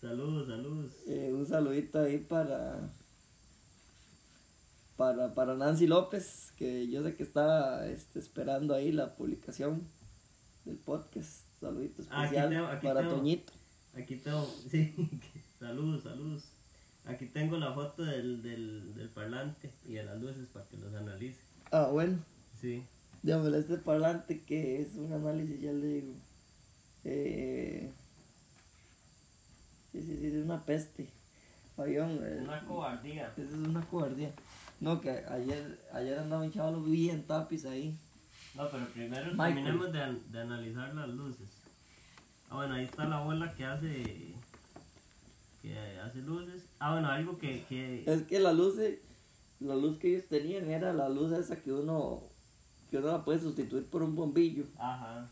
Saludos, 0.00 0.48
saludos. 0.48 0.92
Eh, 1.06 1.30
un 1.32 1.46
saludito 1.46 2.00
ahí 2.00 2.18
para, 2.18 2.90
para, 4.96 5.34
para 5.34 5.54
Nancy 5.54 5.86
López, 5.86 6.52
que 6.56 6.88
yo 6.88 7.02
sé 7.02 7.14
que 7.16 7.22
está 7.22 7.86
este, 7.88 8.18
esperando 8.18 8.74
ahí 8.74 8.92
la 8.92 9.14
publicación 9.14 9.82
del 10.64 10.76
podcast. 10.76 11.44
Saludito 11.60 12.02
Ah, 12.10 12.22
aquí 12.22 12.36
especial 12.36 12.48
tengo- 12.50 12.66
aquí 12.66 12.86
para 12.86 13.00
tengo. 13.00 13.14
Toñito. 13.16 13.52
Aquí 13.94 14.16
tengo, 14.16 14.46
sí, 14.70 14.94
saludos, 15.58 16.02
saludos. 16.04 16.44
Aquí 17.04 17.26
tengo 17.26 17.56
la 17.58 17.72
foto 17.74 18.04
del, 18.04 18.42
del, 18.42 18.94
del 18.94 19.08
parlante 19.10 19.70
y 19.84 19.94
de 19.94 20.04
las 20.04 20.18
luces 20.20 20.46
para 20.52 20.66
que 20.66 20.76
los 20.78 20.94
analice. 20.94 21.40
Ah, 21.72 21.88
bueno. 21.90 22.18
Sí. 22.60 22.84
Dígame, 23.22 23.54
este 23.58 23.76
parlante 23.76 24.40
que 24.44 24.80
es 24.80 24.94
un 24.96 25.12
análisis, 25.12 25.60
ya 25.60 25.72
le 25.72 25.86
digo. 25.86 26.14
Eh, 27.04 27.90
sí, 29.92 30.02
sí, 30.02 30.16
sí, 30.18 30.26
es 30.26 30.44
una 30.44 30.60
peste. 30.60 31.08
Eh, 31.86 32.40
Una 32.42 32.60
cobardía. 32.64 33.32
Eso 33.36 33.48
es 33.48 33.52
una 33.68 33.80
cobardía. 33.86 34.30
No, 34.80 35.00
que 35.00 35.10
ayer, 35.10 35.78
ayer 35.94 36.18
andaba 36.18 36.42
un 36.42 36.52
chaval 36.52 36.82
bien 36.82 37.22
tapis 37.26 37.64
ahí. 37.64 37.96
No, 38.54 38.68
pero 38.68 38.86
primero 38.88 39.30
Michael. 39.32 39.54
terminemos 39.54 39.92
de, 39.92 40.20
de 40.30 40.40
analizar 40.40 40.94
las 40.94 41.08
luces. 41.08 41.48
Ah, 42.50 42.56
bueno, 42.56 42.74
ahí 42.74 42.84
está 42.84 43.04
la 43.06 43.20
bola 43.22 43.54
que 43.54 43.64
hace 43.64 44.34
que 45.62 45.78
hace 46.00 46.18
luces. 46.18 46.64
Ah, 46.78 46.92
bueno, 46.92 47.08
algo 47.08 47.38
que, 47.38 47.64
que 47.68 48.04
Es 48.06 48.22
que 48.22 48.40
la 48.40 48.52
luz, 48.52 48.76
la 49.60 49.74
luz 49.74 49.98
que 49.98 50.14
ellos 50.16 50.26
tenían 50.28 50.68
era 50.70 50.92
la 50.92 51.08
luz 51.08 51.32
esa 51.32 51.56
que 51.62 51.72
uno, 51.72 52.22
que 52.90 52.98
uno 52.98 53.08
la 53.08 53.24
puede 53.24 53.38
sustituir 53.40 53.86
por 53.86 54.02
un 54.02 54.14
bombillo. 54.16 54.64
ajá. 54.78 55.28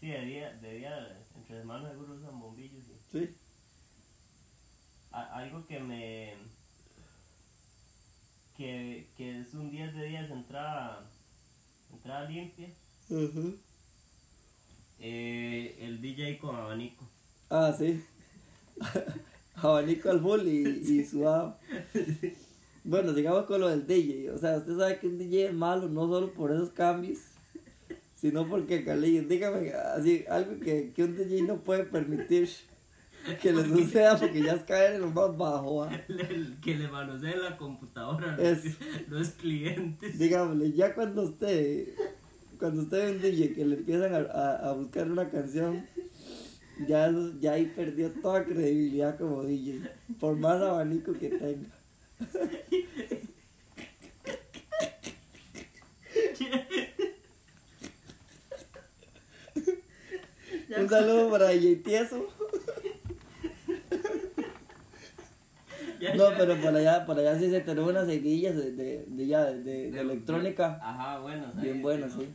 Sí, 0.00 0.08
de 0.08 0.24
día, 0.24 0.52
de 0.54 0.78
día 0.78 1.18
entre 1.36 1.60
semanas 1.60 1.92
seguro 1.92 2.14
usan 2.14 2.40
bombillos 2.40 2.82
y 2.88 3.18
Sí. 3.18 3.34
A- 5.12 5.36
algo 5.38 5.66
que 5.66 5.78
me 5.80 6.34
que, 8.56 9.08
que 9.16 9.40
es 9.40 9.54
un 9.54 9.70
10 9.70 9.94
de 9.94 10.06
10 10.08 10.30
entrada 10.30 11.04
entrada 11.92 12.28
limpia 12.28 12.68
eh, 15.00 15.76
el 15.80 16.00
DJ 16.00 16.38
con 16.38 16.54
abanico 16.56 17.04
Ah, 17.50 17.74
sí. 17.76 18.02
Abanico 19.56 20.08
al 20.10 20.20
full 20.22 20.40
y, 20.48 20.62
y 21.00 21.04
sudado. 21.04 21.58
Bueno, 22.82 23.12
sigamos 23.14 23.44
con 23.44 23.60
lo 23.60 23.68
del 23.68 23.86
DJ. 23.86 24.30
O 24.30 24.38
sea, 24.38 24.56
usted 24.56 24.74
sabe 24.78 24.98
que 24.98 25.06
un 25.06 25.18
DJ 25.18 25.48
es 25.48 25.54
malo 25.54 25.86
no 25.90 26.08
solo 26.08 26.32
por 26.32 26.50
esos 26.50 26.70
cambios, 26.70 27.18
sino 28.16 28.48
porque 28.48 28.84
Carlillos, 28.86 29.28
dígame 29.28 29.70
así, 29.74 30.24
algo 30.30 30.58
que, 30.60 30.92
que 30.96 31.04
un 31.04 31.14
DJ 31.14 31.42
no 31.42 31.58
puede 31.58 31.84
permitir 31.84 32.48
que 33.42 33.52
le 33.52 33.64
suceda 33.64 34.18
porque 34.18 34.42
ya 34.42 34.52
es 34.54 34.62
caer 34.64 34.94
en 34.94 35.02
lo 35.02 35.10
más 35.10 35.36
bajo. 35.36 35.84
¿ah? 35.84 35.90
El 36.08 36.58
que 36.60 36.74
le 36.76 36.88
manosee 36.88 37.36
la 37.36 37.56
computadora 37.56 38.36
Es- 38.40 38.64
los, 38.64 39.08
los 39.08 39.28
clientes 39.30 40.18
Digámosle, 40.18 40.72
ya 40.72 40.94
cuando 40.94 41.22
usted, 41.22 41.88
cuando 42.58 42.82
usted 42.82 42.98
ve 42.98 43.12
un 43.12 43.22
DJ 43.22 43.54
que 43.54 43.64
le 43.64 43.76
empiezan 43.76 44.14
a, 44.14 44.18
a- 44.18 44.70
a 44.70 44.72
buscar 44.72 45.10
una 45.10 45.28
canción, 45.30 45.86
ya, 46.88 47.12
ya 47.40 47.52
ahí 47.52 47.66
perdió 47.66 48.10
toda 48.10 48.44
credibilidad 48.44 49.16
como 49.18 49.44
DJ, 49.44 49.80
por 50.18 50.36
más 50.36 50.60
abanico 50.60 51.12
que 51.12 51.28
tenga. 51.28 51.68
Un 60.78 60.88
saludo 60.88 61.30
para 61.30 61.48
DJ 61.48 61.76
Tieso. 61.76 62.26
No, 66.16 66.24
pero 66.36 66.60
por 66.60 66.74
allá, 66.76 67.04
por 67.06 67.18
allá 67.18 67.38
sí 67.38 67.50
se 67.50 67.60
tenemos 67.60 67.90
unas 67.90 68.06
seguillas 68.06 68.56
de, 68.56 68.72
de, 68.72 69.04
de, 69.06 69.26
ya, 69.26 69.44
de- 69.52 69.88
electrónica 70.00 70.78
ajá 70.82 71.18
bueno 71.20 71.46
bien 71.60 71.80
buenas, 71.82 72.12
sí. 72.12 72.28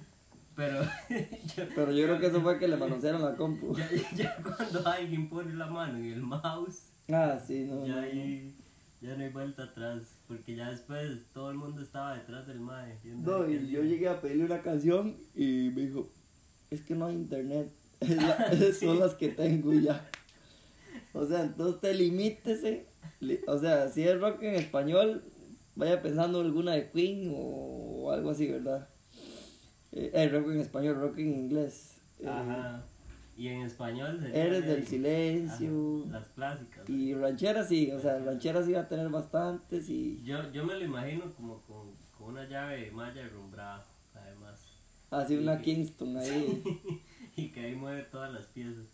pero 0.55 0.81
yo- 1.55 1.63
Pero 1.75 1.91
yo 1.91 2.05
creo 2.05 2.19
que 2.19 2.27
eso 2.27 2.41
fue 2.41 2.57
que 2.59 2.67
le 2.67 2.77
manosearon 2.77 3.21
la 3.23 3.35
compu. 3.35 3.75
ya, 3.75 3.89
ya 4.15 4.37
cuando 4.41 4.87
alguien 4.87 5.29
pone 5.29 5.53
la 5.53 5.67
mano 5.67 5.97
en 5.97 6.05
el 6.13 6.21
mouse 6.21 6.83
Ah, 7.11 7.39
sí, 7.45 7.63
no. 7.65 7.85
ya 7.85 7.95
no, 7.95 8.01
no. 8.01 8.07
ahí 8.07 8.53
ya 8.99 9.15
no 9.15 9.23
hay 9.23 9.29
vuelta 9.29 9.63
atrás 9.63 10.01
porque 10.27 10.55
ya 10.55 10.71
después 10.71 11.19
todo 11.33 11.51
el 11.51 11.57
mundo 11.57 11.81
estaba 11.81 12.15
detrás 12.17 12.47
del 12.47 12.59
mae 12.59 12.97
No, 13.03 13.47
y 13.49 13.69
yo 13.69 13.83
llegué 13.83 14.07
a 14.09 14.19
pedirle 14.19 14.45
una 14.45 14.61
canción 14.61 15.15
y 15.35 15.71
me 15.75 15.81
dijo, 15.83 16.09
es 16.71 16.81
que 16.81 16.95
no 16.95 17.05
hay 17.05 17.15
internet, 17.15 17.71
es 18.01 18.15
la- 18.17 18.51
son 18.79 18.99
las 18.99 19.13
que 19.15 19.29
tengo 19.29 19.73
ya. 19.73 20.03
O 21.13 21.25
sea, 21.25 21.43
entonces 21.43 21.79
te 21.81 21.93
limítese, 21.93 22.71
li- 22.71 22.85
o 23.47 23.57
sea, 23.57 23.89
si 23.89 24.03
es 24.03 24.19
rock 24.19 24.41
en 24.43 24.55
español, 24.55 25.23
vaya 25.75 26.01
pensando 26.01 26.39
en 26.41 26.47
alguna 26.47 26.73
de 26.73 26.89
Queen 26.91 27.31
o, 27.35 28.11
algo 28.11 28.31
así, 28.31 28.47
¿verdad? 28.47 28.89
Eh, 29.91 30.11
eh, 30.13 30.29
rock 30.29 30.47
en 30.51 30.59
español, 30.59 30.95
rock 30.99 31.17
en 31.19 31.33
inglés. 31.33 32.01
Eh, 32.19 32.27
ajá 32.27 32.83
y 33.37 33.49
en 33.49 33.61
español 33.61 34.19
Eres 34.33 34.65
de- 34.65 34.73
del 34.75 34.87
silencio. 34.87 36.05
las 36.09 36.25
clásicas 36.29 36.89
Y 36.89 37.13
rancheras 37.13 37.67
sí, 37.67 37.91
o 37.91 37.99
sea, 37.99 38.17
rancheras 38.19 38.67
iba 38.67 38.81
a 38.81 38.87
tener 38.87 39.09
bastantes 39.09 39.87
y 39.89 40.23
yo, 40.23 40.51
yo 40.51 40.65
me 40.65 40.73
lo 40.73 40.83
imagino 40.83 41.31
como 41.35 41.61
con, 41.61 41.91
con 42.17 42.29
una 42.29 42.49
llave 42.49 42.89
maya 42.91 43.27
rumbrada 43.29 43.85
además 44.15 44.59
así 45.11 45.37
una 45.37 45.57
Sí. 45.59 45.63
Kingston 45.63 46.17
ahí. 46.17 46.63
y 47.35 47.49
que 47.49 47.59
ahí 47.59 47.75
mueve 47.75 48.01
todas 48.11 48.33
las 48.33 48.47
piezas 48.47 48.87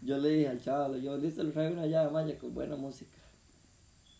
Yo 0.00 0.16
le 0.18 0.28
dije 0.28 0.48
al 0.48 0.60
chaval, 0.60 1.02
yo 1.02 1.16
listo, 1.18 1.42
le 1.42 1.50
traigo 1.50 1.74
una 1.74 1.86
llave 1.86 2.12
maya 2.12 2.38
con 2.38 2.54
buena 2.54 2.76
música. 2.76 3.15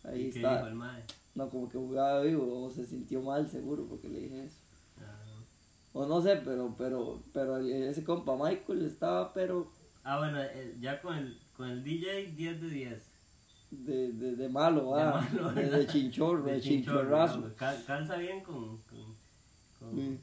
Ahí 0.06 0.26
¿Y 0.26 0.30
qué 0.30 0.38
está. 0.38 0.56
dijo 0.56 0.66
el 0.68 0.74
mae? 0.74 1.04
No, 1.34 1.50
como 1.50 1.68
que 1.68 1.76
jugaba 1.78 2.22
vivo 2.22 2.64
o 2.64 2.70
se 2.70 2.84
sintió 2.86 3.20
mal 3.22 3.48
seguro 3.48 3.84
porque 3.88 4.08
le 4.08 4.20
dije 4.20 4.44
eso. 4.44 4.58
Ah. 5.00 5.42
O 5.92 6.06
no 6.06 6.20
sé, 6.22 6.36
pero, 6.44 6.74
pero, 6.78 7.22
pero 7.32 7.58
ese 7.58 8.04
compa 8.04 8.36
Michael 8.36 8.82
estaba 8.86 9.32
pero 9.34 9.70
Ah, 10.04 10.18
bueno, 10.18 10.38
ya 10.80 11.00
con 11.02 11.16
el, 11.16 11.38
con 11.56 11.68
el 11.68 11.82
DJ 11.82 12.32
10 12.36 12.60
de 12.60 12.68
10. 12.70 13.10
de, 13.72 14.12
de, 14.12 14.36
de 14.36 14.48
malo, 14.48 14.94
De 14.94 15.02
ah, 15.02 15.10
malo, 15.32 15.48
de, 15.50 15.62
¿verdad? 15.62 15.78
de 15.78 15.86
chinchorro, 15.88 16.44
de, 16.44 16.60
chinchorrazo. 16.60 17.34
digamos. 17.38 17.56
Cal- 17.58 17.84
calza 17.84 18.16
bien 18.16 18.40
con... 18.44 18.78
con, 18.82 19.16
con- 19.80 19.96
Sí. 19.96 20.18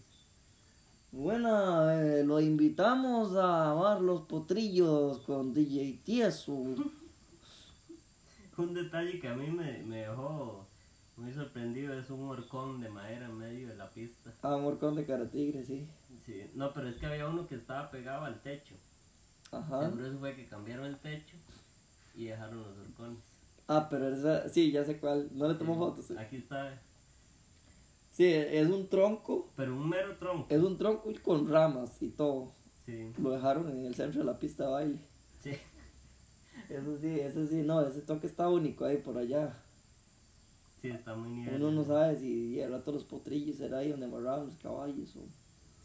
Bueno, 1.12 1.90
eh, 1.92 2.24
lo 2.24 2.40
invitamos 2.40 3.36
a 3.36 3.72
amar 3.72 4.02
los 4.02 4.22
potrillos 4.22 5.20
con 5.20 5.54
DJ 5.54 6.00
Tieso. 6.04 6.64
Un 8.58 8.74
detalle 8.74 9.20
que 9.20 9.28
a 9.28 9.36
mí 9.36 9.48
me, 9.48 9.82
me 9.84 10.02
dejó 10.02 10.68
muy 11.18 11.34
sorprendido 11.34 11.94
es 11.98 12.10
un 12.10 12.28
horcón 12.30 12.80
de 12.82 12.90
madera 12.90 13.26
en 13.26 13.38
medio 13.38 13.68
de 13.68 13.76
la 13.76 13.90
pista. 13.90 14.32
Amor 14.42 14.78
con 14.80 14.96
de 14.96 15.06
Caratigre, 15.06 15.64
sí. 15.64 15.88
Sí, 16.26 16.50
no, 16.54 16.74
pero 16.74 16.90
es 16.90 16.96
que 16.98 17.06
había 17.08 17.28
uno 17.28 17.48
que 17.48 17.56
estaba 17.56 17.90
pegado 17.92 18.26
al 18.26 18.42
techo. 18.42 18.76
Ajá. 19.52 19.86
Seguro 19.86 20.08
eso 20.08 20.20
fue 20.20 20.36
que 20.36 20.48
cambiaron 20.48 20.86
el 20.86 20.98
techo 20.98 21.36
y 22.16 22.26
dejaron 22.26 22.60
los 22.60 22.78
horcones. 22.78 23.20
Ah, 23.68 23.88
pero 23.90 24.10
esa, 24.14 24.50
sí, 24.50 24.72
ya 24.72 24.84
sé 24.84 25.00
cuál. 25.00 25.30
No 25.34 25.48
le 25.48 25.56
tomo 25.56 25.74
Sí, 25.74 25.80
fotos. 25.80 26.12
eh. 26.12 26.16
Aquí 26.20 26.38
está, 26.38 26.80
Sí, 28.12 28.26
es 28.32 28.68
un 28.70 28.88
tronco. 28.90 29.50
pero 29.56 29.76
un 29.76 29.90
mero 29.90 30.16
tronco. 30.18 30.46
Es 30.50 30.62
un 30.62 30.78
tronco 30.78 31.12
con 31.24 31.50
ramas 31.50 32.00
y 32.02 32.10
todo. 32.10 32.52
Sí, 32.86 33.12
Lo 33.18 33.32
dejaron 33.32 33.70
en 33.72 33.86
el 33.86 33.96
centro 33.96 34.20
de 34.20 34.26
la 34.26 34.38
pista 34.38 34.66
de 34.66 34.70
baile. 34.72 35.00
sí. 35.42 35.52
Eso 36.70 36.98
sí, 36.98 37.20
eso 37.20 37.46
sí, 37.48 37.62
no, 37.64 37.82
ese 37.82 38.02
toque 38.02 38.28
está 38.28 38.50
único 38.50 38.86
ahí 38.86 38.98
por 38.98 39.18
allá. 39.18 39.54
Sí, 40.82 40.90
está 40.90 41.16
muy 41.16 41.30
nivel. 41.30 41.56
Uno 41.56 41.72
no 41.72 41.84
sabe 41.84 42.18
si 42.18 42.62
al 42.62 42.72
rato 42.72 42.92
los 42.92 43.04
potrillos 43.04 43.58
será 43.58 43.80
ahí 43.80 43.92
donde 43.92 44.06
amarraban 44.06 44.48
los 44.48 44.58
caballos 44.58 45.16
o... 45.16 45.22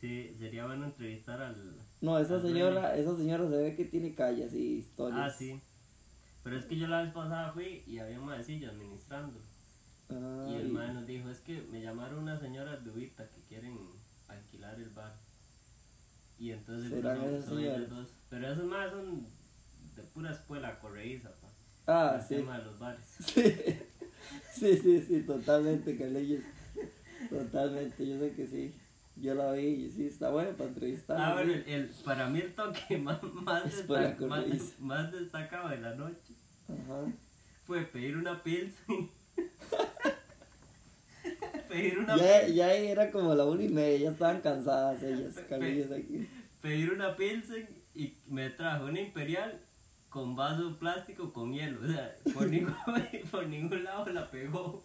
Sí, 0.01 0.35
sería 0.39 0.67
bueno 0.67 0.87
entrevistar 0.87 1.41
al... 1.41 1.57
No, 2.01 2.19
esa 2.19 2.37
al 2.37 2.43
señora, 2.43 2.97
esa 2.97 3.17
señora 3.17 3.49
se 3.49 3.57
ve 3.57 3.75
que 3.75 3.85
tiene 3.85 4.15
calles 4.15 4.55
y 4.55 4.79
historias. 4.79 5.21
Ah, 5.21 5.31
sí. 5.31 5.61
Pero 6.43 6.57
es 6.57 6.65
que 6.67 6.77
yo 6.77 6.87
la 6.89 7.03
vez 7.03 7.13
pasada 7.13 7.53
fui 7.53 7.83
y 7.87 7.99
había 7.99 8.19
un 8.19 8.27
maecillo 8.27 8.71
administrando. 8.71 9.39
Y 10.11 10.55
el 10.55 10.67
Ay, 10.67 10.71
mae 10.73 10.95
nos 10.95 11.07
dijo, 11.07 11.29
es 11.29 11.41
que 11.41 11.61
me 11.71 11.83
llamaron 11.83 12.21
unas 12.21 12.41
señoras 12.41 12.83
de 12.83 12.91
Ubita 12.91 13.29
que 13.29 13.43
quieren 13.43 13.77
alquilar 14.27 14.81
el 14.81 14.91
bar. 14.91 15.15
Y 16.39 16.53
entonces 16.53 16.89
seguro 16.89 17.15
¿Serán 17.15 17.43
son, 17.43 17.59
ellas 17.59 17.91
dos. 17.91 18.15
Pero 18.31 18.53
esos 18.53 18.65
más 18.65 18.91
son 18.91 19.27
de 19.99 20.03
pura 20.05 20.33
escuela 20.33 20.79
correiza, 20.81 21.31
pa. 21.41 21.49
Ah, 21.87 22.17
el 22.17 22.23
sí. 22.27 22.35
tema 22.37 22.59
de 22.59 22.65
los 22.65 22.79
bares. 22.79 23.05
Sí. 23.21 23.43
sí, 24.53 24.77
sí, 24.83 25.05
sí, 25.07 25.21
totalmente, 25.23 25.97
Carlillos. 25.97 26.43
Totalmente, 27.31 28.07
yo 28.07 28.19
sé 28.19 28.33
que 28.33 28.47
sí. 28.47 28.75
Yo 29.17 29.35
la 29.35 29.53
vi 29.53 29.67
y 29.67 29.91
sí, 29.91 30.07
está 30.07 30.31
bueno 30.31 30.51
para 30.53 30.69
entrevistar. 30.71 31.17
Ah, 31.21 31.35
bueno, 31.35 31.53
el, 31.53 31.65
el- 31.69 31.91
para 32.05 32.29
mí 32.29 32.41
el 32.41 32.55
toque 32.55 32.99
más, 33.03 33.21
más, 34.81 35.13
destacado 35.13 35.69
de 35.69 35.79
la 35.79 35.95
noche 35.95 36.35
Ajá. 36.69 37.13
fue 37.65 37.83
pedir 37.83 38.17
una 38.17 38.43
pilsen. 38.43 39.11
pedir 41.69 41.99
una 41.99 42.17
Ya, 42.17 42.47
ya 42.49 42.73
era 42.73 43.11
como 43.11 43.35
la 43.35 43.45
una 43.45 43.63
y 43.63 43.69
media, 43.69 43.99
ya 43.99 44.11
estaban 44.11 44.41
cansadas 44.41 45.03
ellas, 45.03 45.35
Carlillos 45.49 45.91
aquí. 45.91 46.29
pedir 46.61 46.93
una 46.93 47.17
pilsen 47.17 47.69
y 47.95 48.15
me 48.27 48.51
trajo 48.51 48.87
una 48.87 49.01
imperial 49.01 49.61
con 50.11 50.35
vaso 50.37 50.77
plástico 50.79 51.33
con 51.33 51.53
hielo. 51.53 51.81
O 51.83 51.87
sea, 51.87 52.15
por 52.35 52.49
ningún, 52.49 52.75
por 53.31 53.47
ningún 53.47 53.85
lado 53.85 54.07
la 54.13 54.31
pegó. 54.31 54.83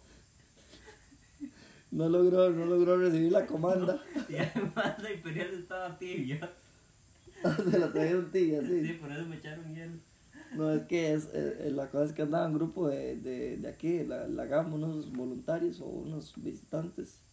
No 1.90 2.08
logró, 2.08 2.50
no 2.50 2.66
logró 2.66 2.96
recibir 2.98 3.32
la 3.32 3.46
comanda. 3.46 4.02
Y 4.28 4.36
además 4.36 5.00
la 5.02 5.12
imperial 5.12 5.48
estaba 5.54 5.96
tibia. 5.98 6.50
Se 7.70 7.78
la 7.78 7.92
trajeron 7.92 8.30
tibia, 8.30 8.60
Sí, 8.62 8.86
sí. 8.86 8.92
por 8.94 9.12
eso 9.12 9.26
me 9.26 9.36
echaron 9.36 9.74
hielo. 9.74 9.92
No, 10.54 10.70
es 10.72 10.82
que 10.86 11.12
es, 11.12 11.28
eh, 11.32 11.70
la 11.74 11.88
cosa 11.90 12.04
es 12.04 12.12
que 12.12 12.22
andaba 12.22 12.46
un 12.46 12.54
grupo 12.54 12.88
de, 12.88 13.16
de, 13.16 13.56
de 13.56 13.68
aquí, 13.68 14.04
la, 14.04 14.28
la 14.28 14.44
GAM, 14.46 14.72
unos 14.72 15.12
voluntarios 15.12 15.80
o 15.80 15.86
unos 15.86 16.32
visitantes. 16.36 17.23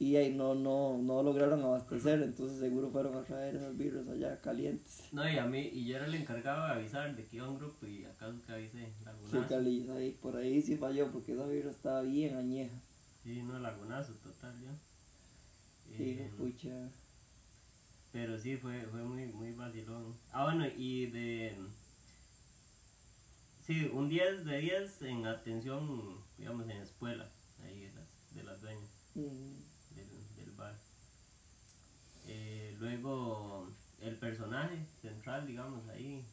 Y 0.00 0.14
ahí 0.14 0.32
no, 0.32 0.54
no, 0.54 0.96
no 0.98 1.22
lograron 1.24 1.60
abastecer, 1.62 2.22
entonces 2.22 2.60
seguro 2.60 2.88
fueron 2.90 3.16
a 3.16 3.24
traer 3.24 3.56
esas 3.56 3.76
birras 3.76 4.06
allá 4.08 4.40
calientes. 4.40 5.02
No, 5.10 5.28
y 5.28 5.36
a 5.36 5.44
mí, 5.44 5.58
y 5.72 5.86
yo 5.86 5.96
era 5.96 6.06
el 6.06 6.14
encargado 6.14 6.66
de 6.66 6.72
avisar 6.74 7.16
de 7.16 7.26
que 7.26 7.36
iba 7.36 7.48
un 7.48 7.58
grupo 7.58 7.84
y 7.84 8.04
acaso 8.04 8.40
que 8.46 8.52
avisé, 8.52 8.86
Sí, 8.86 9.04
lagunazo. 9.04 9.48
Cali, 9.48 9.90
ahí, 9.90 10.12
por 10.22 10.36
ahí 10.36 10.62
sí 10.62 10.76
falló, 10.76 11.10
porque 11.10 11.32
esa 11.32 11.46
birra 11.46 11.70
estaba 11.72 12.02
bien 12.02 12.36
añeja. 12.36 12.76
Sí, 13.24 13.42
no, 13.42 13.58
lagunazo 13.58 14.12
total, 14.14 14.54
yo. 14.62 14.70
Sí, 15.96 16.16
Eh, 16.20 16.30
pucha. 16.38 16.90
Pero 18.12 18.38
sí, 18.38 18.56
fue, 18.56 18.80
fue 18.82 19.02
muy, 19.02 19.26
muy 19.26 19.52
vacilón. 19.52 20.14
Ah, 20.30 20.44
bueno, 20.44 20.64
y 20.76 21.06
de... 21.06 21.56
Sí, 23.66 23.90
un 23.92 24.08
10 24.08 24.44
de 24.44 24.58
10 24.58 25.02
en 25.02 25.26
atención, 25.26 26.18
digamos, 26.38 26.64
en 26.70 26.76
escuela, 26.82 27.28
ahí 27.62 27.80
de 27.80 27.92
las, 27.92 28.34
de 28.34 28.42
las 28.44 28.62
dueñas 28.62 28.88
Mm. 29.14 29.67
Eh, 32.28 32.76
luego, 32.78 33.66
el 34.00 34.16
personaje 34.16 34.86
central, 35.00 35.46
digamos, 35.46 35.88
ahí, 35.88 36.24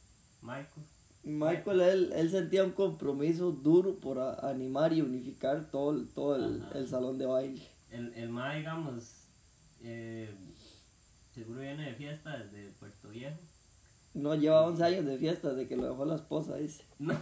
Michael. 0.41 0.85
Michael, 1.23 1.81
él, 1.81 2.13
él 2.13 2.29
sentía 2.29 2.63
un 2.63 2.71
compromiso 2.71 3.51
duro 3.51 3.95
por 3.95 4.19
a- 4.19 4.47
animar 4.47 4.93
y 4.93 5.01
unificar 5.01 5.71
todo, 5.71 5.91
el- 5.91 6.07
todo 6.09 6.35
el, 6.35 6.87
salón 6.87 7.17
de 7.17 7.25
baile. 7.25 7.61
El, 7.89 8.13
el 8.13 8.29
ma, 8.29 8.53
digamos, 8.55 9.27
eh, 9.81 10.29
seguro 11.33 11.61
viene 11.61 11.85
de 11.91 11.95
fiesta 11.95 12.37
desde 12.37 12.69
Puerto 12.73 13.09
Viejo. 13.09 13.37
No, 14.13 14.35
lleva 14.35 14.65
11 14.67 14.83
años 14.83 15.05
de 15.05 15.17
fiesta 15.17 15.49
desde 15.53 15.67
que 15.67 15.75
lo 15.75 15.89
dejó 15.89 16.05
la 16.05 16.15
esposa, 16.15 16.57
dice. 16.57 16.83
No, 16.99 17.17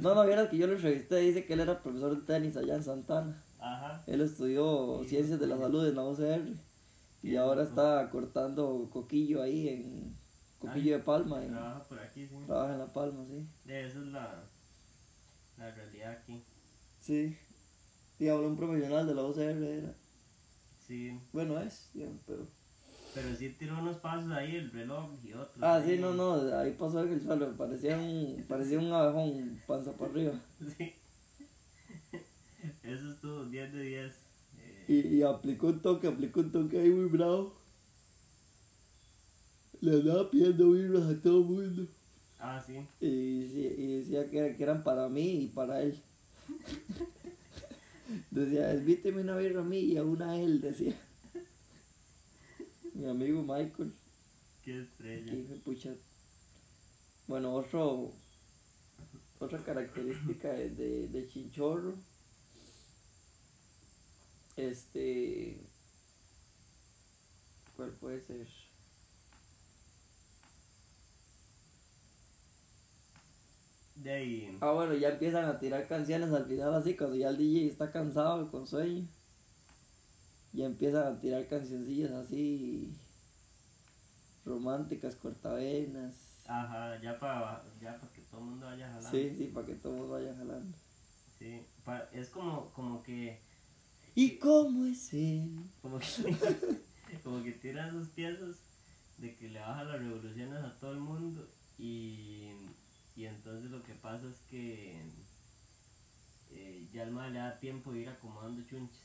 No, 0.00 0.14
no, 0.14 0.24
vieras 0.26 0.48
que 0.48 0.56
yo 0.58 0.66
lo 0.66 0.74
entrevisté, 0.74 1.16
dice 1.16 1.44
que 1.44 1.54
él 1.54 1.60
era 1.60 1.82
profesor 1.82 2.14
de 2.14 2.22
tenis 2.26 2.56
allá 2.56 2.76
en 2.76 2.84
Santana. 2.84 3.42
Ajá. 3.58 4.04
Él 4.06 4.20
estudió 4.20 5.00
Sí, 5.02 5.08
ciencias 5.08 5.40
de 5.40 5.46
la 5.48 5.58
salud 5.58 5.86
en 5.88 5.96
la 5.96 6.04
UCR 6.04 6.42
y 7.22 7.36
ahora 7.36 7.62
está 7.64 8.08
cortando 8.10 8.88
coquillo 8.92 9.42
ahí 9.42 9.68
en 9.68 10.16
Coquillo 10.58 10.94
Ay, 10.94 10.98
de 10.98 11.04
Palma, 11.04 11.44
en- 11.44 11.50
Trabaja 11.52 11.82
por 11.84 11.98
aquí, 12.00 12.26
sí. 12.26 12.34
trabaja 12.46 12.72
en 12.72 12.78
La 12.80 12.92
Palma, 12.92 13.24
sí. 13.28 13.46
De 13.64 13.86
esa 13.86 13.98
es 14.00 14.06
la, 14.06 14.44
la 15.56 15.70
realidad 15.74 16.12
aquí. 16.12 16.42
Sí. 17.00 17.36
Digamos, 18.18 18.46
un 18.46 18.56
profesional 18.56 19.06
de 19.06 19.14
la 19.14 19.22
UCR 19.24 19.40
era. 19.64 19.94
Sí, 20.84 21.20
Bueno, 21.32 21.60
es, 21.60 21.90
pero... 22.26 22.48
pero 23.14 23.34
sí 23.36 23.50
tiró 23.50 23.78
unos 23.78 23.98
pasos 23.98 24.32
ahí, 24.32 24.56
el 24.56 24.70
reloj 24.72 25.10
y 25.22 25.32
otros. 25.34 25.58
Ah, 25.62 25.76
ahí. 25.76 25.94
sí, 25.96 25.98
no, 26.02 26.14
no, 26.14 26.34
ahí 26.58 26.72
pasó 26.72 27.00
el 27.02 27.20
suelo, 27.20 27.56
parecía 27.56 27.96
un, 27.98 28.44
parecía 28.48 28.78
un 28.80 28.90
abejón 28.92 29.60
panza 29.66 29.92
para 29.92 30.10
arriba. 30.10 30.32
Sí. 30.76 30.94
Eso 32.82 33.10
estuvo 33.12 33.44
10 33.44 33.72
de 33.72 33.82
10. 33.82 34.20
Y, 34.88 35.06
y 35.18 35.22
aplicó 35.22 35.68
un 35.68 35.80
toque, 35.82 36.08
aplicó 36.08 36.40
un 36.40 36.50
toque 36.50 36.80
ahí 36.80 36.90
muy 36.90 37.08
bravo. 37.08 37.54
Le 39.80 39.92
andaba 39.92 40.30
pidiendo 40.30 40.70
birras 40.70 41.10
a 41.10 41.20
todo 41.20 41.40
el 41.40 41.44
mundo. 41.46 41.88
ah, 42.38 42.60
sí. 42.60 42.88
Y, 43.00 43.06
y 43.08 43.98
decía 44.00 44.30
que, 44.30 44.54
que 44.56 44.62
eran 44.62 44.82
para 44.84 45.08
mí 45.08 45.44
y 45.44 45.48
para 45.48 45.82
él. 45.82 46.02
decía, 48.30 48.74
invíteme 48.74 49.20
una 49.22 49.36
birra 49.36 49.60
a 49.60 49.64
mí 49.64 49.78
y 49.80 49.96
a 49.96 50.04
una 50.04 50.32
a 50.32 50.40
él, 50.40 50.60
decía. 50.60 50.94
Mi 52.94 53.06
amigo 53.08 53.42
Michael. 53.42 53.92
Qué 54.62 54.80
estrella. 54.82 55.32
Y 55.32 55.58
pucha. 55.64 55.96
Bueno, 57.28 57.54
otro, 57.54 58.12
otra 59.40 59.62
característica 59.64 60.52
de, 60.52 60.70
de, 60.70 61.08
de 61.08 61.26
Chinchorro. 61.28 61.94
Este. 64.58 65.56
¿Cuál 67.76 67.90
puede 67.92 68.20
ser? 68.20 68.48
De 73.94 74.10
ahí. 74.12 74.58
Ah, 74.60 74.72
bueno, 74.72 74.94
ya 74.94 75.10
empiezan 75.10 75.44
a 75.44 75.58
tirar 75.58 75.86
canciones 75.88 76.32
al 76.32 76.46
final, 76.46 76.74
así, 76.74 76.96
cuando 76.96 77.16
ya 77.16 77.28
el 77.30 77.38
DJ 77.38 77.72
está 77.72 77.90
cansado 77.92 78.50
con 78.50 78.66
sueño. 78.66 79.06
Ya 80.52 80.66
empiezan 80.66 81.06
a 81.06 81.20
tirar 81.20 81.46
cancioncillas 81.46 82.10
así. 82.12 82.88
románticas, 84.44 85.14
cortavenas. 85.16 86.14
Ajá, 86.46 86.98
ya 87.02 87.18
para 87.18 87.62
ya 87.80 88.00
pa 88.00 88.08
que 88.14 88.22
todo 88.22 88.40
el 88.40 88.46
mundo 88.46 88.66
vaya 88.66 88.88
jalando. 88.88 89.10
Sí, 89.10 89.34
sí, 89.36 89.50
para 89.54 89.66
que 89.66 89.74
todos 89.74 90.08
vayan 90.08 90.36
jalando. 90.38 90.76
Sí, 91.38 91.60
pa- 91.84 92.08
es 92.12 92.30
como, 92.30 92.70
como 92.72 93.02
que. 93.02 93.38
¿Y 94.18 94.36
cómo 94.38 94.84
es 94.84 95.14
él? 95.14 95.60
Como 95.80 96.00
que, 96.00 96.06
como 97.22 97.40
que 97.44 97.52
tira 97.52 97.88
sus 97.88 98.08
piezas 98.08 98.56
de 99.16 99.36
que 99.36 99.48
le 99.48 99.60
baja 99.60 99.84
las 99.84 100.00
revoluciones 100.00 100.58
a 100.58 100.76
todo 100.80 100.90
el 100.90 100.98
mundo 100.98 101.48
y, 101.78 102.48
y 103.14 103.26
entonces 103.26 103.70
lo 103.70 103.80
que 103.84 103.94
pasa 103.94 104.28
es 104.28 104.34
que 104.50 105.00
eh, 106.50 106.88
ya 106.92 107.04
el 107.04 107.12
mal 107.12 107.32
le 107.32 107.38
da 107.38 107.60
tiempo 107.60 107.92
de 107.92 108.00
ir 108.00 108.08
acomodando 108.08 108.60
chunches 108.68 108.98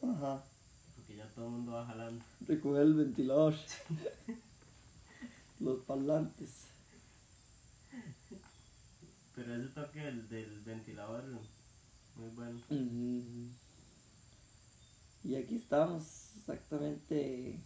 Ajá. 0.00 0.44
porque 0.94 1.16
ya 1.16 1.26
todo 1.30 1.46
el 1.46 1.50
mundo 1.50 1.72
va 1.72 1.84
jalando. 1.84 2.24
Recoger 2.46 2.82
el 2.82 2.94
ventilador. 2.94 3.56
Los 5.58 5.80
parlantes. 5.80 6.66
Pero 9.34 9.56
ese 9.56 9.68
toque 9.70 9.98
del, 9.98 10.28
del 10.28 10.60
ventilador, 10.60 11.24
muy 12.14 12.28
bueno. 12.36 12.60
Ujú. 12.70 13.50
Y 15.24 15.36
aquí 15.36 15.56
estamos, 15.56 16.32
exactamente 16.36 17.60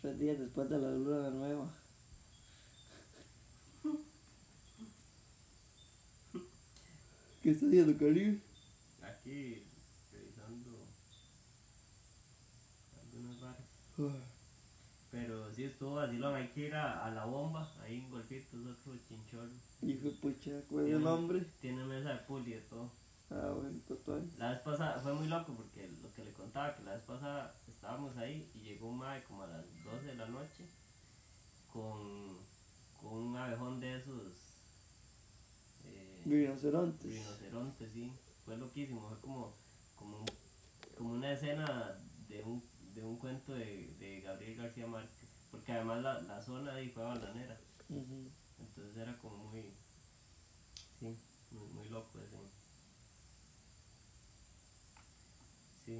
tres 0.00 0.18
días 0.18 0.38
después 0.38 0.68
de 0.70 0.78
la 0.78 0.90
luna 0.90 1.30
nueva. 1.30 1.70
¿Qué 7.42 7.50
está 7.50 7.66
haciendo, 7.66 7.96
Caribe? 7.98 8.40
Aquí 9.02 9.62
revisando 10.12 10.86
algunos 13.00 13.40
bares. 13.40 13.66
Ah, 13.98 14.14
Pero 15.10 15.50
sí 15.52 15.64
estuvo 15.64 15.94
vacilón, 15.94 16.34
hay 16.34 16.48
que 16.48 16.66
ir 16.66 16.74
a, 16.74 17.06
a 17.06 17.10
la 17.10 17.24
bomba, 17.24 17.72
ahí 17.80 17.96
en 17.96 18.10
Golfitos, 18.10 18.60
otro 18.66 18.94
chinchorro. 19.08 19.48
Hijo 19.82 20.08
de 20.08 20.14
pucha, 20.16 20.60
¿cuál 20.68 20.88
es 20.88 20.94
el 20.94 21.02
nombre? 21.02 21.40
Tiene 21.60 21.84
mesa 21.84 22.10
de 22.10 22.18
pool 22.26 22.46
y 22.46 22.54
todo. 22.68 22.90
Ah, 23.30 23.52
bueno. 23.54 23.78
La 24.38 24.50
vez 24.52 24.60
pasada 24.60 24.98
fue 25.00 25.12
muy 25.12 25.28
loco 25.28 25.52
porque 25.54 25.88
lo 26.02 26.12
que 26.14 26.24
le 26.24 26.32
contaba, 26.32 26.74
que 26.74 26.82
la 26.82 26.94
vez 26.94 27.02
pasada 27.02 27.54
estábamos 27.68 28.16
ahí 28.16 28.50
y 28.54 28.60
llegó 28.60 28.88
un 28.88 28.98
mae 28.98 29.22
como 29.24 29.42
a 29.42 29.46
las 29.46 29.64
12 29.84 30.06
de 30.06 30.14
la 30.14 30.26
noche 30.26 30.64
con, 31.72 32.38
con 33.00 33.12
un 33.12 33.36
abejón 33.36 33.80
de 33.80 33.96
esos 33.96 34.48
rinocerontes. 36.24 37.10
rinoceronte, 37.12 37.88
sí. 37.90 38.12
Fue 38.44 38.56
loquísimo, 38.56 39.08
fue 39.08 39.20
como, 39.20 39.52
como, 39.96 40.24
como 40.96 41.12
una 41.14 41.32
escena 41.32 41.98
de 42.28 42.42
un, 42.42 42.62
de 42.94 43.04
un 43.04 43.16
cuento 43.16 43.52
de, 43.52 43.94
de 43.98 44.20
Gabriel 44.22 44.56
García 44.56 44.86
Márquez. 44.86 45.28
Porque 45.50 45.72
además 45.72 46.02
la, 46.02 46.20
la 46.22 46.40
zona 46.40 46.74
ahí 46.74 46.88
fue 46.88 47.04
bananera. 47.04 47.58
Ujú. 47.88 48.30
Entonces 48.58 48.96
era 48.96 49.16
como 49.18 49.36
muy, 49.50 49.72
sí, 50.98 51.16
muy, 51.50 51.68
muy 51.68 51.88
loco 51.88 52.18
ese. 52.20 52.36
Sí. 55.88 55.94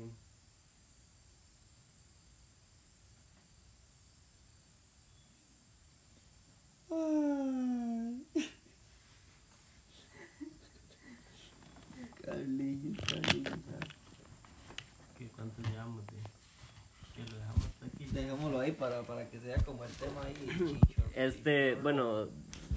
¿Qué, 15.17 15.29
¿Cuánto 15.35 15.63
llevamos? 15.63 16.07
De? 16.07 16.13
Que 17.15 17.23
lo 17.31 17.39
dejamos 17.39 17.65
hasta 17.65 17.87
aquí. 17.87 18.05
Dejémoslo 18.13 18.61
ahí 18.61 18.73
para, 18.73 19.01
para 19.05 19.31
que 19.31 19.41
sea 19.41 19.57
como 19.65 19.85
el 19.85 19.91
tema 19.93 20.21
ahí. 20.23 20.35
chicho. 20.87 21.03
Este, 21.15 21.77
bueno, 21.77 22.29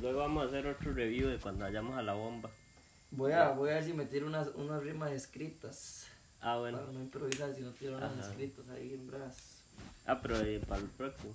luego 0.02 0.20
vamos 0.20 0.46
a 0.46 0.48
hacer 0.48 0.66
otro 0.66 0.94
review 0.94 1.28
de 1.28 1.40
cuando 1.40 1.66
vayamos 1.66 1.98
a 1.98 2.04
la 2.04 2.14
bomba. 2.14 2.50
Voy 3.12 3.34
a, 3.34 3.50
voy 3.50 3.72
a 3.72 3.74
ver 3.74 3.84
si 3.84 3.92
me 3.92 4.06
tiro 4.06 4.28
unas, 4.28 4.48
unas 4.56 4.82
rimas 4.82 5.12
escritas. 5.12 6.11
Ah, 6.42 6.58
bueno. 6.58 6.80
Para 6.80 6.92
no 6.92 7.02
improvisar, 7.02 7.56
si 7.56 7.62
no 7.62 7.70
escritas 7.70 8.68
ahí 8.70 8.94
en 8.94 9.08
bras. 9.08 9.62
Ah, 10.06 10.20
pero 10.22 10.40
eh, 10.42 10.60
para 10.68 10.82
el 10.82 10.90
próximo. 10.90 11.34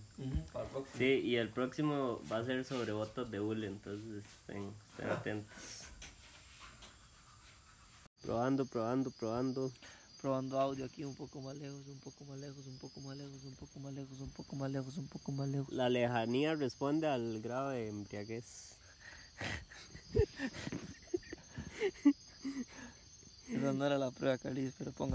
Para 0.53 0.65
el 0.65 0.71
próximo. 0.71 0.99
Sí, 0.99 1.05
y 1.05 1.37
el 1.37 1.49
próximo 1.51 2.21
va 2.31 2.39
a 2.39 2.45
ser 2.45 2.65
sobre 2.65 2.93
botas 2.93 3.31
de 3.31 3.39
hule, 3.39 3.69
entonces 3.69 4.25
estén, 4.41 4.73
estén 4.91 5.11
atentos. 5.11 5.55
Probando, 8.23 8.67
probando, 8.67 9.11
probando. 9.13 9.71
Probando 10.21 10.59
audio 10.59 10.85
aquí 10.85 11.05
un 11.05 11.15
poco 11.15 11.41
más 11.41 11.57
lejos, 11.57 11.87
un 11.87 12.01
poco 12.01 12.25
más 12.25 12.39
lejos, 12.39 12.67
un 12.67 12.79
poco 12.79 13.01
más 13.01 13.17
lejos, 13.17 13.45
un 13.45 13.55
poco 13.55 13.79
más 13.79 13.93
lejos, 13.93 14.19
un 14.19 14.31
poco 14.31 14.57
más 14.57 14.71
lejos, 14.73 14.97
un 14.97 15.07
poco 15.07 15.33
más 15.33 15.49
lejos. 15.49 15.73
La 15.73 15.89
lejanía 15.89 16.57
responde 16.57 17.07
al 17.07 17.41
grado 17.41 17.71
de 17.71 17.89
embriaguez. 17.89 18.77
Esa 23.49 23.73
no 23.73 23.87
era 23.87 23.97
la 23.97 24.11
prueba, 24.11 24.37
Carlis, 24.39 24.75
pero 24.77 24.93
ponga. 24.93 25.05